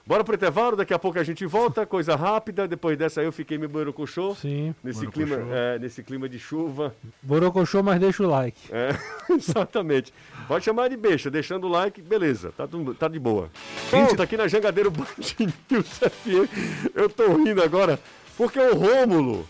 Bora 0.08 0.24
pro 0.24 0.36
intervalo, 0.36 0.78
daqui 0.78 0.94
a 0.94 1.00
pouco 1.00 1.18
a 1.18 1.24
gente 1.24 1.48
volta, 1.48 1.84
coisa 1.88 2.16
rápida. 2.16 2.68
Depois 2.68 2.96
dessa 2.96 3.22
aí 3.22 3.26
eu 3.26 3.32
fiquei 3.32 3.58
me 3.58 3.68
borocochô. 3.68 4.36
Sim. 4.36 4.74
Nesse 4.84 5.08
clima, 5.08 5.36
é, 5.52 5.80
nesse 5.80 6.04
clima 6.04 6.30
de 6.30 6.38
chuva. 6.38 6.96
Borocochô, 7.24 7.82
mas 7.82 8.00
deixa 8.00 8.24
o 8.24 8.30
like. 8.30 8.72
É, 8.72 8.90
exatamente. 9.34 10.14
Pode 10.48 10.64
chamar 10.64 10.90
de 10.90 10.96
beixa, 10.96 11.32
deixando 11.32 11.66
o 11.66 11.70
like, 11.70 12.02
beleza, 12.04 12.54
tá, 12.56 12.70
tá 13.00 13.08
de 13.08 13.20
boa. 13.20 13.50
Pronto, 13.90 14.22
aqui 14.22 14.38
na 14.38 14.48
Jangadeiro 14.48 14.92
Band 14.92 15.06
News 15.72 15.98
FM. 15.98 16.94
Eu 16.94 17.10
tô 17.10 17.36
rindo 17.36 17.64
agora 17.64 18.00
porque 18.38 18.60
o 18.60 18.76
Rômulo 18.76 19.48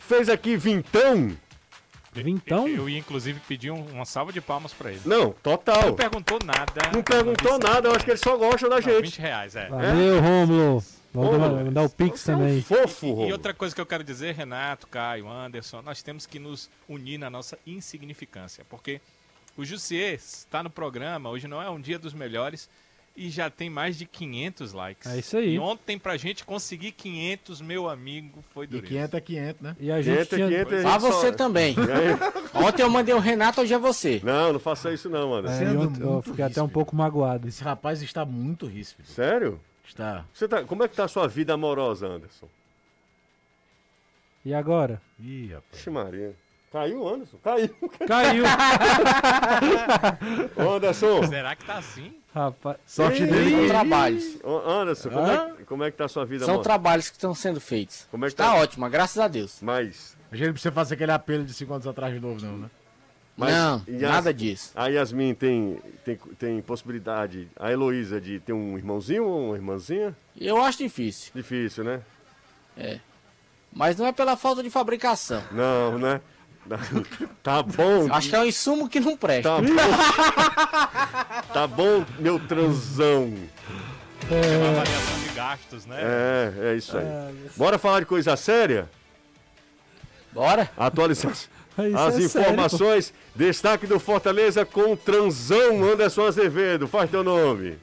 fez 0.00 0.28
aqui 0.28 0.56
vintão. 0.56 1.36
Vintão? 2.12 2.66
Eu, 2.66 2.88
ia 2.88 2.98
inclusive 2.98 3.40
pedir 3.40 3.70
um, 3.70 3.84
uma 3.88 4.04
salva 4.06 4.32
de 4.32 4.40
palmas 4.40 4.72
pra 4.72 4.90
ele. 4.90 5.02
Não, 5.04 5.32
total. 5.32 5.88
Não 5.88 5.94
perguntou 5.94 6.38
nada. 6.44 6.90
Não 6.92 7.02
perguntou 7.02 7.58
nada, 7.58 7.88
eu 7.88 7.94
acho 7.94 8.04
que 8.04 8.10
ele 8.10 8.18
só 8.18 8.36
gosta 8.36 8.68
da 8.68 8.80
gente. 8.80 9.02
20 9.02 9.18
reais, 9.18 9.56
é. 9.56 9.68
Valeu, 9.68 10.20
Rômulo. 10.20 10.84
Vamos 11.12 11.64
mandar 11.64 11.82
o 11.82 11.90
Pix 11.90 12.28
é 12.28 12.34
um 12.34 12.38
também. 12.38 12.62
Fofo, 12.62 13.08
Rômulo. 13.08 13.28
E 13.28 13.32
outra 13.32 13.54
coisa 13.54 13.74
que 13.74 13.80
eu 13.80 13.86
quero 13.86 14.04
dizer, 14.04 14.34
Renato, 14.34 14.86
Caio, 14.86 15.28
Anderson, 15.28 15.82
nós 15.82 16.02
temos 16.02 16.26
que 16.26 16.38
nos 16.38 16.70
unir 16.88 17.18
na 17.18 17.28
nossa 17.28 17.58
insignificância. 17.66 18.64
Porque 18.68 19.00
o 19.56 19.64
Jussier 19.64 20.14
está 20.14 20.62
no 20.62 20.70
programa, 20.70 21.30
hoje 21.30 21.48
não 21.48 21.60
é 21.60 21.70
um 21.70 21.80
dia 21.80 21.98
dos 21.98 22.12
melhores, 22.12 22.68
e 23.16 23.30
já 23.30 23.48
tem 23.48 23.70
mais 23.70 23.96
de 23.96 24.04
500 24.04 24.72
likes. 24.72 25.10
É 25.10 25.18
isso 25.18 25.36
aí. 25.36 25.54
E 25.54 25.58
ontem 25.58 25.98
pra 25.98 26.16
gente 26.16 26.44
conseguir 26.44 26.92
500, 26.92 27.60
meu 27.60 27.88
amigo, 27.88 28.44
foi 28.52 28.66
dureza. 28.66 28.86
E 28.86 28.88
500 28.88 29.14
é 29.14 29.20
500, 29.20 29.60
né? 29.62 29.76
E 29.80 29.90
a 29.90 30.02
gente 30.02 30.28
500, 30.28 30.28
tinha... 30.28 30.64
500, 30.64 30.84
a 30.84 30.94
ah, 30.94 30.98
você 30.98 31.28
só... 31.28 31.32
também. 31.32 31.74
ontem 32.54 32.82
eu 32.82 32.90
mandei 32.90 33.14
o 33.14 33.18
Renato, 33.18 33.60
hoje 33.60 33.72
é 33.72 33.78
você. 33.78 34.20
Não, 34.22 34.52
não 34.52 34.60
faça 34.60 34.92
isso 34.92 35.08
não, 35.08 35.30
mano. 35.30 35.48
É, 35.48 35.64
eu, 35.64 35.92
eu 36.00 36.22
fiquei 36.22 36.44
até 36.44 36.62
um 36.62 36.68
pouco 36.68 36.94
magoado. 36.94 37.48
Esse 37.48 37.64
rapaz 37.64 38.02
está 38.02 38.24
muito 38.24 38.66
ríspido. 38.66 39.06
Sério? 39.06 39.60
Está. 39.86 40.24
Você 40.32 40.46
tá... 40.46 40.62
Como 40.64 40.84
é 40.84 40.88
que 40.88 40.96
tá 40.96 41.04
a 41.04 41.08
sua 41.08 41.26
vida 41.26 41.54
amorosa, 41.54 42.06
Anderson? 42.06 42.48
E 44.44 44.52
agora? 44.52 45.00
Ih, 45.18 45.48
rapaz. 45.48 45.64
Vixe 45.72 45.90
Maria. 45.90 46.45
Caiu, 46.76 47.08
Anderson? 47.08 47.38
Caiu. 47.42 47.70
Caiu. 48.06 48.44
Anderson. 50.74 51.26
Será 51.26 51.56
que 51.56 51.64
tá 51.64 51.78
assim? 51.78 52.14
Rapaz. 52.34 52.76
Sorte 52.84 53.22
Ei, 53.22 53.28
dele 53.30 53.50
com 53.52 53.66
trabalhos. 53.66 54.38
Anderson, 54.44 55.08
como, 55.08 55.26
é, 55.26 55.54
como 55.64 55.84
é 55.84 55.90
que 55.90 55.96
tá 55.96 56.04
a 56.04 56.08
sua 56.08 56.26
vida, 56.26 56.44
São 56.44 56.60
trabalhos 56.60 57.08
que 57.08 57.16
estão 57.16 57.34
sendo 57.34 57.62
feitos. 57.62 58.06
Como 58.10 58.26
é 58.26 58.28
que 58.28 58.34
tá? 58.34 58.52
Tá 58.52 58.56
ótima, 58.56 58.90
graças 58.90 59.16
a 59.18 59.26
Deus. 59.26 59.60
Mas... 59.62 60.14
A 60.30 60.36
gente 60.36 60.48
não 60.48 60.52
precisa 60.52 60.70
fazer 60.72 60.96
aquele 60.96 61.12
apelo 61.12 61.46
de 61.46 61.54
5 61.54 61.72
anos 61.72 61.86
atrás 61.86 62.12
de 62.12 62.20
novo, 62.20 62.44
não, 62.44 62.58
né? 62.58 62.70
Mas, 63.38 63.54
não, 63.54 63.82
nada 63.88 64.34
disso. 64.34 64.72
A 64.74 64.88
Yasmin 64.88 65.32
tem, 65.32 65.80
tem, 66.04 66.18
tem 66.38 66.60
possibilidade, 66.60 67.48
a 67.58 67.72
Heloísa, 67.72 68.20
de 68.20 68.38
ter 68.38 68.52
um 68.52 68.76
irmãozinho 68.76 69.24
ou 69.24 69.46
uma 69.46 69.56
irmãzinha? 69.56 70.14
Eu 70.38 70.62
acho 70.62 70.76
difícil. 70.76 71.32
Difícil, 71.34 71.84
né? 71.84 72.02
É. 72.76 73.00
Mas 73.72 73.96
não 73.96 74.06
é 74.06 74.12
pela 74.12 74.36
falta 74.36 74.62
de 74.62 74.68
fabricação. 74.68 75.42
Não, 75.52 75.98
né? 75.98 76.20
Tá 77.42 77.62
bom. 77.62 78.12
Acho 78.12 78.28
que 78.28 78.36
é 78.36 78.40
um 78.40 78.44
insumo 78.44 78.88
que 78.88 78.98
não 79.00 79.16
presta. 79.16 79.50
Tá 79.50 79.60
bom, 79.60 81.52
tá 81.52 81.66
bom 81.66 82.04
meu 82.18 82.38
transão. 82.40 83.32
É 84.30 84.56
uma 84.56 84.70
avaliação 84.70 85.20
de 85.20 85.28
gastos, 85.34 85.86
né? 85.86 86.00
É, 86.00 86.72
é 86.72 86.76
isso 86.76 86.96
aí. 86.96 87.04
É, 87.04 87.30
Bora 87.56 87.78
falar 87.78 88.00
de 88.00 88.06
coisa 88.06 88.36
séria? 88.36 88.90
Bora. 90.32 90.68
Atualização. 90.76 91.54
As 91.94 92.18
é 92.18 92.22
informações, 92.22 93.06
sério, 93.06 93.20
destaque 93.36 93.86
do 93.86 94.00
Fortaleza 94.00 94.64
com 94.64 94.96
Transão 94.96 95.84
Anderson 95.84 96.26
Azevedo. 96.26 96.88
Faz 96.88 97.10
teu 97.10 97.22
nome. 97.22 97.78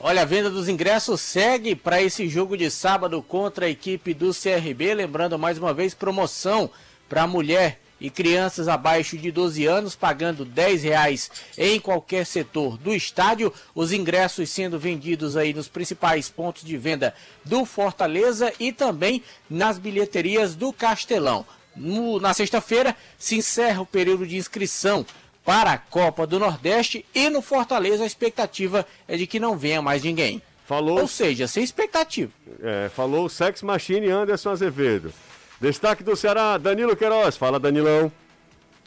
Olha, 0.00 0.22
a 0.22 0.24
venda 0.24 0.50
dos 0.50 0.68
ingressos 0.68 1.20
segue 1.20 1.76
para 1.76 2.02
esse 2.02 2.28
jogo 2.28 2.56
de 2.56 2.68
sábado 2.70 3.22
contra 3.22 3.66
a 3.66 3.68
equipe 3.68 4.12
do 4.12 4.32
CRB. 4.34 4.94
Lembrando 4.94 5.38
mais 5.38 5.58
uma 5.58 5.72
vez, 5.72 5.94
promoção 5.94 6.68
para 7.08 7.26
mulher 7.26 7.78
e 8.02 8.10
crianças 8.10 8.66
abaixo 8.66 9.16
de 9.16 9.30
12 9.30 9.64
anos 9.64 9.94
pagando 9.94 10.44
10 10.44 10.82
reais 10.82 11.30
em 11.56 11.78
qualquer 11.78 12.26
setor 12.26 12.76
do 12.76 12.92
estádio. 12.92 13.54
Os 13.76 13.92
ingressos 13.92 14.50
sendo 14.50 14.76
vendidos 14.76 15.36
aí 15.36 15.54
nos 15.54 15.68
principais 15.68 16.28
pontos 16.28 16.64
de 16.64 16.76
venda 16.76 17.14
do 17.44 17.64
Fortaleza 17.64 18.52
e 18.58 18.72
também 18.72 19.22
nas 19.48 19.78
bilheterias 19.78 20.56
do 20.56 20.72
Castelão. 20.72 21.46
No, 21.76 22.18
na 22.18 22.34
sexta-feira 22.34 22.96
se 23.16 23.36
encerra 23.36 23.80
o 23.80 23.86
período 23.86 24.26
de 24.26 24.36
inscrição 24.36 25.06
para 25.44 25.72
a 25.72 25.78
Copa 25.78 26.26
do 26.26 26.40
Nordeste 26.40 27.06
e 27.14 27.30
no 27.30 27.40
Fortaleza 27.40 28.02
a 28.02 28.06
expectativa 28.06 28.84
é 29.06 29.16
de 29.16 29.28
que 29.28 29.38
não 29.38 29.56
venha 29.56 29.80
mais 29.80 30.02
ninguém. 30.02 30.42
Falou, 30.66 31.00
Ou 31.00 31.06
seja, 31.06 31.46
sem 31.46 31.62
expectativa. 31.62 32.32
É, 32.60 32.88
falou 32.88 33.28
Sex 33.28 33.62
Machine 33.62 34.08
Anderson 34.08 34.50
Azevedo. 34.50 35.12
Destaque 35.62 36.02
do 36.02 36.16
Ceará, 36.16 36.58
Danilo 36.58 36.96
Queiroz. 36.96 37.36
Fala, 37.36 37.60
Danilão. 37.60 38.10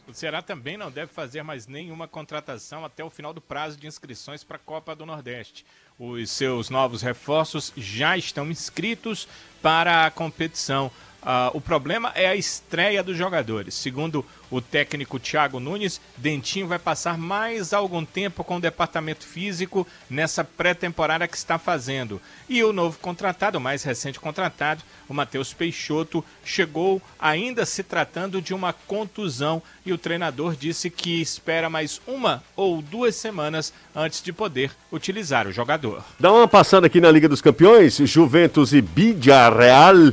O 0.06 0.12
Ceará 0.12 0.42
também 0.42 0.76
não 0.76 0.90
deve 0.90 1.10
fazer 1.10 1.42
mais 1.42 1.66
nenhuma 1.66 2.06
contratação 2.06 2.84
até 2.84 3.02
o 3.02 3.08
final 3.08 3.32
do 3.32 3.40
prazo 3.40 3.78
de 3.78 3.86
inscrições 3.86 4.44
para 4.44 4.56
a 4.56 4.60
Copa 4.60 4.94
do 4.94 5.06
Nordeste. 5.06 5.64
Os 5.98 6.30
seus 6.30 6.68
novos 6.68 7.00
reforços 7.00 7.72
já 7.78 8.18
estão 8.18 8.50
inscritos 8.50 9.26
para 9.62 10.04
a 10.04 10.10
competição. 10.10 10.90
Uh, 11.22 11.56
o 11.56 11.62
problema 11.62 12.12
é 12.14 12.26
a 12.26 12.36
estreia 12.36 13.02
dos 13.02 13.16
jogadores. 13.16 13.74
Segundo 13.74 14.22
o 14.50 14.60
técnico 14.60 15.18
Thiago 15.18 15.60
Nunes, 15.60 16.00
Dentinho 16.16 16.66
vai 16.66 16.78
passar 16.78 17.18
mais 17.18 17.72
algum 17.72 18.04
tempo 18.04 18.44
com 18.44 18.56
o 18.56 18.60
departamento 18.60 19.26
físico 19.26 19.86
nessa 20.08 20.44
pré-temporada 20.44 21.26
que 21.26 21.36
está 21.36 21.58
fazendo. 21.58 22.20
E 22.48 22.62
o 22.62 22.72
novo 22.72 22.98
contratado, 22.98 23.58
o 23.58 23.60
mais 23.60 23.82
recente 23.82 24.20
contratado, 24.20 24.82
o 25.08 25.14
Matheus 25.14 25.52
Peixoto, 25.52 26.24
chegou 26.44 27.00
ainda 27.18 27.64
se 27.66 27.82
tratando 27.82 28.40
de 28.40 28.54
uma 28.54 28.72
contusão 28.72 29.62
e 29.84 29.92
o 29.92 29.98
treinador 29.98 30.56
disse 30.56 30.90
que 30.90 31.20
espera 31.20 31.70
mais 31.70 32.00
uma 32.06 32.42
ou 32.54 32.82
duas 32.82 33.14
semanas 33.14 33.72
antes 33.94 34.22
de 34.22 34.32
poder 34.32 34.70
utilizar 34.90 35.46
o 35.46 35.52
jogador. 35.52 36.04
Dá 36.18 36.32
uma 36.32 36.48
passada 36.48 36.86
aqui 36.86 37.00
na 37.00 37.10
Liga 37.10 37.28
dos 37.28 37.40
Campeões, 37.40 37.96
Juventus 37.96 38.72
e 38.72 38.80
Bidia 38.80 39.48
Real. 39.48 40.12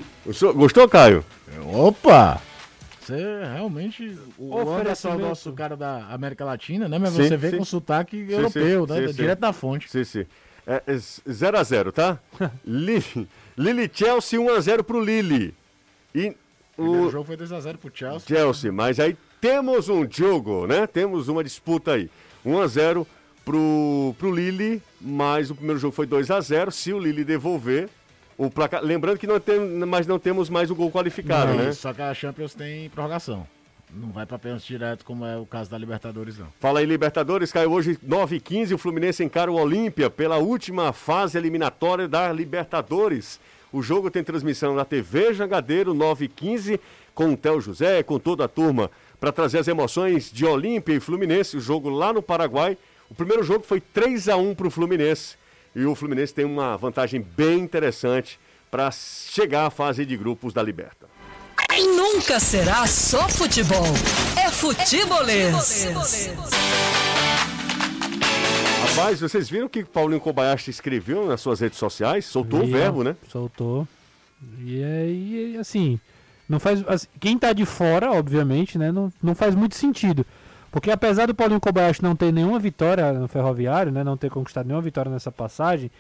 Gostou, 0.56 0.88
Caio? 0.88 1.26
Opa! 1.66 2.53
Você 3.04 3.44
realmente. 3.54 4.18
O 4.38 4.70
Anderson 4.70 5.10
é 5.10 5.16
o 5.16 5.20
nosso 5.20 5.52
cara 5.54 5.76
da 5.76 6.08
América 6.08 6.46
Latina, 6.46 6.88
né? 6.88 6.98
Mas 6.98 7.12
sim, 7.12 7.28
você 7.28 7.38
vê 7.38 7.52
sim. 7.52 7.58
com 7.58 7.66
sotaque 7.66 8.26
sim, 8.26 8.32
europeu, 8.32 8.88
né? 8.88 9.08
Direto 9.08 9.40
da 9.40 9.52
fonte. 9.52 9.90
Sim, 9.90 10.04
sim. 10.04 10.26
0x0, 11.28 11.86
é, 11.86 11.90
é 11.90 11.92
tá? 11.92 12.20
Lili, 12.66 13.28
Lili 13.58 13.92
Chelsea 13.94 14.40
1x0 14.40 14.84
pro 14.84 15.04
Lili. 15.04 15.54
E 16.16 16.36
o 16.78 17.10
jogo 17.10 17.26
foi 17.26 17.38
2x0 17.38 17.78
pro 17.78 17.92
Chelsea. 17.94 18.28
Chelsea, 18.28 18.72
mas 18.72 19.00
aí 19.00 19.18
temos 19.42 19.90
um 19.90 20.10
jogo, 20.10 20.66
né? 20.66 20.88
Temos 20.88 21.28
uma 21.28 21.44
disputa 21.44 21.94
aí. 21.94 22.10
1x0 22.46 23.06
pro, 23.44 24.16
pro 24.18 24.34
Lili, 24.34 24.82
mas 25.02 25.52
o 25.52 25.56
primeiro 25.56 25.80
jogo 25.80 25.94
foi 25.94 26.08
2x0. 26.08 26.72
Se 26.72 26.94
o 26.94 27.00
Lili 27.00 27.24
devolver, 27.24 27.90
o 28.46 28.52
placar, 28.52 28.84
lembrando 28.84 29.18
que 29.18 29.28
não 29.28 29.40
tem, 29.40 29.60
mas 29.60 30.08
não 30.08 30.20
temos 30.20 30.50
mais 30.50 30.70
o 30.72 30.76
gol 30.76 30.92
qualificado, 30.92 31.54
não, 31.54 31.64
né? 31.66 31.72
Só 31.72 31.94
que 31.94 32.02
a 32.02 32.14
Champions 32.14 32.54
tem 32.54 32.90
prorrogação. 32.90 33.46
Não 33.96 34.10
vai 34.10 34.26
para 34.26 34.40
pênalti 34.40 34.66
direto, 34.68 35.06
como 35.06 35.24
é 35.24 35.38
o 35.38 35.46
caso 35.46 35.70
da 35.70 35.78
Libertadores, 35.78 36.40
não. 36.40 36.48
Fala 36.60 36.80
aí, 36.80 36.86
Libertadores. 36.86 37.52
Caiu 37.52 37.72
hoje 37.72 38.00
9 38.02 38.38
h 38.38 38.44
15 38.44 38.74
O 38.74 38.78
Fluminense 38.78 39.24
encara 39.24 39.52
o 39.52 39.56
Olímpia 39.56 40.10
pela 40.10 40.38
última 40.38 40.92
fase 40.92 41.38
eliminatória 41.38 42.08
da 42.08 42.32
Libertadores. 42.32 43.40
O 43.72 43.84
jogo 43.84 44.10
tem 44.10 44.24
transmissão 44.24 44.74
na 44.74 44.84
TV 44.84 45.34
Jangadeiro, 45.34 45.94
9 45.94 46.26
h 46.26 46.34
15 46.36 46.80
com 47.14 47.34
o 47.34 47.38
Theo 47.38 47.62
José, 47.62 48.02
com 48.02 48.18
toda 48.18 48.46
a 48.46 48.48
turma, 48.48 48.90
para 49.20 49.32
trazer 49.32 49.60
as 49.60 49.68
emoções 49.68 50.32
de 50.32 50.44
Olímpia 50.44 50.96
e 50.96 51.00
Fluminense. 51.00 51.58
O 51.58 51.62
jogo 51.62 51.90
lá 51.90 52.12
no 52.12 52.24
Paraguai. 52.24 52.76
O 53.10 53.14
primeiro 53.14 53.44
jogo 53.44 53.64
foi 53.64 53.80
3 53.80 54.28
a 54.28 54.38
1 54.38 54.56
para 54.56 54.68
o 54.68 54.72
Fluminense. 54.72 55.38
E 55.76 55.86
o 55.86 55.96
Fluminense 55.96 56.34
tem 56.34 56.46
uma 56.46 56.78
vantagem 56.78 57.26
bem 57.36 57.60
interessante 57.60 58.40
para 58.70 58.92
chegar 58.92 59.66
à 59.66 59.70
fase 59.70 60.06
de 60.06 60.16
grupos 60.16 60.54
da 60.54 60.62
Liberta. 60.62 61.08
Nunca 61.96 62.40
será 62.40 62.86
só 62.86 63.28
futebol. 63.28 63.86
É 64.38 64.50
futebolês. 64.50 65.88
Rapaz, 68.88 69.20
vocês 69.20 69.50
viram 69.50 69.66
o 69.66 69.70
que 69.70 69.84
Paulinho 69.84 70.22
Kobayashi 70.22 70.70
escreveu 70.70 71.26
nas 71.26 71.42
suas 71.42 71.60
redes 71.60 71.80
sociais? 71.80 72.26
Soltou 72.26 72.64
o 72.64 72.68
verbo, 72.68 73.04
né? 73.04 73.16
Soltou. 73.28 73.88
E 74.60 74.84
aí, 74.84 75.58
assim, 75.60 76.00
não 76.48 76.60
faz. 76.60 76.84
Assim, 76.88 77.08
quem 77.20 77.38
tá 77.38 77.54
de 77.54 77.66
fora, 77.66 78.12
obviamente, 78.12 78.78
né? 78.78 78.92
Não, 78.92 79.12
não 79.22 79.34
faz 79.34 79.56
muito 79.56 79.76
sentido. 79.76 80.26
Porque 80.74 80.90
apesar 80.90 81.28
do 81.28 81.36
Paulinho 81.36 81.60
Kobayashi 81.60 82.02
não 82.02 82.16
ter 82.16 82.34
nenhuma 82.34 82.58
vitória 82.58 83.14
no 83.14 83.28
Ferroviário, 83.28 83.92
né, 83.92 84.04
não 84.04 84.18
ter 84.18 84.32
conquistado 84.32 84.66
nenhuma 84.66 84.82
vitória 84.82 85.12
nessa 85.12 85.32
passagem, 85.32 85.92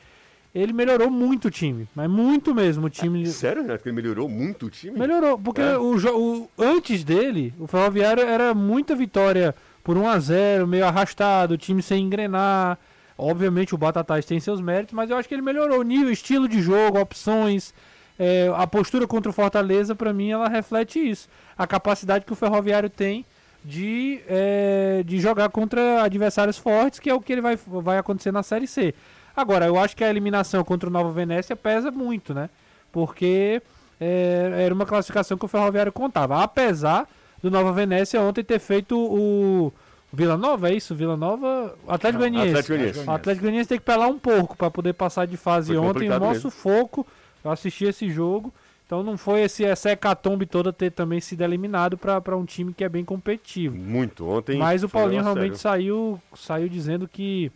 ele 0.53 0.73
melhorou 0.73 1.11
muito 1.11 1.49
o 1.49 1.51
time, 1.51 1.87
mas 1.93 2.09
muito 2.09 2.55
mesmo 2.55 2.87
o 2.87 2.89
time. 2.89 3.21
É, 3.21 3.27
sério, 3.27 3.61
né? 3.61 3.77
Que 3.77 3.89
ele 3.89 3.95
melhorou 3.95 4.27
muito 4.27 4.65
o 4.65 4.69
time? 4.71 4.97
Melhorou, 4.97 5.37
porque 5.37 5.61
é. 5.61 5.77
o, 5.77 5.95
o, 5.95 6.49
antes 6.57 7.03
dele, 7.03 7.53
o 7.59 7.67
Ferroviário 7.67 8.23
era 8.23 8.55
muita 8.55 8.95
vitória 8.95 9.53
por 9.83 9.95
1 9.95 10.07
a 10.07 10.17
0 10.17 10.67
meio 10.67 10.87
arrastado, 10.87 11.53
o 11.53 11.57
time 11.57 11.83
sem 11.83 12.03
engrenar. 12.05 12.79
Obviamente 13.15 13.75
o 13.75 13.77
Batatais 13.77 14.25
tem 14.25 14.39
seus 14.39 14.59
méritos, 14.59 14.95
mas 14.95 15.07
eu 15.07 15.17
acho 15.17 15.29
que 15.29 15.35
ele 15.35 15.43
melhorou 15.43 15.81
o 15.81 15.83
nível, 15.83 16.11
estilo 16.11 16.47
de 16.47 16.59
jogo, 16.59 16.99
opções, 16.99 17.75
é, 18.17 18.51
a 18.55 18.65
postura 18.65 19.05
contra 19.05 19.29
o 19.29 19.33
Fortaleza, 19.33 19.93
para 19.93 20.11
mim, 20.11 20.31
ela 20.31 20.49
reflete 20.49 20.97
isso. 20.97 21.29
A 21.55 21.67
capacidade 21.67 22.25
que 22.25 22.33
o 22.33 22.35
Ferroviário 22.35 22.89
tem 22.89 23.23
de, 23.63 24.21
é, 24.27 25.03
de 25.05 25.19
jogar 25.19 25.49
contra 25.49 26.03
adversários 26.03 26.57
fortes, 26.57 26.99
que 26.99 27.09
é 27.09 27.13
o 27.13 27.21
que 27.21 27.31
ele 27.31 27.41
vai, 27.41 27.57
vai 27.67 27.97
acontecer 27.97 28.31
na 28.31 28.43
Série 28.43 28.67
C. 28.67 28.93
Agora, 29.35 29.65
eu 29.65 29.77
acho 29.77 29.95
que 29.95 30.03
a 30.03 30.09
eliminação 30.09 30.63
contra 30.63 30.89
o 30.89 30.91
Nova 30.91 31.11
Venécia 31.11 31.55
pesa 31.55 31.89
muito, 31.89 32.33
né? 32.33 32.49
Porque 32.91 33.61
é, 33.99 34.51
era 34.65 34.73
uma 34.73 34.85
classificação 34.85 35.37
que 35.37 35.45
o 35.45 35.47
Ferroviário 35.47 35.91
contava. 35.91 36.43
Apesar 36.43 37.07
do 37.41 37.49
Nova 37.49 37.71
Venécia 37.71 38.21
ontem 38.21 38.43
ter 38.43 38.59
feito 38.59 38.95
o 38.97 39.73
Vila 40.11 40.37
Nova, 40.37 40.69
é 40.69 40.75
isso? 40.75 40.93
Vila 40.93 41.17
Nova. 41.17 41.75
Atlético 41.87 42.19
Goianiense. 42.19 42.49
Atlético 42.49 42.73
Goianiense. 42.73 43.09
Atlético 43.09 43.41
Goianiense 43.41 43.69
tem 43.69 43.79
que 43.79 43.85
pelar 43.85 44.07
um 44.07 44.19
pouco 44.19 44.55
para 44.55 44.69
poder 44.69 44.93
passar 44.93 45.25
de 45.25 45.37
fase 45.37 45.73
Foi 45.73 45.77
ontem. 45.77 46.11
O 46.11 46.19
nosso 46.19 46.51
foco, 46.51 47.05
eu 47.43 47.49
assisti 47.49 47.85
esse 47.85 48.09
jogo. 48.09 48.53
Então 48.93 49.01
não 49.01 49.17
foi 49.17 49.41
esse, 49.41 49.65
essa 49.65 49.89
hecatombe 49.89 50.45
toda 50.45 50.71
ter 50.71 50.91
também 50.91 51.19
sido 51.19 51.41
eliminado 51.41 51.97
para 51.97 52.37
um 52.37 52.45
time 52.45 52.75
que 52.75 52.83
é 52.83 52.89
bem 52.89 53.03
competitivo. 53.03 53.75
Muito, 53.75 54.23
ontem. 54.29 54.55
Mas 54.55 54.83
o 54.83 54.89
Paulinho 54.89 55.23
realmente 55.23 55.57
saiu, 55.57 56.21
saiu 56.35 56.69
dizendo 56.69 57.07
que 57.07 57.51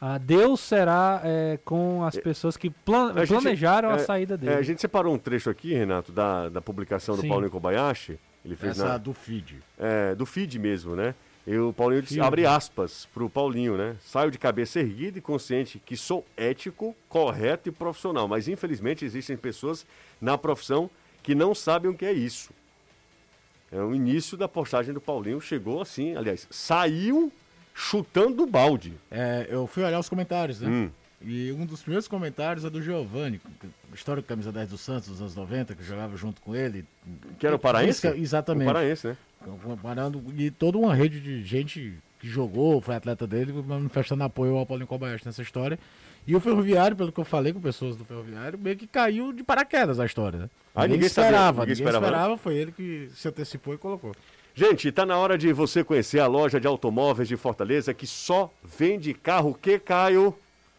ah, 0.00 0.18
Deus 0.18 0.58
será 0.58 1.20
é, 1.22 1.60
com 1.64 2.02
as 2.02 2.16
é, 2.16 2.20
pessoas 2.20 2.56
que 2.56 2.68
plan 2.68 3.10
a 3.10 3.24
planejaram 3.24 3.90
gente, 3.90 4.00
a 4.00 4.02
é, 4.02 4.06
saída 4.06 4.36
dele. 4.36 4.54
É, 4.54 4.56
a 4.56 4.62
gente 4.62 4.80
separou 4.80 5.14
um 5.14 5.18
trecho 5.18 5.50
aqui, 5.50 5.72
Renato, 5.72 6.10
da, 6.10 6.48
da 6.48 6.60
publicação 6.60 7.14
do 7.14 7.22
Sim. 7.22 7.28
Paulinho 7.28 7.52
Kobayashi. 7.52 8.18
Ele 8.44 8.56
fez 8.56 8.72
Essa 8.72 8.88
na, 8.88 8.98
do 8.98 9.12
feed. 9.12 9.60
É, 9.78 10.16
do 10.16 10.26
feed 10.26 10.58
mesmo, 10.58 10.96
né? 10.96 11.14
E 11.48 11.56
o 11.56 11.72
Paulinho 11.72 12.02
disse, 12.02 12.20
abre 12.20 12.44
aspas 12.44 13.08
para 13.14 13.24
o 13.24 13.30
Paulinho, 13.30 13.74
né? 13.74 13.96
Saio 14.04 14.30
de 14.30 14.36
cabeça 14.36 14.80
erguida 14.80 15.16
e 15.16 15.22
consciente 15.22 15.78
que 15.78 15.96
sou 15.96 16.22
ético, 16.36 16.94
correto 17.08 17.70
e 17.70 17.72
profissional. 17.72 18.28
Mas 18.28 18.48
infelizmente 18.48 19.02
existem 19.02 19.34
pessoas 19.34 19.86
na 20.20 20.36
profissão 20.36 20.90
que 21.22 21.34
não 21.34 21.54
sabem 21.54 21.90
o 21.90 21.94
que 21.94 22.04
é 22.04 22.12
isso. 22.12 22.50
É 23.72 23.80
o 23.80 23.94
início 23.94 24.36
da 24.36 24.46
postagem 24.46 24.92
do 24.92 25.00
Paulinho 25.00 25.40
chegou 25.40 25.80
assim, 25.80 26.14
aliás, 26.16 26.46
saiu 26.50 27.32
chutando 27.74 28.42
o 28.42 28.46
balde. 28.46 28.92
É, 29.10 29.46
eu 29.48 29.66
fui 29.66 29.82
olhar 29.82 30.00
os 30.00 30.08
comentários, 30.10 30.60
né? 30.60 30.68
Hum. 30.68 30.90
E 31.22 31.50
um 31.52 31.64
dos 31.64 31.80
primeiros 31.80 32.06
comentários 32.06 32.66
é 32.66 32.70
do 32.70 32.82
Giovanni, 32.82 33.40
histórico 33.94 34.28
camisa 34.28 34.52
10 34.52 34.68
do 34.68 34.76
Santos 34.78 35.08
dos 35.08 35.20
anos 35.20 35.34
90, 35.34 35.74
que 35.74 35.82
jogava 35.82 36.14
junto 36.14 36.42
com 36.42 36.54
ele. 36.54 36.84
Que 37.38 37.46
era 37.46 37.56
o 37.56 37.58
paraense? 37.58 38.06
Exatamente. 38.06 38.68
O 38.68 38.72
paraense, 38.72 39.06
né? 39.08 39.16
Comparando, 39.62 40.22
e 40.36 40.50
toda 40.50 40.78
uma 40.78 40.94
rede 40.94 41.20
de 41.20 41.42
gente 41.44 41.94
que 42.18 42.28
jogou, 42.28 42.80
foi 42.80 42.96
atleta 42.96 43.26
dele, 43.26 43.52
manifestando 43.52 44.24
apoio 44.24 44.56
ao 44.56 44.66
Paulinho 44.66 44.88
Kobayashi 44.88 45.24
nessa 45.24 45.42
história. 45.42 45.78
E 46.26 46.34
o 46.34 46.40
Ferroviário, 46.40 46.96
pelo 46.96 47.12
que 47.12 47.20
eu 47.20 47.24
falei 47.24 47.52
com 47.52 47.60
pessoas 47.60 47.96
do 47.96 48.04
Ferroviário, 48.04 48.58
meio 48.58 48.76
que 48.76 48.86
caiu 48.86 49.32
de 49.32 49.42
paraquedas 49.42 49.98
a 50.00 50.04
história, 50.04 50.38
né? 50.40 50.50
Ah, 50.74 50.82
ninguém, 50.82 50.96
ninguém 50.96 51.06
esperava, 51.06 51.32
sabia, 51.32 51.50
ninguém, 51.52 51.60
ninguém 51.60 51.72
esperava, 51.72 52.06
esperava, 52.06 52.36
foi 52.36 52.56
ele 52.56 52.72
que 52.72 53.08
se 53.14 53.28
antecipou 53.28 53.72
e 53.72 53.78
colocou. 53.78 54.14
Gente, 54.54 54.88
está 54.88 55.06
na 55.06 55.16
hora 55.16 55.38
de 55.38 55.52
você 55.52 55.84
conhecer 55.84 56.18
a 56.18 56.26
loja 56.26 56.60
de 56.60 56.66
automóveis 56.66 57.28
de 57.28 57.36
Fortaleza 57.36 57.94
que 57.94 58.06
só 58.06 58.52
vende 58.64 59.14
carro 59.14 59.54
que, 59.54 59.78
Caio? 59.78 60.34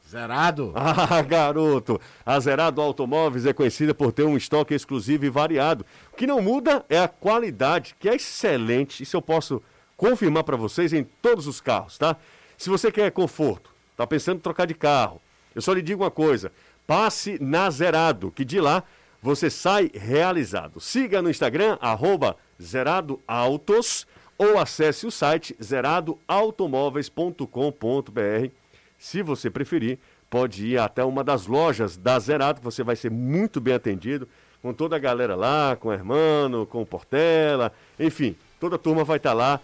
Zerado. 0.09 0.73
Ah, 0.75 1.21
garoto! 1.21 2.01
A 2.25 2.39
Zerado 2.39 2.81
Automóveis 2.81 3.45
é 3.45 3.53
conhecida 3.53 3.93
por 3.93 4.11
ter 4.11 4.23
um 4.23 4.35
estoque 4.35 4.73
exclusivo 4.73 5.25
e 5.25 5.29
variado. 5.29 5.85
O 6.11 6.15
que 6.15 6.25
não 6.25 6.41
muda 6.41 6.83
é 6.89 6.99
a 6.99 7.07
qualidade, 7.07 7.95
que 7.99 8.09
é 8.09 8.15
excelente. 8.15 9.03
Isso 9.03 9.15
eu 9.15 9.21
posso 9.21 9.61
confirmar 9.95 10.43
para 10.43 10.57
vocês 10.57 10.93
em 10.93 11.03
todos 11.03 11.45
os 11.45 11.61
carros, 11.61 11.97
tá? 11.97 12.15
Se 12.57 12.69
você 12.69 12.91
quer 12.91 13.11
conforto, 13.11 13.69
tá 13.95 14.07
pensando 14.07 14.37
em 14.37 14.41
trocar 14.41 14.65
de 14.65 14.73
carro, 14.73 15.21
eu 15.53 15.61
só 15.61 15.73
lhe 15.73 15.81
digo 15.81 16.03
uma 16.03 16.11
coisa: 16.11 16.51
passe 16.87 17.37
na 17.39 17.69
Zerado, 17.69 18.31
que 18.31 18.43
de 18.43 18.59
lá 18.59 18.83
você 19.21 19.49
sai 19.49 19.91
realizado. 19.93 20.79
Siga 20.79 21.21
no 21.21 21.29
Instagram, 21.29 21.77
arroba 21.79 22.35
Zerado 22.61 23.19
Autos, 23.27 24.07
ou 24.37 24.57
acesse 24.57 25.05
o 25.05 25.11
site 25.11 25.55
zeradoautomóveis.com.br 25.61 28.58
se 28.99 29.23
você 29.23 29.49
preferir, 29.49 29.97
pode 30.29 30.67
ir 30.67 30.77
até 30.77 31.03
uma 31.03 31.23
das 31.23 31.47
lojas 31.47 31.95
da 31.95 32.19
Zerato, 32.19 32.61
você 32.61 32.83
vai 32.83 32.97
ser 32.97 33.09
muito 33.09 33.61
bem 33.61 33.73
atendido, 33.73 34.27
com 34.61 34.73
toda 34.73 34.97
a 34.97 34.99
galera 34.99 35.35
lá, 35.35 35.77
com 35.79 35.87
o 35.87 35.93
Hermano, 35.93 36.65
com 36.65 36.81
o 36.81 36.85
Portela, 36.85 37.71
enfim, 37.97 38.35
toda 38.59 38.75
a 38.75 38.79
turma 38.79 39.05
vai 39.05 39.15
estar 39.15 39.31
lá, 39.31 39.61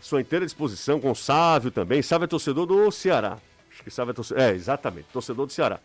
sua 0.00 0.20
inteira 0.20 0.44
disposição, 0.44 1.00
com 1.00 1.12
o 1.12 1.14
Sávio 1.14 1.70
também. 1.70 2.02
Sávio 2.02 2.24
é 2.24 2.28
torcedor 2.28 2.66
do 2.66 2.90
Ceará. 2.90 3.38
Acho 3.70 3.84
que 3.84 3.90
Sávio 3.90 4.10
é 4.10 4.14
torcedor. 4.14 4.42
É, 4.42 4.50
exatamente, 4.50 5.06
torcedor 5.12 5.46
do 5.46 5.52
Ceará. 5.52 5.78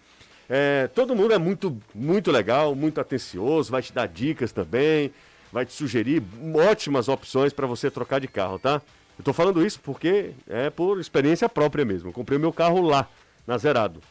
É, 0.50 0.88
todo 0.88 1.16
mundo 1.16 1.34
é 1.34 1.38
muito, 1.38 1.78
muito 1.94 2.32
legal, 2.32 2.74
muito 2.74 3.00
atencioso, 3.00 3.70
vai 3.72 3.84
te 3.84 3.94
dar 3.94 4.08
dicas 4.08 4.52
também, 4.52 5.14
vai 5.52 5.68
te 5.68 5.74
sugerir 5.74 6.24
ótimas 6.56 7.08
opções 7.08 7.54
para 7.54 7.68
você 7.68 7.92
trocar 7.92 8.20
de 8.20 8.28
carro, 8.28 8.58
tá? 8.58 8.82
Eu 9.18 9.24
tô 9.24 9.34
falando 9.34 9.66
isso 9.66 9.80
porque 9.80 10.32
é 10.48 10.70
por 10.70 11.00
experiência 11.00 11.50
própria 11.50 11.84
mesmo. 11.84 12.10
Eu 12.10 12.14
comprei 12.14 12.38
o 12.38 12.42
meu 12.42 12.54
carro 12.54 12.82
lá, 12.82 13.08
na 13.48 13.58
Zerado. 13.58 14.00
O 14.00 14.04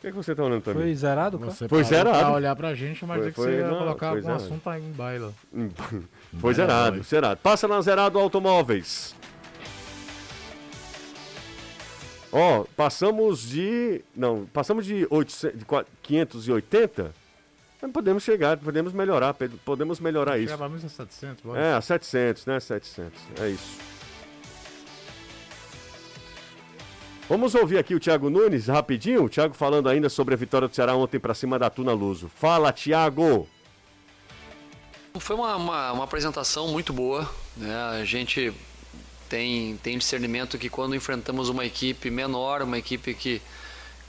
que, 0.00 0.06
é 0.06 0.10
que 0.10 0.16
você 0.16 0.34
tá 0.34 0.42
olhando 0.42 0.62
também? 0.62 0.82
Foi 0.82 0.94
zerado, 0.94 1.38
cara? 1.38 1.50
Você 1.50 1.68
Foi 1.68 1.84
zerado. 1.84 2.18
Pra 2.18 2.32
olhar 2.32 2.56
pra 2.56 2.74
gente, 2.74 3.04
mas 3.04 3.16
Foi- 3.18 3.22
foi, 3.24 3.30
que 3.32 3.36
foi- 3.36 3.50
você 3.52 3.58
ia 3.58 3.68
não, 3.68 3.78
colocar 3.80 4.08
foi 4.08 4.16
algum 4.16 4.22
zerado. 4.22 4.44
assunto 4.44 4.70
aí 4.70 4.82
em 4.82 4.92
baila. 4.92 5.34
Foi 6.40 6.54
zerado, 6.54 7.02
zerado. 7.02 7.40
Passa 7.42 7.68
na 7.68 7.78
Zerado 7.82 8.18
Automóveis. 8.18 9.14
Ó, 12.32 12.64
passamos 12.76 13.46
de. 13.46 14.00
Não, 14.16 14.46
passamos 14.46 14.86
de, 14.86 15.06
800, 15.10 15.58
de 15.58 15.64
qua- 15.66 15.84
580. 16.02 17.12
Podemos 17.88 18.22
chegar, 18.22 18.58
podemos 18.58 18.92
melhorar, 18.92 19.32
Pedro, 19.34 19.58
podemos 19.64 20.00
melhorar 20.00 20.38
isso. 20.38 20.52
A 20.52 20.88
700, 20.88 21.42
bora. 21.42 21.60
É, 21.60 21.74
a 21.74 21.80
700, 21.80 22.46
né? 22.46 22.60
700. 22.60 23.20
É 23.40 23.48
isso. 23.48 23.78
Vamos 27.30 27.54
ouvir 27.54 27.78
aqui 27.78 27.94
o 27.94 28.00
Thiago 28.00 28.28
Nunes, 28.28 28.66
rapidinho. 28.66 29.24
O 29.24 29.28
Thiago 29.28 29.54
falando 29.54 29.88
ainda 29.88 30.08
sobre 30.08 30.34
a 30.34 30.36
vitória 30.36 30.66
do 30.66 30.74
Ceará 30.74 30.96
ontem 30.96 31.20
para 31.20 31.32
cima 31.32 31.58
da 31.58 31.70
Tuna 31.70 31.92
Luso. 31.92 32.28
Fala, 32.34 32.72
Thiago! 32.72 33.48
Foi 35.18 35.36
uma, 35.36 35.54
uma, 35.54 35.92
uma 35.92 36.04
apresentação 36.04 36.68
muito 36.68 36.92
boa. 36.92 37.30
Né? 37.56 37.72
A 37.72 38.04
gente 38.04 38.52
tem, 39.28 39.76
tem 39.76 39.96
discernimento 39.96 40.58
que 40.58 40.68
quando 40.68 40.96
enfrentamos 40.96 41.48
uma 41.48 41.64
equipe 41.64 42.10
menor, 42.10 42.62
uma 42.62 42.76
equipe 42.76 43.14
que, 43.14 43.40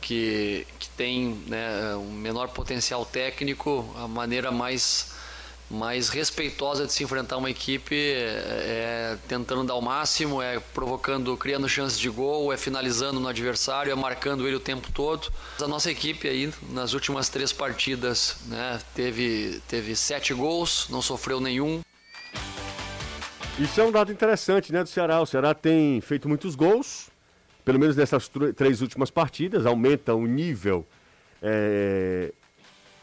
que, 0.02 0.66
que 0.80 0.89
tem 0.89 1.41
né, 1.47 1.95
um 1.95 2.12
menor 2.12 2.49
potencial 2.49 3.06
técnico, 3.06 3.86
a 3.95 4.08
maneira 4.08 4.52
mais, 4.52 5.14
mais 5.70 6.10
respeitosa 6.10 6.88
de 6.88 6.91
se 6.91 7.04
enfrentar 7.04 7.38
uma 7.38 7.49
equipe 7.49 7.95
é, 7.95 9.14
é 9.14 9.18
tentando 9.28 9.64
dar 9.64 9.76
o 9.76 9.82
máximo, 9.82 10.41
é 10.41 10.60
provocando, 10.60 11.38
criando 11.38 11.70
chances 11.70 11.99
de 11.99 12.10
gol, 12.10 12.52
é 12.52 12.58
finalizando 12.58 13.20
no 13.20 13.28
adversário, 13.28 13.91
é 13.91 13.95
marcando 13.95 14.47
ele 14.47 14.56
o 14.56 14.60
tempo 14.60 14.91
todo. 14.91 15.32
A 15.62 15.68
nossa 15.68 15.91
equipe 15.91 16.28
aí, 16.28 16.52
nas 16.72 16.93
últimas 16.93 17.30
três 17.30 17.54
partidas, 17.54 18.38
né, 18.47 18.82
teve, 18.95 19.62
teve 19.68 19.95
sete 19.95 20.34
gols, 20.34 20.88
não 20.89 21.02
sofreu 21.02 21.39
nenhum. 21.39 21.82
Isso 23.60 23.80
é 23.80 23.84
um 23.84 23.91
dado 23.91 24.12
interessante, 24.12 24.74
né, 24.74 24.82
do 24.82 24.89
Ceará. 24.89 25.22
O 25.22 25.26
Ceará 25.26 25.54
tem 25.54 26.02
feito 26.02 26.28
muitos 26.28 26.56
gols, 26.56 27.11
pelo 27.72 27.80
menos 27.80 27.96
nessas 27.96 28.28
tr- 28.28 28.52
três 28.56 28.82
últimas 28.82 29.10
partidas, 29.10 29.66
aumenta 29.66 30.14
o 30.14 30.26
nível 30.28 30.86
é, 31.42 32.32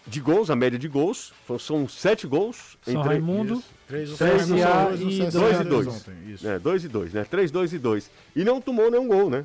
de 0.07 0.21
gols, 0.21 0.51
a 0.51 0.57
média 0.57 0.79
de 0.79 0.87
gols. 0.89 1.33
São- 1.47 1.59
São 1.59 1.89
sete 1.89 2.27
gols. 2.27 2.77
São 2.83 2.93
em 2.95 2.97
três- 3.03 3.07
Raimundo. 3.07 3.55
Isso. 3.55 3.64
Três, 3.89 4.11
Três 4.19 4.43
CSA 4.43 4.53
e 4.53 4.59
dois, 4.59 5.01
dois 5.01 5.19
CSA 5.19 5.39
Dois 5.41 5.61
e 5.61 5.64
dois. 5.64 5.87
ontem, 5.89 6.12
Isso. 6.29 6.47
É, 6.49 6.59
dois 6.59 6.85
e 6.85 6.89
dois, 6.89 7.12
né? 7.14 7.27
Três, 7.29 7.51
dois 7.51 7.73
e 7.73 7.79
dois. 7.79 8.11
E 8.37 8.45
não 8.45 8.61
tomou 8.61 8.91
nenhum 8.91 9.09
gol, 9.09 9.31
né? 9.31 9.45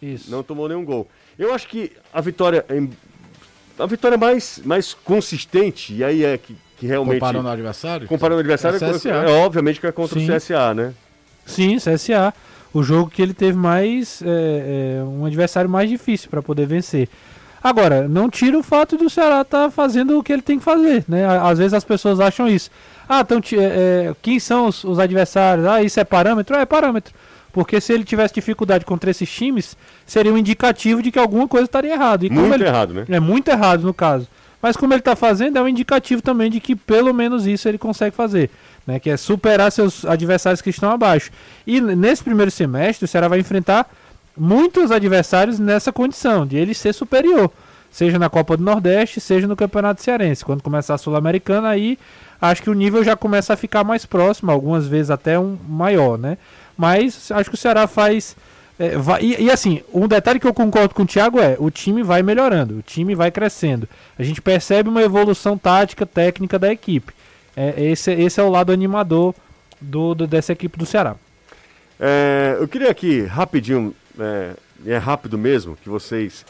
Isso. 0.00 0.30
Não 0.30 0.42
tomou 0.44 0.68
nenhum 0.68 0.84
gol. 0.84 1.08
Eu 1.38 1.52
acho 1.52 1.66
que 1.68 1.92
a 2.12 2.20
vitória. 2.20 2.64
em- 2.70 2.90
A 3.78 3.86
vitória 3.86 4.16
mais, 4.18 4.60
mais 4.64 4.92
consistente, 4.94 5.94
e 5.94 6.04
aí 6.04 6.22
é 6.24 6.36
que, 6.38 6.54
que 6.76 6.86
realmente. 6.86 7.18
Comparando 7.18 7.48
o 7.48 7.50
adversário? 7.50 8.06
Comparando 8.06 8.36
o 8.36 8.40
adversário, 8.40 8.78
É 8.82 8.88
é, 8.88 8.92
CSA. 8.92 9.08
é 9.10 9.30
obviamente 9.44 9.80
que 9.80 9.86
é 9.86 9.92
contra 9.92 10.18
Sim. 10.20 10.26
o 10.30 10.32
CSA, 10.36 10.74
né? 10.74 10.94
Sim, 11.46 11.78
CSA. 11.78 12.32
O 12.72 12.82
jogo 12.82 13.10
que 13.10 13.20
ele 13.20 13.34
teve 13.34 13.56
mais. 13.58 14.22
é, 14.24 14.98
é, 15.00 15.02
um 15.04 15.24
adversário 15.26 15.68
mais 15.68 15.88
difícil 15.90 16.30
para 16.30 16.40
poder 16.42 16.66
vencer. 16.66 17.08
Agora, 17.62 18.08
não 18.08 18.30
tira 18.30 18.58
o 18.58 18.62
fato 18.62 18.96
do 18.96 19.10
Ceará 19.10 19.42
estar 19.42 19.70
fazendo 19.70 20.18
o 20.18 20.22
que 20.22 20.32
ele 20.32 20.40
tem 20.40 20.58
que 20.58 20.64
fazer, 20.64 21.04
né? 21.06 21.26
Às 21.42 21.58
vezes 21.58 21.74
as 21.74 21.84
pessoas 21.84 22.18
acham 22.18 22.48
isso. 22.48 22.70
Ah, 23.08 23.20
então, 23.20 23.38
é, 23.58 24.14
quem 24.22 24.38
são 24.40 24.66
os, 24.66 24.82
os 24.82 24.98
adversários? 24.98 25.66
Ah, 25.66 25.82
isso 25.82 26.00
é 26.00 26.04
parâmetro? 26.04 26.56
É 26.56 26.64
parâmetro. 26.64 27.12
Porque 27.52 27.78
se 27.80 27.92
ele 27.92 28.04
tivesse 28.04 28.32
dificuldade 28.32 28.84
contra 28.86 29.10
esses 29.10 29.28
times, 29.30 29.76
seria 30.06 30.32
um 30.32 30.38
indicativo 30.38 31.02
de 31.02 31.10
que 31.10 31.18
alguma 31.18 31.46
coisa 31.48 31.64
estaria 31.66 31.92
errado. 31.92 32.24
E 32.24 32.30
Muito 32.30 32.54
ele- 32.54 32.64
errado, 32.64 32.94
né? 32.94 33.04
É 33.08 33.20
muito 33.20 33.48
errado 33.48 33.82
no 33.82 33.92
caso. 33.92 34.26
Mas 34.62 34.76
como 34.76 34.92
ele 34.92 35.00
está 35.00 35.16
fazendo, 35.16 35.56
é 35.56 35.62
um 35.62 35.68
indicativo 35.68 36.20
também 36.20 36.50
de 36.50 36.60
que 36.60 36.76
pelo 36.76 37.14
menos 37.14 37.46
isso 37.46 37.68
ele 37.68 37.78
consegue 37.78 38.14
fazer. 38.14 38.50
Né? 38.86 38.98
Que 38.98 39.10
é 39.10 39.16
superar 39.16 39.72
seus 39.72 40.04
adversários 40.04 40.60
que 40.60 40.70
estão 40.70 40.90
abaixo. 40.90 41.30
E 41.66 41.80
nesse 41.80 42.22
primeiro 42.22 42.50
semestre, 42.50 43.04
o 43.04 43.08
Ceará 43.08 43.28
vai 43.28 43.38
enfrentar 43.38 43.90
muitos 44.36 44.90
adversários 44.90 45.58
nessa 45.58 45.92
condição, 45.92 46.46
de 46.46 46.56
ele 46.56 46.74
ser 46.74 46.92
superior. 46.92 47.50
Seja 47.90 48.18
na 48.18 48.30
Copa 48.30 48.56
do 48.56 48.62
Nordeste, 48.62 49.20
seja 49.20 49.46
no 49.48 49.56
Campeonato 49.56 50.02
Cearense. 50.02 50.44
Quando 50.44 50.62
começar 50.62 50.94
a 50.94 50.98
Sul-Americana, 50.98 51.68
aí 51.68 51.98
acho 52.40 52.62
que 52.62 52.70
o 52.70 52.74
nível 52.74 53.02
já 53.02 53.16
começa 53.16 53.52
a 53.52 53.56
ficar 53.56 53.82
mais 53.82 54.06
próximo, 54.06 54.52
algumas 54.52 54.86
vezes 54.86 55.10
até 55.10 55.38
um 55.38 55.58
maior, 55.68 56.16
né? 56.16 56.38
Mas 56.76 57.30
acho 57.32 57.50
que 57.50 57.56
o 57.56 57.58
Ceará 57.58 57.86
faz. 57.86 58.36
É, 58.80 58.96
vai- 58.96 59.22
e, 59.22 59.44
e 59.44 59.50
assim, 59.50 59.82
um 59.92 60.08
detalhe 60.08 60.40
que 60.40 60.46
eu 60.46 60.54
concordo 60.54 60.94
com 60.94 61.02
o 61.02 61.06
Thiago 61.06 61.38
é: 61.38 61.54
o 61.58 61.70
time 61.70 62.02
vai 62.02 62.22
melhorando, 62.22 62.78
o 62.78 62.82
time 62.82 63.14
vai 63.14 63.30
crescendo. 63.30 63.88
A 64.18 64.22
gente 64.22 64.40
percebe 64.40 64.88
uma 64.88 65.02
evolução 65.02 65.56
tática, 65.58 66.06
técnica 66.06 66.58
da 66.58 66.72
equipe. 66.72 67.12
É, 67.56 67.74
esse, 67.82 68.10
esse 68.12 68.40
é 68.40 68.42
o 68.42 68.48
lado 68.48 68.72
animador 68.72 69.34
do, 69.80 70.14
do- 70.14 70.26
dessa 70.26 70.52
equipe 70.52 70.78
do 70.78 70.86
Ceará. 70.86 71.14
É, 71.98 72.56
eu 72.58 72.66
queria 72.66 72.90
aqui, 72.90 73.22
rapidinho, 73.22 73.94
é, 74.18 74.52
é 74.86 74.96
rápido 74.96 75.36
mesmo, 75.36 75.76
que 75.76 75.88
vocês. 75.88 76.44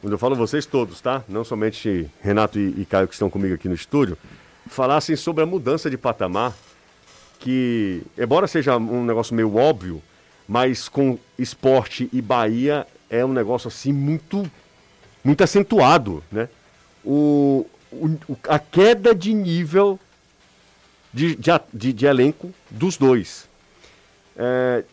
Quando 0.00 0.12
eu 0.12 0.18
falo 0.18 0.36
vocês 0.36 0.66
todos, 0.66 1.00
tá? 1.00 1.24
Não 1.28 1.42
somente 1.42 2.08
Renato 2.20 2.58
e, 2.58 2.74
e 2.82 2.84
Caio 2.84 3.08
que 3.08 3.14
estão 3.14 3.28
comigo 3.30 3.54
aqui 3.54 3.68
no 3.68 3.74
estúdio, 3.74 4.16
falassem 4.68 5.16
sobre 5.16 5.42
a 5.42 5.46
mudança 5.46 5.88
de 5.90 5.96
patamar, 5.96 6.52
que, 7.40 8.02
embora 8.18 8.46
seja 8.46 8.76
um 8.76 9.04
negócio 9.04 9.34
meio 9.34 9.56
óbvio, 9.56 10.02
mas 10.46 10.88
com 10.88 11.18
esporte 11.38 12.08
e 12.12 12.20
Bahia 12.20 12.86
é 13.08 13.24
um 13.24 13.32
negócio 13.32 13.68
assim 13.68 13.92
muito, 13.92 14.50
muito 15.24 15.42
acentuado, 15.44 16.22
né? 16.30 16.48
O, 17.04 17.66
o- 17.92 18.18
a 18.48 18.58
queda 18.58 19.14
de 19.14 19.32
nível 19.34 19.98
de, 21.12 21.36
de, 21.36 21.50
de- 21.72 21.92
de 21.92 22.06
elenco 22.06 22.52
dos 22.70 22.96
dois. 22.96 23.48
É, 24.36 24.84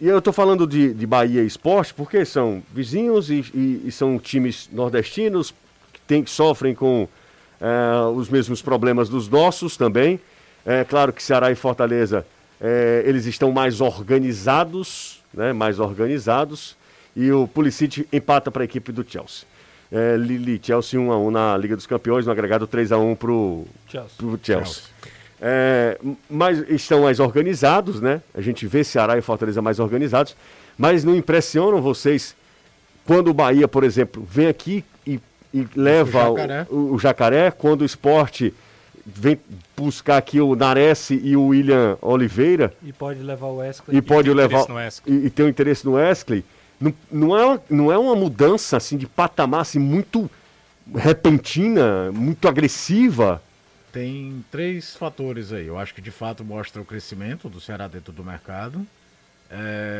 e 0.00 0.06
eu 0.08 0.18
estou 0.18 0.32
falando 0.32 0.66
de, 0.66 0.92
de 0.94 1.06
Bahia 1.06 1.42
e 1.42 1.46
Esporte 1.46 1.92
porque 1.94 2.24
são 2.24 2.62
vizinhos 2.72 3.30
e, 3.30 3.44
e- 3.54 3.82
e 3.86 3.92
são 3.92 4.18
times 4.18 4.68
nordestinos 4.72 5.54
que, 5.92 6.00
tem, 6.06 6.26
sofrem 6.26 6.74
com 6.74 7.06
é, 7.60 8.06
os 8.14 8.28
mesmos 8.28 8.60
problemas 8.62 9.08
dos 9.08 9.28
nossos 9.28 9.76
também. 9.76 10.18
É 10.66 10.84
claro 10.84 11.12
que 11.12 11.22
Ceará 11.22 11.50
e 11.52 11.54
Fortaleza 11.54 12.26
é, 12.60 13.02
eles 13.06 13.26
estão 13.26 13.50
mais 13.50 13.80
organizados, 13.80 15.22
né, 15.32 15.52
mais 15.52 15.78
organizados. 15.78 16.76
E 17.16 17.32
o 17.32 17.48
Pulisic 17.48 18.06
empata 18.12 18.50
para 18.50 18.62
a 18.62 18.64
equipe 18.64 18.92
do 18.92 19.04
Chelsea. 19.08 19.44
É, 19.90 20.16
Lili, 20.16 20.60
Chelsea 20.62 21.00
1x1 21.00 21.30
na 21.30 21.56
Liga 21.56 21.74
dos 21.74 21.86
Campeões, 21.86 22.26
no 22.26 22.30
agregado 22.30 22.68
3x1 22.68 23.16
para 23.16 23.32
o 23.32 23.66
Chelsea. 23.88 24.38
Chelsea. 24.42 24.82
É, 25.40 25.98
mas 26.28 26.58
estão 26.68 27.02
mais 27.02 27.18
organizados, 27.18 28.00
né? 28.00 28.20
A 28.34 28.40
gente 28.40 28.66
vê 28.66 28.84
Ceará 28.84 29.16
e 29.16 29.22
Fortaleza 29.22 29.62
mais 29.62 29.80
organizados, 29.80 30.36
mas 30.76 31.02
não 31.02 31.16
impressionam 31.16 31.80
vocês 31.80 32.36
quando 33.06 33.28
o 33.28 33.34
Bahia, 33.34 33.66
por 33.66 33.82
exemplo, 33.82 34.24
vem 34.30 34.46
aqui 34.46 34.84
e, 35.06 35.18
e 35.52 35.66
leva 35.74 36.30
o 36.30 36.36
Jacaré. 36.36 36.66
o, 36.70 36.76
o 36.94 36.98
jacaré, 36.98 37.50
quando 37.50 37.80
o 37.80 37.84
esporte 37.84 38.54
vem 39.06 39.38
buscar 39.76 40.16
aqui 40.18 40.40
o 40.40 40.54
Nares 40.54 41.10
e 41.10 41.34
o 41.36 41.46
William 41.48 41.96
Oliveira 42.02 42.72
E 42.82 42.92
pode 42.92 43.20
levar 43.20 43.46
o 43.46 43.56
Wesley. 43.56 43.96
e 43.96 44.02
pode 44.02 44.28
tem 44.28 44.34
levar 44.36 44.60
interesse 44.60 44.68
no 44.70 44.74
Wesley. 44.76 45.16
e, 45.22 45.26
e 45.26 45.30
tem 45.30 45.46
um 45.46 45.48
interesse 45.48 45.84
no 45.86 45.92
Wesley, 45.92 46.44
não, 46.80 46.94
não, 47.10 47.36
é, 47.38 47.44
uma- 47.46 47.62
não 47.70 47.92
é 47.92 47.98
uma 47.98 48.14
mudança 48.16 48.76
assim 48.76 48.96
de 48.96 49.06
patamar 49.06 49.60
assim, 49.62 49.78
muito 49.78 50.30
repentina, 50.94 52.10
muito 52.12 52.46
agressiva. 52.48 53.42
Tem 53.92 54.44
três 54.50 54.94
fatores 54.96 55.52
aí. 55.52 55.66
Eu 55.66 55.78
acho 55.78 55.94
que 55.94 56.00
de 56.00 56.10
fato 56.10 56.44
mostra 56.44 56.80
o 56.80 56.84
crescimento 56.84 57.48
do 57.48 57.60
Ceará 57.60 57.88
dentro 57.88 58.12
do 58.12 58.22
mercado. 58.24 58.86
É, 59.50 59.99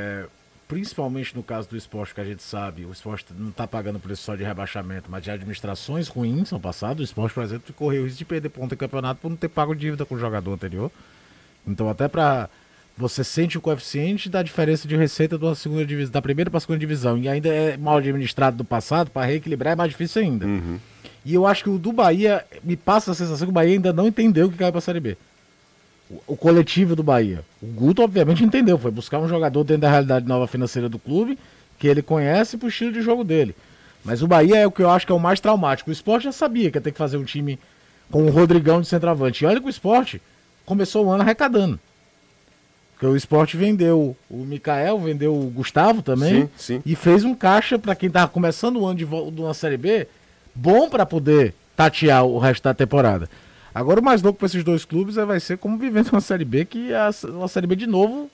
principalmente 0.70 1.34
no 1.34 1.42
caso 1.42 1.68
do 1.68 1.76
esporte, 1.76 2.14
que 2.14 2.20
a 2.20 2.24
gente 2.24 2.44
sabe, 2.44 2.84
o 2.84 2.92
esporte 2.92 3.26
não 3.36 3.48
está 3.48 3.66
pagando 3.66 3.98
preço 3.98 4.22
só 4.22 4.36
de 4.36 4.44
rebaixamento, 4.44 5.10
mas 5.10 5.24
de 5.24 5.28
administrações 5.28 6.06
ruins 6.06 6.52
no 6.52 6.60
passado. 6.60 7.00
O 7.00 7.02
esporte, 7.02 7.34
por 7.34 7.42
exemplo, 7.42 7.74
correu 7.74 8.02
o 8.02 8.04
risco 8.04 8.18
de 8.18 8.24
perder 8.24 8.50
ponto 8.50 8.72
em 8.72 8.78
campeonato 8.78 9.20
por 9.20 9.28
não 9.28 9.36
ter 9.36 9.48
pago 9.48 9.74
dívida 9.74 10.06
com 10.06 10.14
o 10.14 10.18
jogador 10.18 10.52
anterior. 10.52 10.88
Então, 11.66 11.90
até 11.90 12.06
para 12.06 12.48
você 12.96 13.24
sente 13.24 13.58
o 13.58 13.60
coeficiente 13.60 14.30
da 14.30 14.44
diferença 14.44 14.86
de 14.86 14.94
receita 14.96 15.36
da 15.36 15.56
segunda 15.56 15.84
divisão, 15.84 16.12
da 16.12 16.22
primeira 16.22 16.48
para 16.48 16.58
a 16.58 16.60
segunda 16.60 16.78
divisão, 16.78 17.18
e 17.18 17.28
ainda 17.28 17.48
é 17.48 17.76
mal 17.76 17.96
administrado 17.96 18.56
do 18.56 18.64
passado, 18.64 19.10
para 19.10 19.26
reequilibrar 19.26 19.72
é 19.72 19.76
mais 19.76 19.90
difícil 19.90 20.22
ainda. 20.22 20.46
E 21.24 21.34
eu 21.34 21.48
acho 21.48 21.64
que 21.64 21.70
o 21.70 21.78
do 21.80 21.92
Bahia 21.92 22.46
me 22.62 22.76
passa 22.76 23.10
a 23.10 23.14
sensação 23.14 23.44
que 23.44 23.50
o 23.50 23.52
Bahia 23.52 23.74
ainda 23.74 23.92
não 23.92 24.06
entendeu 24.06 24.46
o 24.46 24.50
que 24.52 24.56
caiu 24.56 24.70
para 24.70 24.78
a 24.78 24.82
Série 24.82 25.00
B. 25.00 25.16
O, 26.26 26.36
coletivo 26.36 26.96
do 26.96 27.02
Bahia. 27.02 27.44
O 27.62 27.66
Guto, 27.66 28.02
obviamente, 28.02 28.42
entendeu. 28.42 28.76
Foi 28.76 28.90
buscar 28.90 29.18
um 29.18 29.28
jogador 29.28 29.62
dentro 29.62 29.82
da 29.82 29.90
realidade 29.90 30.26
nova 30.26 30.46
financeira 30.46 30.88
do 30.88 30.98
clube, 30.98 31.38
que 31.78 31.86
ele 31.86 32.02
conhece 32.02 32.56
pro 32.56 32.68
estilo 32.68 32.92
de 32.92 33.00
jogo 33.00 33.22
dele. 33.22 33.54
Mas 34.04 34.22
o 34.22 34.26
Bahia 34.26 34.56
é 34.56 34.66
o 34.66 34.72
que 34.72 34.82
eu 34.82 34.90
acho 34.90 35.06
que 35.06 35.12
é 35.12 35.14
o 35.14 35.20
mais 35.20 35.40
traumático. 35.40 35.90
O 35.90 35.92
esporte 35.92 36.24
já 36.24 36.32
sabia 36.32 36.70
que 36.70 36.78
ia 36.78 36.80
ter 36.80 36.90
que 36.90 36.98
fazer 36.98 37.16
um 37.16 37.24
time 37.24 37.58
com 38.10 38.24
o 38.24 38.30
Rodrigão 38.30 38.80
de 38.80 38.88
centroavante. 38.88 39.44
E 39.44 39.46
olha 39.46 39.60
que 39.60 39.66
o 39.66 39.70
esporte 39.70 40.20
começou 40.64 41.06
o 41.06 41.10
ano 41.10 41.22
arrecadando. 41.22 41.78
Porque 42.94 43.06
o 43.06 43.16
esporte 43.16 43.56
vendeu 43.56 44.16
o 44.28 44.44
Mikael, 44.44 44.98
vendeu 44.98 45.34
o 45.34 45.50
Gustavo 45.50 46.02
também. 46.02 46.42
Sim, 46.42 46.48
sim. 46.56 46.82
E 46.84 46.94
fez 46.94 47.24
um 47.24 47.34
caixa 47.34 47.78
para 47.78 47.94
quem 47.94 48.10
tava 48.10 48.28
começando 48.28 48.78
o 48.78 48.86
ano 48.86 48.98
de, 48.98 49.06
de 49.06 49.40
uma 49.40 49.54
Série 49.54 49.76
B, 49.76 50.06
bom 50.54 50.88
para 50.90 51.06
poder 51.06 51.54
tatear 51.74 52.24
o 52.24 52.38
resto 52.38 52.64
da 52.64 52.74
temporada. 52.74 53.28
Agora 53.74 54.00
o 54.00 54.02
mais 54.02 54.22
louco 54.22 54.38
para 54.38 54.46
esses 54.46 54.64
dois 54.64 54.84
clubes 54.84 55.16
é, 55.16 55.24
vai 55.24 55.38
ser 55.38 55.58
como 55.58 55.78
vivendo 55.78 56.08
uma 56.08 56.20
Série 56.20 56.44
B, 56.44 56.64
que 56.64 56.92
é 56.92 57.10
uma 57.28 57.48
Série 57.48 57.66
B 57.66 57.76
de 57.76 57.86
novo, 57.86 58.30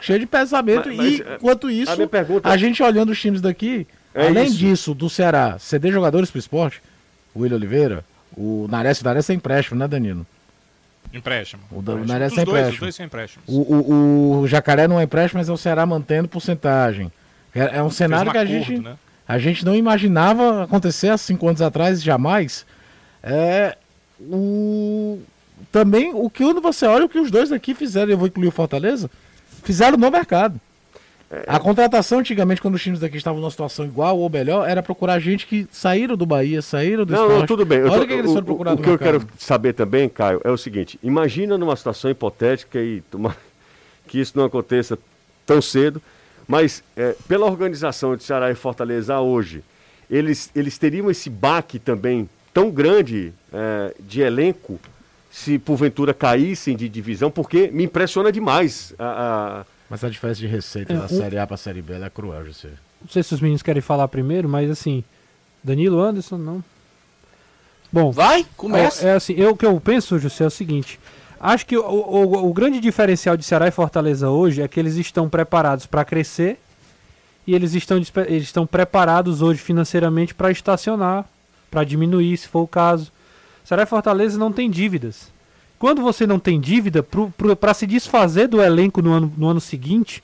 cheia 0.00 0.18
de 0.18 0.26
pensamento. 0.26 0.88
Mas, 0.88 0.96
mas, 0.96 1.18
e 1.18 1.22
é, 1.22 1.34
enquanto 1.36 1.70
isso, 1.70 2.02
a, 2.02 2.06
pergunta... 2.06 2.48
a, 2.48 2.56
gente 2.56 2.82
olhando 2.82 3.10
os 3.10 3.20
times 3.20 3.40
daqui, 3.40 3.86
é 4.14 4.26
além 4.26 4.46
isso. 4.46 4.56
disso, 4.56 4.94
do 4.94 5.08
Ceará, 5.08 5.58
ceder 5.58 5.92
jogadores 5.92 6.30
para 6.30 6.38
o 6.38 6.40
esporte, 6.40 6.82
o 7.34 7.40
William 7.40 7.56
Oliveira, 7.56 8.04
o 8.36 8.66
Nares, 8.68 9.00
o 9.00 9.04
Nares 9.04 9.30
é 9.30 9.34
empréstimo, 9.34 9.78
né, 9.78 9.88
Danilo? 9.88 10.26
Empréstimo. 11.12 11.62
O, 11.70 11.80
empréstimo. 11.80 12.04
o 12.04 12.06
Nares 12.06 12.38
é 12.38 12.42
empréstimo. 12.42 12.74
Os 12.74 12.80
dois 12.80 12.94
são 12.94 13.06
empréstimos. 13.06 13.48
O, 13.48 13.60
o, 13.60 14.40
o, 14.40 14.48
Jacaré 14.48 14.86
não 14.86 15.00
é 15.00 15.04
empréstimo, 15.04 15.38
mas 15.40 15.48
é 15.48 15.52
o 15.52 15.56
Ceará 15.56 15.86
mantendo 15.86 16.28
porcentagem. 16.28 17.10
É, 17.54 17.78
é 17.78 17.82
um 17.82 17.90
cenário 17.90 18.30
que 18.30 18.36
a 18.36 18.42
acordo, 18.42 18.64
gente, 18.64 18.82
né? 18.82 18.96
a 19.26 19.38
gente 19.38 19.64
não 19.64 19.74
imaginava 19.74 20.64
acontecer 20.64 21.08
há 21.08 21.16
cinco 21.16 21.48
anos 21.48 21.62
atrás, 21.62 22.02
jamais. 22.02 22.66
É, 23.22 23.78
o 24.20 25.20
também 25.72 26.12
o 26.14 26.28
que 26.28 26.44
você 26.54 26.86
olha 26.86 27.04
o 27.06 27.08
que 27.08 27.18
os 27.18 27.30
dois 27.30 27.50
aqui 27.50 27.74
fizeram, 27.74 28.10
eu 28.10 28.18
vou 28.18 28.26
incluir 28.26 28.48
o 28.48 28.52
Fortaleza, 28.52 29.10
fizeram 29.62 29.96
no 29.96 30.10
mercado. 30.10 30.60
É. 31.30 31.42
A 31.48 31.58
contratação 31.58 32.20
antigamente, 32.20 32.60
quando 32.62 32.76
os 32.76 32.82
times 32.82 33.00
daqui 33.00 33.16
estavam 33.16 33.40
numa 33.40 33.50
situação 33.50 33.84
igual 33.84 34.16
ou 34.18 34.30
melhor, 34.30 34.68
era 34.68 34.80
procurar 34.80 35.18
gente 35.18 35.44
que 35.46 35.66
saíram 35.72 36.16
do 36.16 36.24
Bahia, 36.24 36.62
saíram 36.62 37.04
do 37.04 37.12
Não, 37.12 37.22
esporte. 37.22 37.38
não 37.40 37.46
tudo 37.46 37.64
bem. 37.66 37.82
Olha 37.82 38.02
o 38.02 38.06
que 38.06 38.12
eles 38.12 38.30
foram 38.30 38.44
procurar 38.44 38.70
O, 38.70 38.74
o 38.74 38.76
que 38.76 38.88
mercado. 38.88 39.14
eu 39.14 39.20
quero 39.20 39.32
saber 39.38 39.72
também, 39.72 40.08
Caio, 40.08 40.40
é 40.44 40.50
o 40.50 40.56
seguinte: 40.56 41.00
imagina 41.02 41.58
numa 41.58 41.74
situação 41.74 42.10
hipotética 42.10 42.80
e 42.80 43.00
tomar, 43.10 43.36
que 44.06 44.20
isso 44.20 44.34
não 44.36 44.44
aconteça 44.44 44.96
tão 45.44 45.60
cedo, 45.60 46.00
mas 46.46 46.84
é, 46.96 47.16
pela 47.26 47.46
organização 47.46 48.14
de 48.14 48.22
Ceará 48.22 48.50
e 48.52 48.54
Fortaleza 48.54 49.18
hoje, 49.18 49.64
eles, 50.08 50.48
eles 50.54 50.78
teriam 50.78 51.10
esse 51.10 51.28
baque 51.28 51.80
também 51.80 52.28
tão 52.54 52.70
grande 52.70 53.32
é, 53.56 53.94
de 54.00 54.20
elenco 54.20 54.78
se 55.30 55.58
porventura 55.58 56.12
caíssem 56.12 56.76
de 56.76 56.88
divisão, 56.88 57.30
porque 57.30 57.70
me 57.72 57.84
impressiona 57.84 58.30
demais 58.30 58.94
a, 58.98 59.62
a... 59.62 59.64
Mas 59.88 60.02
a 60.02 60.08
diferença 60.08 60.40
de 60.40 60.46
receita 60.46 60.92
é, 60.92 60.96
da 60.96 61.08
Série 61.08 61.38
A 61.38 61.46
para 61.46 61.54
a 61.54 61.58
Série 61.58 61.82
B 61.82 61.94
é 61.94 62.10
cruel, 62.10 62.44
José. 62.44 62.70
Não 63.00 63.08
sei 63.08 63.22
se 63.22 63.34
os 63.34 63.40
meninos 63.40 63.62
querem 63.62 63.82
falar 63.82 64.08
primeiro, 64.08 64.48
mas 64.48 64.70
assim, 64.70 65.04
Danilo 65.62 66.00
Anderson, 66.00 66.38
não. 66.38 66.64
Bom, 67.92 68.10
vai, 68.10 68.46
começa. 68.56 69.06
É, 69.06 69.10
é 69.10 69.12
assim, 69.14 69.34
eu, 69.34 69.50
o 69.50 69.56
que 69.56 69.64
eu 69.64 69.80
penso, 69.80 70.18
José, 70.18 70.44
é 70.44 70.46
o 70.46 70.50
seguinte. 70.50 70.98
Acho 71.38 71.66
que 71.66 71.76
o, 71.76 71.82
o, 71.82 72.48
o 72.48 72.52
grande 72.52 72.80
diferencial 72.80 73.36
de 73.36 73.44
Ceará 73.44 73.68
e 73.68 73.70
Fortaleza 73.70 74.28
hoje 74.28 74.62
é 74.62 74.68
que 74.68 74.80
eles 74.80 74.96
estão 74.96 75.28
preparados 75.28 75.86
para 75.86 76.04
crescer 76.04 76.58
e 77.46 77.54
eles 77.54 77.74
estão, 77.74 77.96
eles 78.26 78.44
estão 78.44 78.66
preparados 78.66 79.42
hoje 79.42 79.60
financeiramente 79.60 80.34
para 80.34 80.50
estacionar 80.50 81.26
para 81.70 81.84
diminuir, 81.84 82.36
se 82.36 82.48
for 82.48 82.62
o 82.62 82.66
caso. 82.66 83.12
Ceará 83.66 83.84
Fortaleza 83.84 84.38
não 84.38 84.52
tem 84.52 84.70
dívidas. 84.70 85.28
Quando 85.76 86.00
você 86.00 86.24
não 86.24 86.38
tem 86.38 86.60
dívida, 86.60 87.02
para 87.02 87.74
se 87.74 87.84
desfazer 87.84 88.46
do 88.46 88.62
elenco 88.62 89.02
no 89.02 89.12
ano, 89.12 89.32
no 89.36 89.48
ano 89.48 89.60
seguinte, 89.60 90.22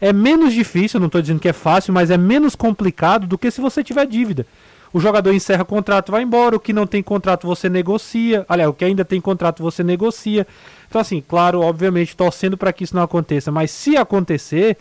é 0.00 0.10
menos 0.10 0.54
difícil, 0.54 0.98
não 0.98 1.06
estou 1.06 1.20
dizendo 1.20 1.38
que 1.38 1.50
é 1.50 1.52
fácil, 1.52 1.92
mas 1.92 2.10
é 2.10 2.16
menos 2.16 2.56
complicado 2.56 3.26
do 3.26 3.36
que 3.36 3.50
se 3.50 3.60
você 3.60 3.84
tiver 3.84 4.06
dívida. 4.06 4.46
O 4.90 4.98
jogador 5.00 5.34
encerra 5.34 5.66
contrato, 5.66 6.10
vai 6.10 6.22
embora, 6.22 6.56
o 6.56 6.60
que 6.60 6.72
não 6.72 6.86
tem 6.86 7.02
contrato 7.02 7.46
você 7.46 7.68
negocia, 7.68 8.46
aliás, 8.48 8.70
o 8.70 8.72
que 8.72 8.86
ainda 8.86 9.04
tem 9.04 9.20
contrato 9.20 9.62
você 9.62 9.84
negocia. 9.84 10.46
Então, 10.88 10.98
assim, 10.98 11.20
claro, 11.20 11.60
obviamente, 11.60 12.16
torcendo 12.16 12.56
para 12.56 12.72
que 12.72 12.84
isso 12.84 12.96
não 12.96 13.02
aconteça, 13.02 13.52
mas 13.52 13.70
se 13.70 13.98
acontecer, 13.98 14.78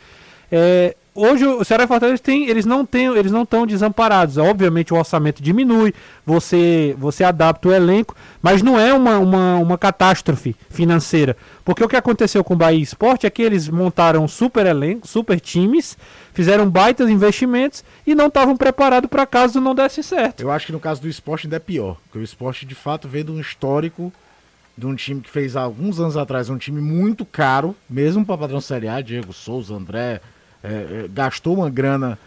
é, 0.50 0.96
hoje 1.18 1.46
o 1.46 1.64
Ceará 1.64 1.84
e 1.84 1.88
Fortaleza 1.88 2.22
tem, 2.22 2.48
eles 2.48 2.66
não 2.66 2.86
têm, 2.86 3.08
eles 3.08 3.32
não 3.32 3.42
estão 3.42 3.66
desamparados. 3.66 4.38
Obviamente 4.38 4.94
o 4.94 4.98
orçamento 4.98 5.42
diminui, 5.42 5.94
você 6.26 6.96
você 6.98 7.24
adapta 7.24 7.70
o 7.70 7.74
elenco, 7.74 8.16
mas 8.42 8.62
não 8.62 8.80
é 8.80 8.94
uma, 8.94 9.18
uma, 9.18 9.56
uma 9.58 9.78
catástrofe 9.78 10.56
financeira. 10.70 11.36
Porque 11.66 11.84
o 11.84 11.88
que 11.90 11.96
aconteceu 11.96 12.44
com 12.44 12.54
o 12.54 12.58
Bahia 12.58 12.82
Esporte 12.82 13.26
é 13.26 13.30
que 13.30 13.42
eles 13.42 13.68
montaram 13.68 14.28
super 14.28 14.66
elenco, 14.66 15.08
super 15.08 15.40
times, 15.40 15.98
fizeram 16.34 16.70
baitas 16.70 17.10
investimentos 17.10 17.84
e 18.06 18.14
não 18.14 18.28
estavam 18.28 18.56
preparados 18.56 19.10
para 19.10 19.26
caso 19.26 19.60
não 19.60 19.74
desse 19.74 20.04
certo. 20.04 20.42
Eu 20.42 20.52
acho 20.52 20.68
que 20.68 20.72
no 20.72 20.80
caso 20.80 21.02
do 21.02 21.10
esporte 21.10 21.48
ainda 21.48 21.56
é 21.56 21.60
pior, 21.60 21.98
porque 22.04 22.20
o 22.20 22.24
esporte 22.24 22.66
de 22.66 22.76
fato 22.76 23.08
veio 23.08 23.26
de 23.26 23.32
um 23.32 23.40
histórico 23.40 24.14
de 24.78 24.86
um 24.86 24.96
time 24.96 25.22
que 25.22 25.30
fez 25.30 25.56
há 25.56 25.62
alguns 25.62 26.00
anos 26.00 26.16
atrás 26.16 26.50
um 26.50 26.58
time 26.58 26.80
muito 26.80 27.26
caro, 27.26 27.76
mesmo 27.90 28.24
para 28.24 28.38
padrão 28.38 28.62
Série 28.62 28.88
A, 28.88 29.02
Diego 29.02 29.34
Souza, 29.34 29.74
André, 29.74 30.22
é, 30.64 30.68
é, 30.68 31.08
gastou 31.10 31.56
uma 31.56 31.70
grana 31.70 32.18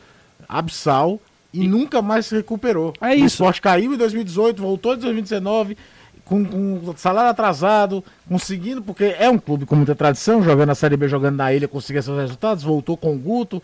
absal 0.49 1.21
e, 1.53 1.65
e, 1.65 1.69
nunca 1.69 2.01
mais 2.01 2.27
se 2.27 2.35
recuperou. 2.37 2.93
É 3.01 3.15
isso. 3.15 3.25
O 3.25 3.27
esporte 3.27 3.61
caiu 3.61 3.93
em 3.93 3.97
2018, 3.97 4.63
voltou 4.63 4.95
em 4.95 4.99
2019 4.99 5.77
com, 6.25 6.45
com 6.45 6.95
salário 6.97 7.31
atrasado, 7.31 8.05
conseguindo, 8.29 8.81
porque 8.81 9.17
é 9.19 9.29
um 9.29 9.39
clube 9.39 9.67
com 9.67 9.75
muita 9.75 9.97
tradição, 9.97 10.43
jogando 10.43 10.69
na 10.69 10.75
Série 10.77 10.97
B, 10.97 11.09
jogando 11.09 11.37
na 11.37 11.53
ilha, 11.53 11.67
conseguia 11.67 12.03
seus 12.03 12.19
resultados, 12.19 12.63
voltou 12.63 12.97
com 12.97 13.15
o 13.15 13.19
Guto 13.19 13.61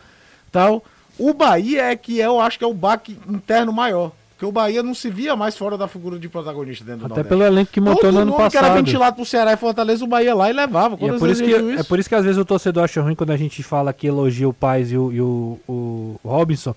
tal. 0.51 0.83
O 1.17 1.33
Bahia 1.33 1.85
é 1.85 1.97
que 1.97 2.19
eu 2.19 2.41
acho 2.41 2.59
que 2.59 2.65
é 2.65 2.67
o 2.67 2.75
baque 2.75 3.17
interno 3.29 3.73
maior. 3.73 4.11
Porque 4.37 4.45
o 4.45 4.53
Bahia 4.53 4.83
não 4.83 4.93
se 4.95 5.09
via 5.09 5.35
mais 5.35 5.57
fora 5.57 5.79
da 5.79 5.89
figura 5.89 6.19
de 6.19 6.29
protagonista 6.29 6.85
dentro 6.85 7.07
Até 7.07 7.15
do 7.15 7.21
Até 7.21 7.29
pelo 7.29 7.43
elenco 7.43 7.73
que 7.73 7.81
montou 7.81 8.03
Todo 8.03 8.13
no 8.13 8.21
ano 8.21 8.33
passado. 8.33 8.51
que 8.51 8.59
era 8.59 8.75
ventilado 8.75 9.17
pro 9.17 9.25
Ceará 9.25 9.55
e 9.55 9.57
Fortaleza, 9.57 10.05
o 10.05 10.07
Bahia 10.07 10.35
lá 10.35 10.51
e 10.51 10.53
levava. 10.53 10.95
E 11.01 11.09
é, 11.09 11.13
por 11.19 11.31
isso 11.31 11.43
que, 11.43 11.51
isso? 11.51 11.81
é 11.81 11.83
por 11.83 11.99
isso 11.99 12.07
que 12.07 12.15
às 12.15 12.23
vezes 12.23 12.39
o 12.39 12.45
torcedor 12.45 12.85
acha 12.85 13.01
ruim 13.01 13.15
quando 13.15 13.31
a 13.31 13.37
gente 13.39 13.63
fala 13.63 13.95
que 13.95 14.07
elogia 14.07 14.47
o 14.47 14.53
Paz 14.53 14.93
e 14.93 14.99
o, 14.99 15.11
e 15.11 15.23
o, 15.23 15.59
o 15.67 16.21
Robinson 16.23 16.75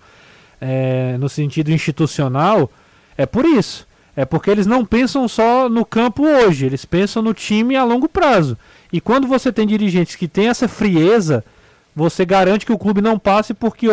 é, 0.62 1.18
no 1.20 1.28
sentido 1.28 1.70
institucional. 1.70 2.72
É 3.18 3.26
por 3.26 3.43
isso. 3.43 3.86
É 4.16 4.24
porque 4.24 4.49
eles 4.49 4.66
não 4.66 4.86
pensam 4.86 5.28
só 5.28 5.68
no 5.68 5.84
campo 5.84 6.24
hoje, 6.24 6.66
eles 6.66 6.86
pensam 6.86 7.22
no 7.22 7.34
time 7.34 7.76
a 7.76 7.84
longo 7.84 8.07
prazo. 8.07 8.57
E 8.91 9.01
quando 9.01 9.28
você 9.28 9.51
tem 9.51 9.68
dirigentes 9.68 10.16
que 10.16 10.30
têm 10.30 10.47
essa 10.47 10.68
frieza 10.70 11.43
você 11.96 12.26
garante 12.26 12.66
que 12.66 12.72
o 12.72 12.78
clube 12.78 13.02
não 13.02 13.20
passe 13.20 13.54
porque 13.54 13.88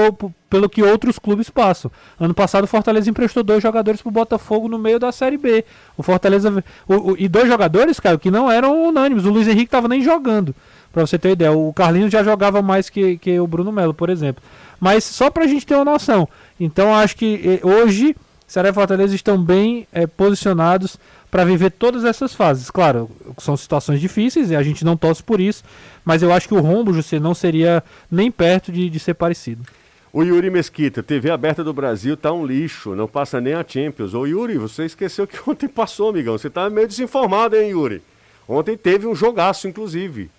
pelo 0.49 0.69
que 0.69 0.83
outros 0.83 1.19
clubes 1.19 1.51
passam. 1.51 1.91
Ano 2.21 2.35
passado 2.35 2.65
o 2.65 2.67
Fortaleza 2.69 3.11
emprestou 3.11 3.43
dois 3.43 3.63
jogadores 3.63 4.01
para 4.01 4.09
o 4.09 4.13
Botafogo 4.13 4.69
no 4.69 4.79
meio 4.79 4.99
da 4.99 5.11
Série 5.11 5.37
B. 5.37 5.65
O 5.97 6.03
Fortaleza 6.03 6.65
o, 6.87 7.13
o, 7.13 7.17
e 7.19 7.29
dois 7.29 7.49
jogadores, 7.49 7.99
cara, 7.99 8.19
que 8.19 8.31
não 8.31 8.51
eram 8.51 8.89
unânimes. 8.89 9.25
O 9.25 9.31
Luiz 9.31 9.49
Henrique 9.49 9.65
estava 9.65 9.89
nem 9.89 10.03
jogando. 10.03 10.55
Para 10.93 11.07
você 11.07 11.19
ter 11.19 11.31
ideia, 11.31 11.53
o 11.53 11.73
Carlinhos 11.73 12.13
já 12.13 12.23
jogava 12.23 12.63
mais 12.63 12.89
que, 12.89 13.19
que 13.19 13.39
o 13.39 13.47
Bruno 13.47 13.73
Melo, 13.73 13.93
por 13.93 14.09
exemplo. 14.09 14.43
Mas 14.81 15.05
só 15.05 15.31
para 15.31 15.45
a 15.45 15.47
gente 15.47 15.67
ter 15.67 15.75
uma 15.75 15.85
noção. 15.85 16.29
Então 16.59 16.95
acho 16.95 17.17
que 17.17 17.61
eh, 17.63 17.67
hoje 17.67 18.17
Ceará 18.47 18.69
e 18.69 18.73
Fortaleza 18.73 19.15
estão 19.15 19.37
bem 19.43 19.87
é, 19.93 20.07
posicionados 20.07 20.99
para 21.31 21.45
viver 21.45 21.71
todas 21.71 22.05
essas 22.05 22.35
fases. 22.35 22.71
Claro, 22.71 23.11
são 23.39 23.57
situações 23.57 24.01
difíceis 24.01 24.51
e 24.51 24.57
a 24.57 24.63
gente 24.63 24.85
não 24.85 24.97
torce 24.97 25.23
por 25.23 25.41
isso, 25.41 25.65
mas 26.05 26.23
eu 26.23 26.33
acho 26.33 26.49
que 26.49 26.55
o 26.55 26.61
rombo, 26.61 26.93
José, 26.93 27.19
não 27.19 27.35
seria 27.35 27.83
nem 28.11 28.31
perto 28.31 28.71
de, 28.71 28.89
de 28.89 28.99
ser 28.99 29.15
parecido. 29.15 29.65
O 30.13 30.23
Yuri 30.23 30.51
Mesquita, 30.51 31.03
TV 31.03 31.31
aberta 31.31 31.63
do 31.63 31.75
Brasil 31.75 32.17
tá 32.17 32.33
um 32.33 32.47
lixo, 32.47 32.95
não 32.95 33.07
passa 33.07 33.39
nem 33.41 33.53
a 33.53 33.65
Champions. 33.67 34.15
Ô 34.15 34.25
Yuri, 34.25 34.57
você 34.57 34.87
esqueceu 34.87 35.27
que 35.27 35.39
ontem 35.47 35.69
passou, 35.69 36.09
amigão. 36.09 36.39
Você 36.39 36.49
tá 36.49 36.71
meio 36.71 36.89
desinformado, 36.89 37.55
hein, 37.55 37.71
Yuri? 37.71 38.03
Ontem 38.49 38.77
teve 38.77 39.07
um 39.07 39.15
jogaço, 39.15 39.69
inclusive, 39.69 40.31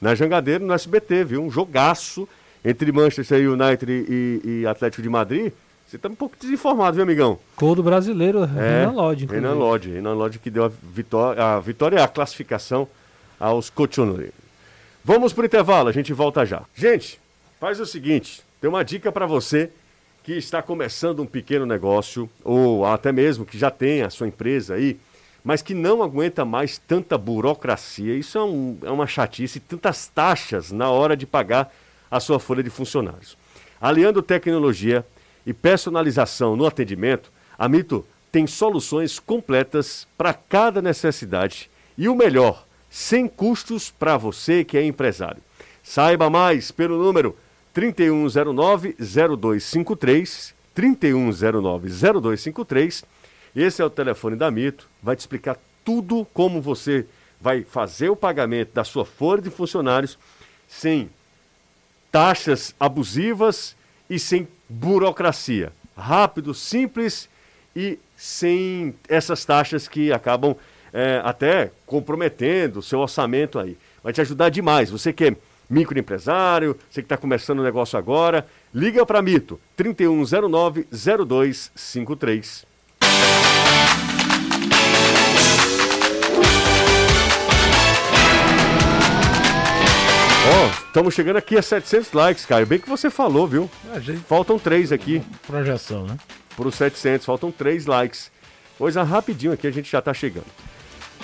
na 0.00 0.14
Jangadeiro, 0.14 0.66
no 0.66 0.72
SBT, 0.72 1.24
viu? 1.24 1.42
Um 1.42 1.50
jogaço 1.50 2.28
entre 2.64 2.90
Manchester 2.90 3.50
United 3.50 3.90
e, 3.90 4.40
e 4.44 4.66
Atlético 4.66 5.02
de 5.02 5.08
Madrid. 5.08 5.52
Você 5.90 5.98
tá 5.98 6.08
um 6.08 6.14
pouco 6.14 6.36
desinformado, 6.38 6.94
viu, 6.94 7.02
amigão? 7.02 7.36
Gol 7.56 7.74
do 7.74 7.82
brasileiro, 7.82 8.44
é, 8.44 8.82
Renan 8.82 8.92
Lodge. 8.92 9.26
Renan 9.26 9.54
Lodge, 9.54 9.90
Renan 9.90 10.12
Lodge 10.12 10.38
que 10.38 10.48
deu 10.48 10.64
a 10.64 10.68
vitória, 10.68 11.42
a 11.42 11.58
vitória 11.58 11.96
e 11.96 12.00
a 12.00 12.06
classificação 12.06 12.86
aos 13.40 13.68
Cochonori. 13.70 14.32
Vamos 15.04 15.32
pro 15.32 15.44
intervalo, 15.44 15.88
a 15.88 15.92
gente 15.92 16.12
volta 16.12 16.46
já. 16.46 16.62
Gente, 16.76 17.20
faz 17.58 17.80
o 17.80 17.86
seguinte, 17.86 18.40
tem 18.60 18.70
uma 18.70 18.84
dica 18.84 19.10
para 19.10 19.26
você 19.26 19.68
que 20.22 20.34
está 20.34 20.62
começando 20.62 21.24
um 21.24 21.26
pequeno 21.26 21.66
negócio, 21.66 22.30
ou 22.44 22.86
até 22.86 23.10
mesmo 23.10 23.44
que 23.44 23.58
já 23.58 23.68
tem 23.68 24.02
a 24.02 24.10
sua 24.10 24.28
empresa 24.28 24.74
aí, 24.74 24.96
mas 25.42 25.60
que 25.60 25.74
não 25.74 26.04
aguenta 26.04 26.44
mais 26.44 26.78
tanta 26.78 27.18
burocracia. 27.18 28.14
Isso 28.14 28.38
é, 28.38 28.44
um, 28.44 28.78
é 28.84 28.90
uma 28.92 29.08
chatice, 29.08 29.58
tantas 29.58 30.06
taxas 30.06 30.70
na 30.70 30.88
hora 30.88 31.16
de 31.16 31.26
pagar 31.26 31.74
a 32.08 32.20
sua 32.20 32.38
folha 32.38 32.62
de 32.62 32.70
funcionários. 32.70 33.36
Aliando 33.80 34.22
tecnologia 34.22 35.04
e 35.46 35.52
personalização 35.52 36.56
no 36.56 36.66
atendimento, 36.66 37.30
a 37.58 37.68
Mito 37.68 38.06
tem 38.32 38.46
soluções 38.46 39.18
completas 39.18 40.08
para 40.16 40.32
cada 40.32 40.80
necessidade 40.80 41.70
e 41.98 42.08
o 42.08 42.14
melhor, 42.14 42.64
sem 42.88 43.28
custos 43.28 43.90
para 43.90 44.16
você 44.16 44.64
que 44.64 44.78
é 44.78 44.84
empresário. 44.84 45.42
Saiba 45.82 46.30
mais 46.30 46.70
pelo 46.70 46.96
número 46.96 47.36
3109-0253, 47.74 50.52
3109-0253. 50.76 53.02
Esse 53.54 53.82
é 53.82 53.84
o 53.84 53.90
telefone 53.90 54.36
da 54.36 54.50
Mito, 54.50 54.88
vai 55.02 55.14
te 55.16 55.20
explicar 55.20 55.58
tudo 55.84 56.26
como 56.32 56.60
você 56.60 57.06
vai 57.40 57.64
fazer 57.64 58.10
o 58.10 58.16
pagamento 58.16 58.72
da 58.72 58.84
sua 58.84 59.04
folha 59.04 59.42
de 59.42 59.50
funcionários 59.50 60.16
sem 60.68 61.10
taxas 62.12 62.72
abusivas 62.78 63.74
e 64.10 64.18
sem 64.18 64.46
burocracia. 64.68 65.72
Rápido, 65.96 66.52
simples 66.52 67.30
e 67.74 67.98
sem 68.16 68.94
essas 69.08 69.44
taxas 69.44 69.88
que 69.88 70.12
acabam 70.12 70.56
é, 70.92 71.22
até 71.24 71.70
comprometendo 71.86 72.80
o 72.80 72.82
seu 72.82 72.98
orçamento 72.98 73.56
aí. 73.58 73.78
Vai 74.02 74.12
te 74.12 74.20
ajudar 74.20 74.48
demais. 74.48 74.90
Você 74.90 75.12
que 75.12 75.26
é 75.26 75.36
microempresário, 75.68 76.76
você 76.90 77.00
que 77.00 77.06
está 77.06 77.16
começando 77.16 77.60
o 77.60 77.64
negócio 77.64 77.96
agora, 77.96 78.44
liga 78.74 79.06
para 79.06 79.22
Mito, 79.22 79.60
3109-0253. 79.78 82.64
Estamos 90.90 91.14
chegando 91.14 91.36
aqui 91.36 91.56
a 91.56 91.62
700 91.62 92.12
likes, 92.12 92.44
Caio. 92.44 92.66
Bem 92.66 92.78
que 92.78 92.88
você 92.88 93.08
falou, 93.08 93.46
viu? 93.46 93.70
Gente... 94.00 94.18
Faltam 94.20 94.58
três 94.58 94.90
aqui. 94.90 95.22
Projeção, 95.46 96.04
né? 96.04 96.16
Para 96.56 96.68
os 96.68 96.74
700, 96.74 97.24
faltam 97.24 97.50
três 97.52 97.86
likes. 97.86 98.30
Coisa 98.76 99.02
rapidinho 99.02 99.52
aqui, 99.52 99.66
a 99.66 99.70
gente 99.70 99.90
já 99.90 100.00
está 100.00 100.12
chegando. 100.12 100.46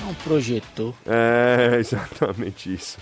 É 0.00 0.04
um 0.04 0.14
projetor. 0.14 0.94
É, 1.04 1.76
exatamente 1.80 2.72
isso. 2.72 2.98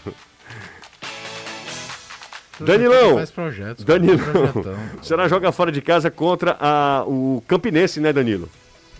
Danilão, 2.58 3.16
faz 3.16 3.32
projetos, 3.32 3.84
Danilão, 3.84 4.22
será 5.02 5.26
joga 5.26 5.50
fora 5.50 5.72
de 5.72 5.82
casa 5.82 6.08
contra 6.08 6.56
a, 6.60 7.04
o 7.04 7.42
Campinense, 7.48 7.98
né, 7.98 8.12
Danilo? 8.12 8.48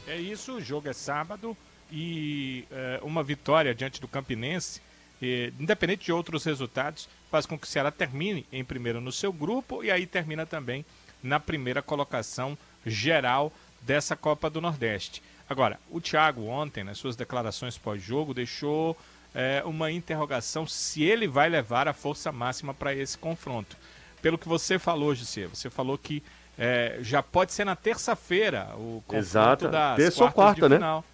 É 0.09 0.17
isso, 0.17 0.55
o 0.55 0.61
jogo 0.61 0.89
é 0.89 0.93
sábado 0.93 1.57
e 1.91 2.65
é, 2.71 2.99
uma 3.03 3.23
vitória 3.23 3.73
diante 3.73 4.01
do 4.01 4.09
Campinense 4.09 4.81
e, 5.23 5.53
independente 5.59 6.05
de 6.07 6.12
outros 6.12 6.45
resultados, 6.45 7.09
faz 7.35 7.47
com 7.47 7.59
que 7.59 7.66
o 7.66 7.68
Ceará 7.68 7.91
termine 7.91 8.47
em 8.53 8.62
primeiro 8.62 9.01
no 9.01 9.11
seu 9.11 9.32
grupo 9.32 9.82
e 9.82 9.91
aí 9.91 10.07
termina 10.07 10.47
também 10.47 10.87
na 11.20 11.41
primeira 11.41 11.82
colocação 11.82 12.57
geral 12.87 13.53
dessa 13.82 14.14
Copa 14.14 14.49
do 14.49 14.61
Nordeste. 14.61 15.20
Agora, 15.49 15.80
o 15.91 16.01
Thiago 16.01 16.47
ontem, 16.47 16.85
nas 16.85 16.97
suas 16.97 17.16
declarações 17.16 17.76
pós-jogo, 17.76 18.32
deixou 18.32 18.97
é, 19.35 19.64
uma 19.66 19.91
interrogação 19.91 20.64
se 20.64 21.03
ele 21.03 21.26
vai 21.26 21.49
levar 21.49 21.89
a 21.89 21.93
força 21.93 22.30
máxima 22.30 22.72
para 22.72 22.95
esse 22.95 23.18
confronto. 23.18 23.76
Pelo 24.22 24.39
que 24.39 24.49
você 24.49 24.78
falou, 24.78 25.12
Gisele, 25.12 25.49
você 25.49 25.68
falou 25.68 25.99
que 25.99 26.22
é, 26.57 26.99
já 27.01 27.20
pode 27.20 27.53
ser 27.53 27.64
na 27.64 27.74
terça-feira 27.74 28.68
o 28.76 29.03
confronto 29.09 29.16
Exato. 29.16 29.68
das 29.70 29.97
terça 29.97 30.22
ou 30.22 30.30
quarta, 30.30 30.68
né? 30.68 30.76
Final. 30.76 31.05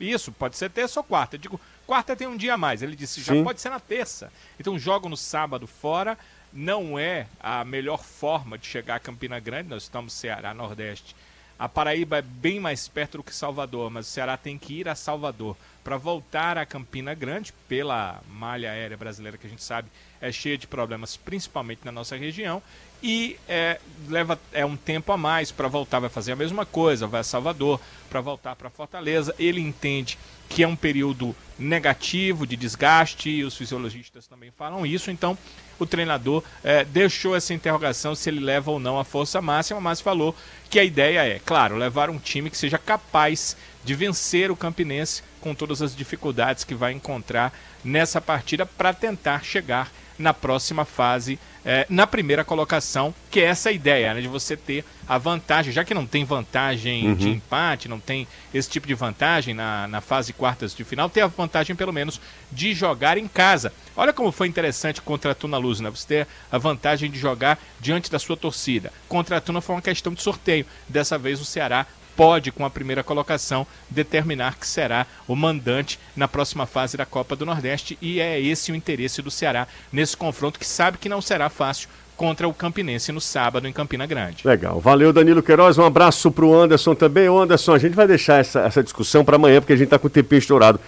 Isso, 0.00 0.32
pode 0.32 0.56
ser 0.56 0.70
terça 0.70 0.98
ou 0.98 1.04
quarta. 1.04 1.36
Eu 1.36 1.40
digo, 1.40 1.60
quarta 1.88 2.14
tem 2.14 2.28
um 2.28 2.36
dia 2.36 2.52
a 2.52 2.58
mais. 2.58 2.82
Ele 2.82 2.94
disse, 2.94 3.22
já 3.22 3.32
Sim. 3.32 3.42
pode 3.42 3.62
ser 3.62 3.70
na 3.70 3.80
terça. 3.80 4.30
Então 4.60 4.78
jogo 4.78 5.08
no 5.08 5.16
sábado 5.16 5.66
fora. 5.66 6.18
Não 6.52 6.98
é 6.98 7.26
a 7.40 7.64
melhor 7.64 8.04
forma 8.04 8.58
de 8.58 8.66
chegar 8.66 8.96
a 8.96 9.00
Campina 9.00 9.40
Grande. 9.40 9.70
Nós 9.70 9.84
estamos 9.84 10.12
Ceará, 10.12 10.52
Nordeste. 10.52 11.16
A 11.58 11.68
Paraíba 11.68 12.18
é 12.18 12.22
bem 12.22 12.60
mais 12.60 12.86
perto 12.86 13.18
do 13.18 13.24
que 13.24 13.34
Salvador, 13.34 13.90
mas 13.90 14.06
o 14.06 14.10
Ceará 14.10 14.36
tem 14.36 14.56
que 14.56 14.74
ir 14.74 14.88
a 14.88 14.94
Salvador 14.94 15.56
para 15.82 15.96
voltar 15.96 16.56
a 16.56 16.64
Campina 16.64 17.14
Grande, 17.14 17.52
pela 17.66 18.20
malha 18.28 18.70
aérea 18.70 18.96
brasileira 18.96 19.36
que 19.36 19.46
a 19.46 19.50
gente 19.50 19.64
sabe 19.64 19.88
é 20.20 20.30
cheia 20.30 20.58
de 20.58 20.66
problemas, 20.66 21.16
principalmente 21.16 21.84
na 21.84 21.92
nossa 21.92 22.16
região 22.16 22.62
e 23.02 23.36
é, 23.48 23.78
leva 24.08 24.38
é 24.52 24.64
um 24.64 24.76
tempo 24.76 25.12
a 25.12 25.16
mais 25.16 25.52
para 25.52 25.68
voltar, 25.68 26.00
vai 26.00 26.10
fazer 26.10 26.32
a 26.32 26.36
mesma 26.36 26.66
coisa, 26.66 27.06
vai 27.06 27.20
a 27.20 27.24
Salvador 27.24 27.80
para 28.10 28.20
voltar 28.20 28.56
para 28.56 28.70
Fortaleza. 28.70 29.34
Ele 29.38 29.60
entende 29.60 30.18
que 30.48 30.62
é 30.62 30.68
um 30.68 30.76
período 30.76 31.34
negativo 31.58 32.46
de 32.46 32.56
desgaste, 32.56 33.28
e 33.28 33.44
os 33.44 33.56
fisiologistas 33.56 34.26
também 34.26 34.50
falam 34.50 34.86
isso, 34.86 35.10
então 35.10 35.36
o 35.78 35.86
treinador 35.86 36.42
é, 36.64 36.84
deixou 36.84 37.36
essa 37.36 37.52
interrogação 37.52 38.14
se 38.14 38.30
ele 38.30 38.40
leva 38.40 38.70
ou 38.70 38.80
não 38.80 38.98
a 38.98 39.04
força 39.04 39.40
máxima, 39.40 39.80
mas 39.80 40.00
falou 40.00 40.34
que 40.70 40.78
a 40.78 40.84
ideia 40.84 41.26
é, 41.26 41.38
claro, 41.38 41.76
levar 41.76 42.10
um 42.10 42.18
time 42.18 42.50
que 42.50 42.56
seja 42.56 42.78
capaz 42.78 43.56
de 43.84 43.94
vencer 43.94 44.50
o 44.50 44.56
Campinense 44.56 45.22
com 45.40 45.54
todas 45.54 45.82
as 45.82 45.94
dificuldades 45.94 46.64
que 46.64 46.74
vai 46.74 46.92
encontrar 46.92 47.52
nessa 47.84 48.20
partida 48.20 48.66
para 48.66 48.92
tentar 48.92 49.44
chegar 49.44 49.90
na 50.18 50.34
próxima 50.34 50.84
fase, 50.84 51.38
é, 51.64 51.86
na 51.88 52.06
primeira 52.06 52.44
colocação, 52.44 53.14
que 53.30 53.40
é 53.40 53.44
essa 53.44 53.70
ideia, 53.70 54.14
né, 54.14 54.20
de 54.20 54.28
você 54.28 54.56
ter 54.56 54.84
a 55.06 55.18
vantagem, 55.18 55.72
já 55.72 55.84
que 55.84 55.94
não 55.94 56.06
tem 56.06 56.24
vantagem 56.24 57.08
uhum. 57.08 57.14
de 57.14 57.28
empate, 57.30 57.88
não 57.88 58.00
tem 58.00 58.26
esse 58.52 58.68
tipo 58.68 58.86
de 58.86 58.94
vantagem 58.94 59.54
na, 59.54 59.86
na 59.86 60.00
fase 60.00 60.32
quartas 60.32 60.74
de 60.74 60.84
final, 60.84 61.08
ter 61.08 61.20
a 61.20 61.26
vantagem 61.26 61.74
pelo 61.74 61.92
menos 61.92 62.20
de 62.50 62.74
jogar 62.74 63.16
em 63.18 63.28
casa. 63.28 63.72
Olha 63.96 64.12
como 64.12 64.32
foi 64.32 64.48
interessante 64.48 65.00
contra 65.00 65.32
a 65.32 65.34
Tuna 65.34 65.58
Luz, 65.58 65.80
né? 65.80 65.90
Você 65.90 66.06
ter 66.06 66.26
a 66.50 66.58
vantagem 66.58 67.10
de 67.10 67.18
jogar 67.18 67.58
diante 67.80 68.10
da 68.10 68.18
sua 68.18 68.36
torcida. 68.36 68.92
Contra 69.08 69.36
a 69.36 69.40
Tuna 69.40 69.60
foi 69.60 69.74
uma 69.76 69.82
questão 69.82 70.14
de 70.14 70.22
sorteio. 70.22 70.64
Dessa 70.88 71.18
vez 71.18 71.40
o 71.40 71.44
Ceará 71.44 71.86
pode, 72.18 72.50
com 72.50 72.64
a 72.64 72.70
primeira 72.70 73.04
colocação, 73.04 73.64
determinar 73.88 74.58
que 74.58 74.66
será 74.66 75.06
o 75.28 75.36
mandante 75.36 76.00
na 76.16 76.26
próxima 76.26 76.66
fase 76.66 76.96
da 76.96 77.06
Copa 77.06 77.36
do 77.36 77.46
Nordeste. 77.46 77.96
E 78.02 78.18
é 78.18 78.40
esse 78.40 78.72
o 78.72 78.74
interesse 78.74 79.22
do 79.22 79.30
Ceará 79.30 79.68
nesse 79.92 80.16
confronto, 80.16 80.58
que 80.58 80.66
sabe 80.66 80.98
que 80.98 81.08
não 81.08 81.22
será 81.22 81.48
fácil 81.48 81.88
contra 82.16 82.48
o 82.48 82.52
Campinense 82.52 83.12
no 83.12 83.20
sábado 83.20 83.68
em 83.68 83.72
Campina 83.72 84.04
Grande. 84.04 84.44
Legal. 84.44 84.80
Valeu, 84.80 85.12
Danilo 85.12 85.44
Queiroz. 85.44 85.78
Um 85.78 85.84
abraço 85.84 86.32
para 86.32 86.44
o 86.44 86.52
Anderson 86.52 86.92
também. 86.96 87.28
Anderson, 87.28 87.74
a 87.74 87.78
gente 87.78 87.94
vai 87.94 88.08
deixar 88.08 88.40
essa, 88.40 88.62
essa 88.62 88.82
discussão 88.82 89.24
para 89.24 89.36
amanhã, 89.36 89.60
porque 89.60 89.74
a 89.74 89.76
gente 89.76 89.86
está 89.86 89.98
com 90.00 90.08
o 90.08 90.10
TP 90.10 90.38
estourado. 90.38 90.80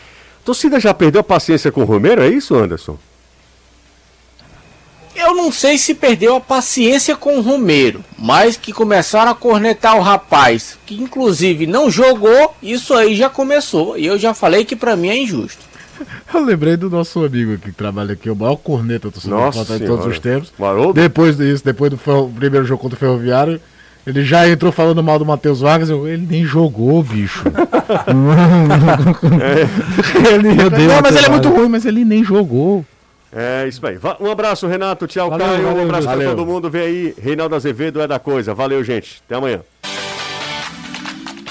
Torcida 0.45 0.81
já 0.81 0.93
perdeu 0.93 1.21
a 1.21 1.25
paciência 1.25 1.71
com 1.71 1.83
o 1.83 1.85
Romero, 1.85 2.23
é 2.23 2.29
isso, 2.29 2.57
Anderson? 2.57 2.99
Eu 5.21 5.35
não 5.35 5.53
sei 5.53 5.77
se 5.77 5.95
perdeu 5.95 6.37
a 6.37 6.41
paciência 6.41 7.15
com 7.15 7.37
o 7.37 7.43
Romero, 7.43 8.03
mas 8.19 8.57
que 8.57 8.73
começaram 8.73 9.31
a 9.31 9.35
cornetar 9.35 9.97
o 9.97 10.01
rapaz, 10.01 10.79
que 10.87 10.95
inclusive 10.95 11.67
não 11.67 11.91
jogou, 11.91 12.55
isso 12.63 12.95
aí 12.95 13.15
já 13.15 13.29
começou. 13.29 13.99
E 13.99 14.07
eu 14.07 14.19
já 14.19 14.33
falei 14.33 14.65
que 14.65 14.75
para 14.75 14.97
mim 14.97 15.09
é 15.09 15.19
injusto. 15.19 15.71
Eu 16.33 16.43
lembrei 16.43 16.77
do 16.77 16.89
nosso 16.89 17.23
amigo 17.25 17.59
que 17.59 17.71
trabalha 17.71 18.15
aqui, 18.15 18.31
o 18.31 18.37
maior 18.37 18.57
corneta 18.57 19.11
do 19.11 19.29
Nossa 19.29 19.79
de 19.79 19.85
todos 19.85 20.07
os 20.07 20.19
tempos. 20.19 20.51
Maroldo? 20.59 20.95
Depois 20.95 21.37
disso, 21.37 21.63
depois 21.63 21.91
do 21.91 21.99
primeiro 22.35 22.65
jogo 22.65 22.81
contra 22.81 22.97
o 22.97 22.99
Ferroviário, 22.99 23.61
ele 24.07 24.25
já 24.25 24.49
entrou 24.49 24.73
falando 24.73 25.03
mal 25.03 25.19
do 25.19 25.27
Matheus 25.27 25.61
Vargas. 25.61 25.91
Eu, 25.91 26.09
ele 26.09 26.27
nem 26.29 26.45
jogou, 26.45 27.03
bicho. 27.03 27.45
é. 29.43 30.33
ele, 30.35 30.55
não, 30.55 31.03
mas 31.03 31.17
ele 31.17 31.27
é 31.27 31.29
muito 31.29 31.51
ruim, 31.51 31.69
mas 31.69 31.85
ele 31.85 32.05
nem 32.05 32.25
jogou. 32.25 32.85
É 33.33 33.67
isso 33.69 33.85
aí. 33.87 33.99
Um 34.19 34.31
abraço, 34.31 34.67
Renato. 34.67 35.07
Tchau, 35.07 35.31
valeu, 35.31 35.47
Caio. 35.47 35.63
Valeu, 35.63 35.83
um 35.83 35.85
abraço 35.85 36.09
para 36.09 36.25
todo 36.25 36.47
mundo. 36.47 36.69
Vem 36.69 36.83
aí, 36.83 37.15
Reinaldo 37.17 37.55
Azevedo 37.55 38.01
é 38.01 38.07
da 38.09 38.19
coisa. 38.19 38.55
Valeu, 38.55 38.83
gente. 38.83 39.23
Até 39.27 39.37
amanhã. 39.37 39.61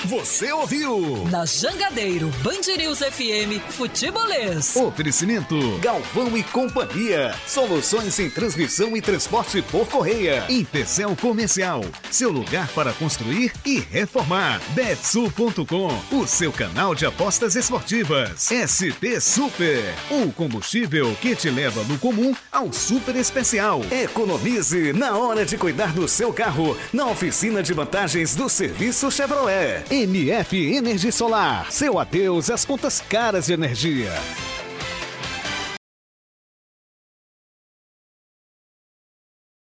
Você 0.06 0.50
ouviu? 0.54 1.28
Na 1.30 1.46
Jangadeiro, 1.46 2.30
Band 2.42 2.62
News 2.78 3.00
FM, 3.00 3.60
Futebolês. 3.70 4.74
Oferecimento: 4.78 5.78
Galvão 5.80 6.38
e 6.38 6.44
Companhia. 6.44 7.36
Soluções 7.46 8.18
em 8.18 8.30
transmissão 8.30 8.96
e 8.96 9.02
transporte 9.02 9.62
por 9.62 9.86
correia. 9.90 10.46
Empecel 10.48 11.18
Comercial. 11.18 11.84
Seu 12.10 12.32
lugar 12.32 12.70
para 12.70 12.94
construir 12.94 13.52
e 13.66 13.80
reformar. 13.80 14.62
Betsul.com. 14.70 15.90
O 16.16 16.26
seu 16.26 16.54
canal 16.54 16.96
de 16.96 17.06
apostas 17.06 17.58
esportivas. 17.58 18.48
SP 18.56 19.20
Super. 19.20 19.84
O 20.10 20.32
combustível 20.32 21.14
que 21.22 21.36
te 21.36 21.50
leva 21.50 21.84
do 21.84 21.98
comum 21.98 22.34
ao 22.50 22.72
super 22.72 23.18
especial. 23.18 23.82
Economize 23.92 24.94
na 24.94 25.18
hora 25.18 25.46
de 25.46 25.58
cuidar 25.58 25.92
do 25.92 26.08
seu 26.08 26.32
carro. 26.32 26.78
Na 26.94 27.08
oficina 27.08 27.62
de 27.62 27.74
vantagens 27.74 28.34
do 28.34 28.48
serviço 28.48 29.12
Chevrolet. 29.12 29.89
MF 29.92 30.76
Energia 30.76 31.12
Solar. 31.12 31.72
Seu 31.72 31.98
adeus 31.98 32.52
às 32.52 32.64
contas 32.64 33.02
caras 33.02 33.48
de 33.48 33.54
energia. 33.54 34.12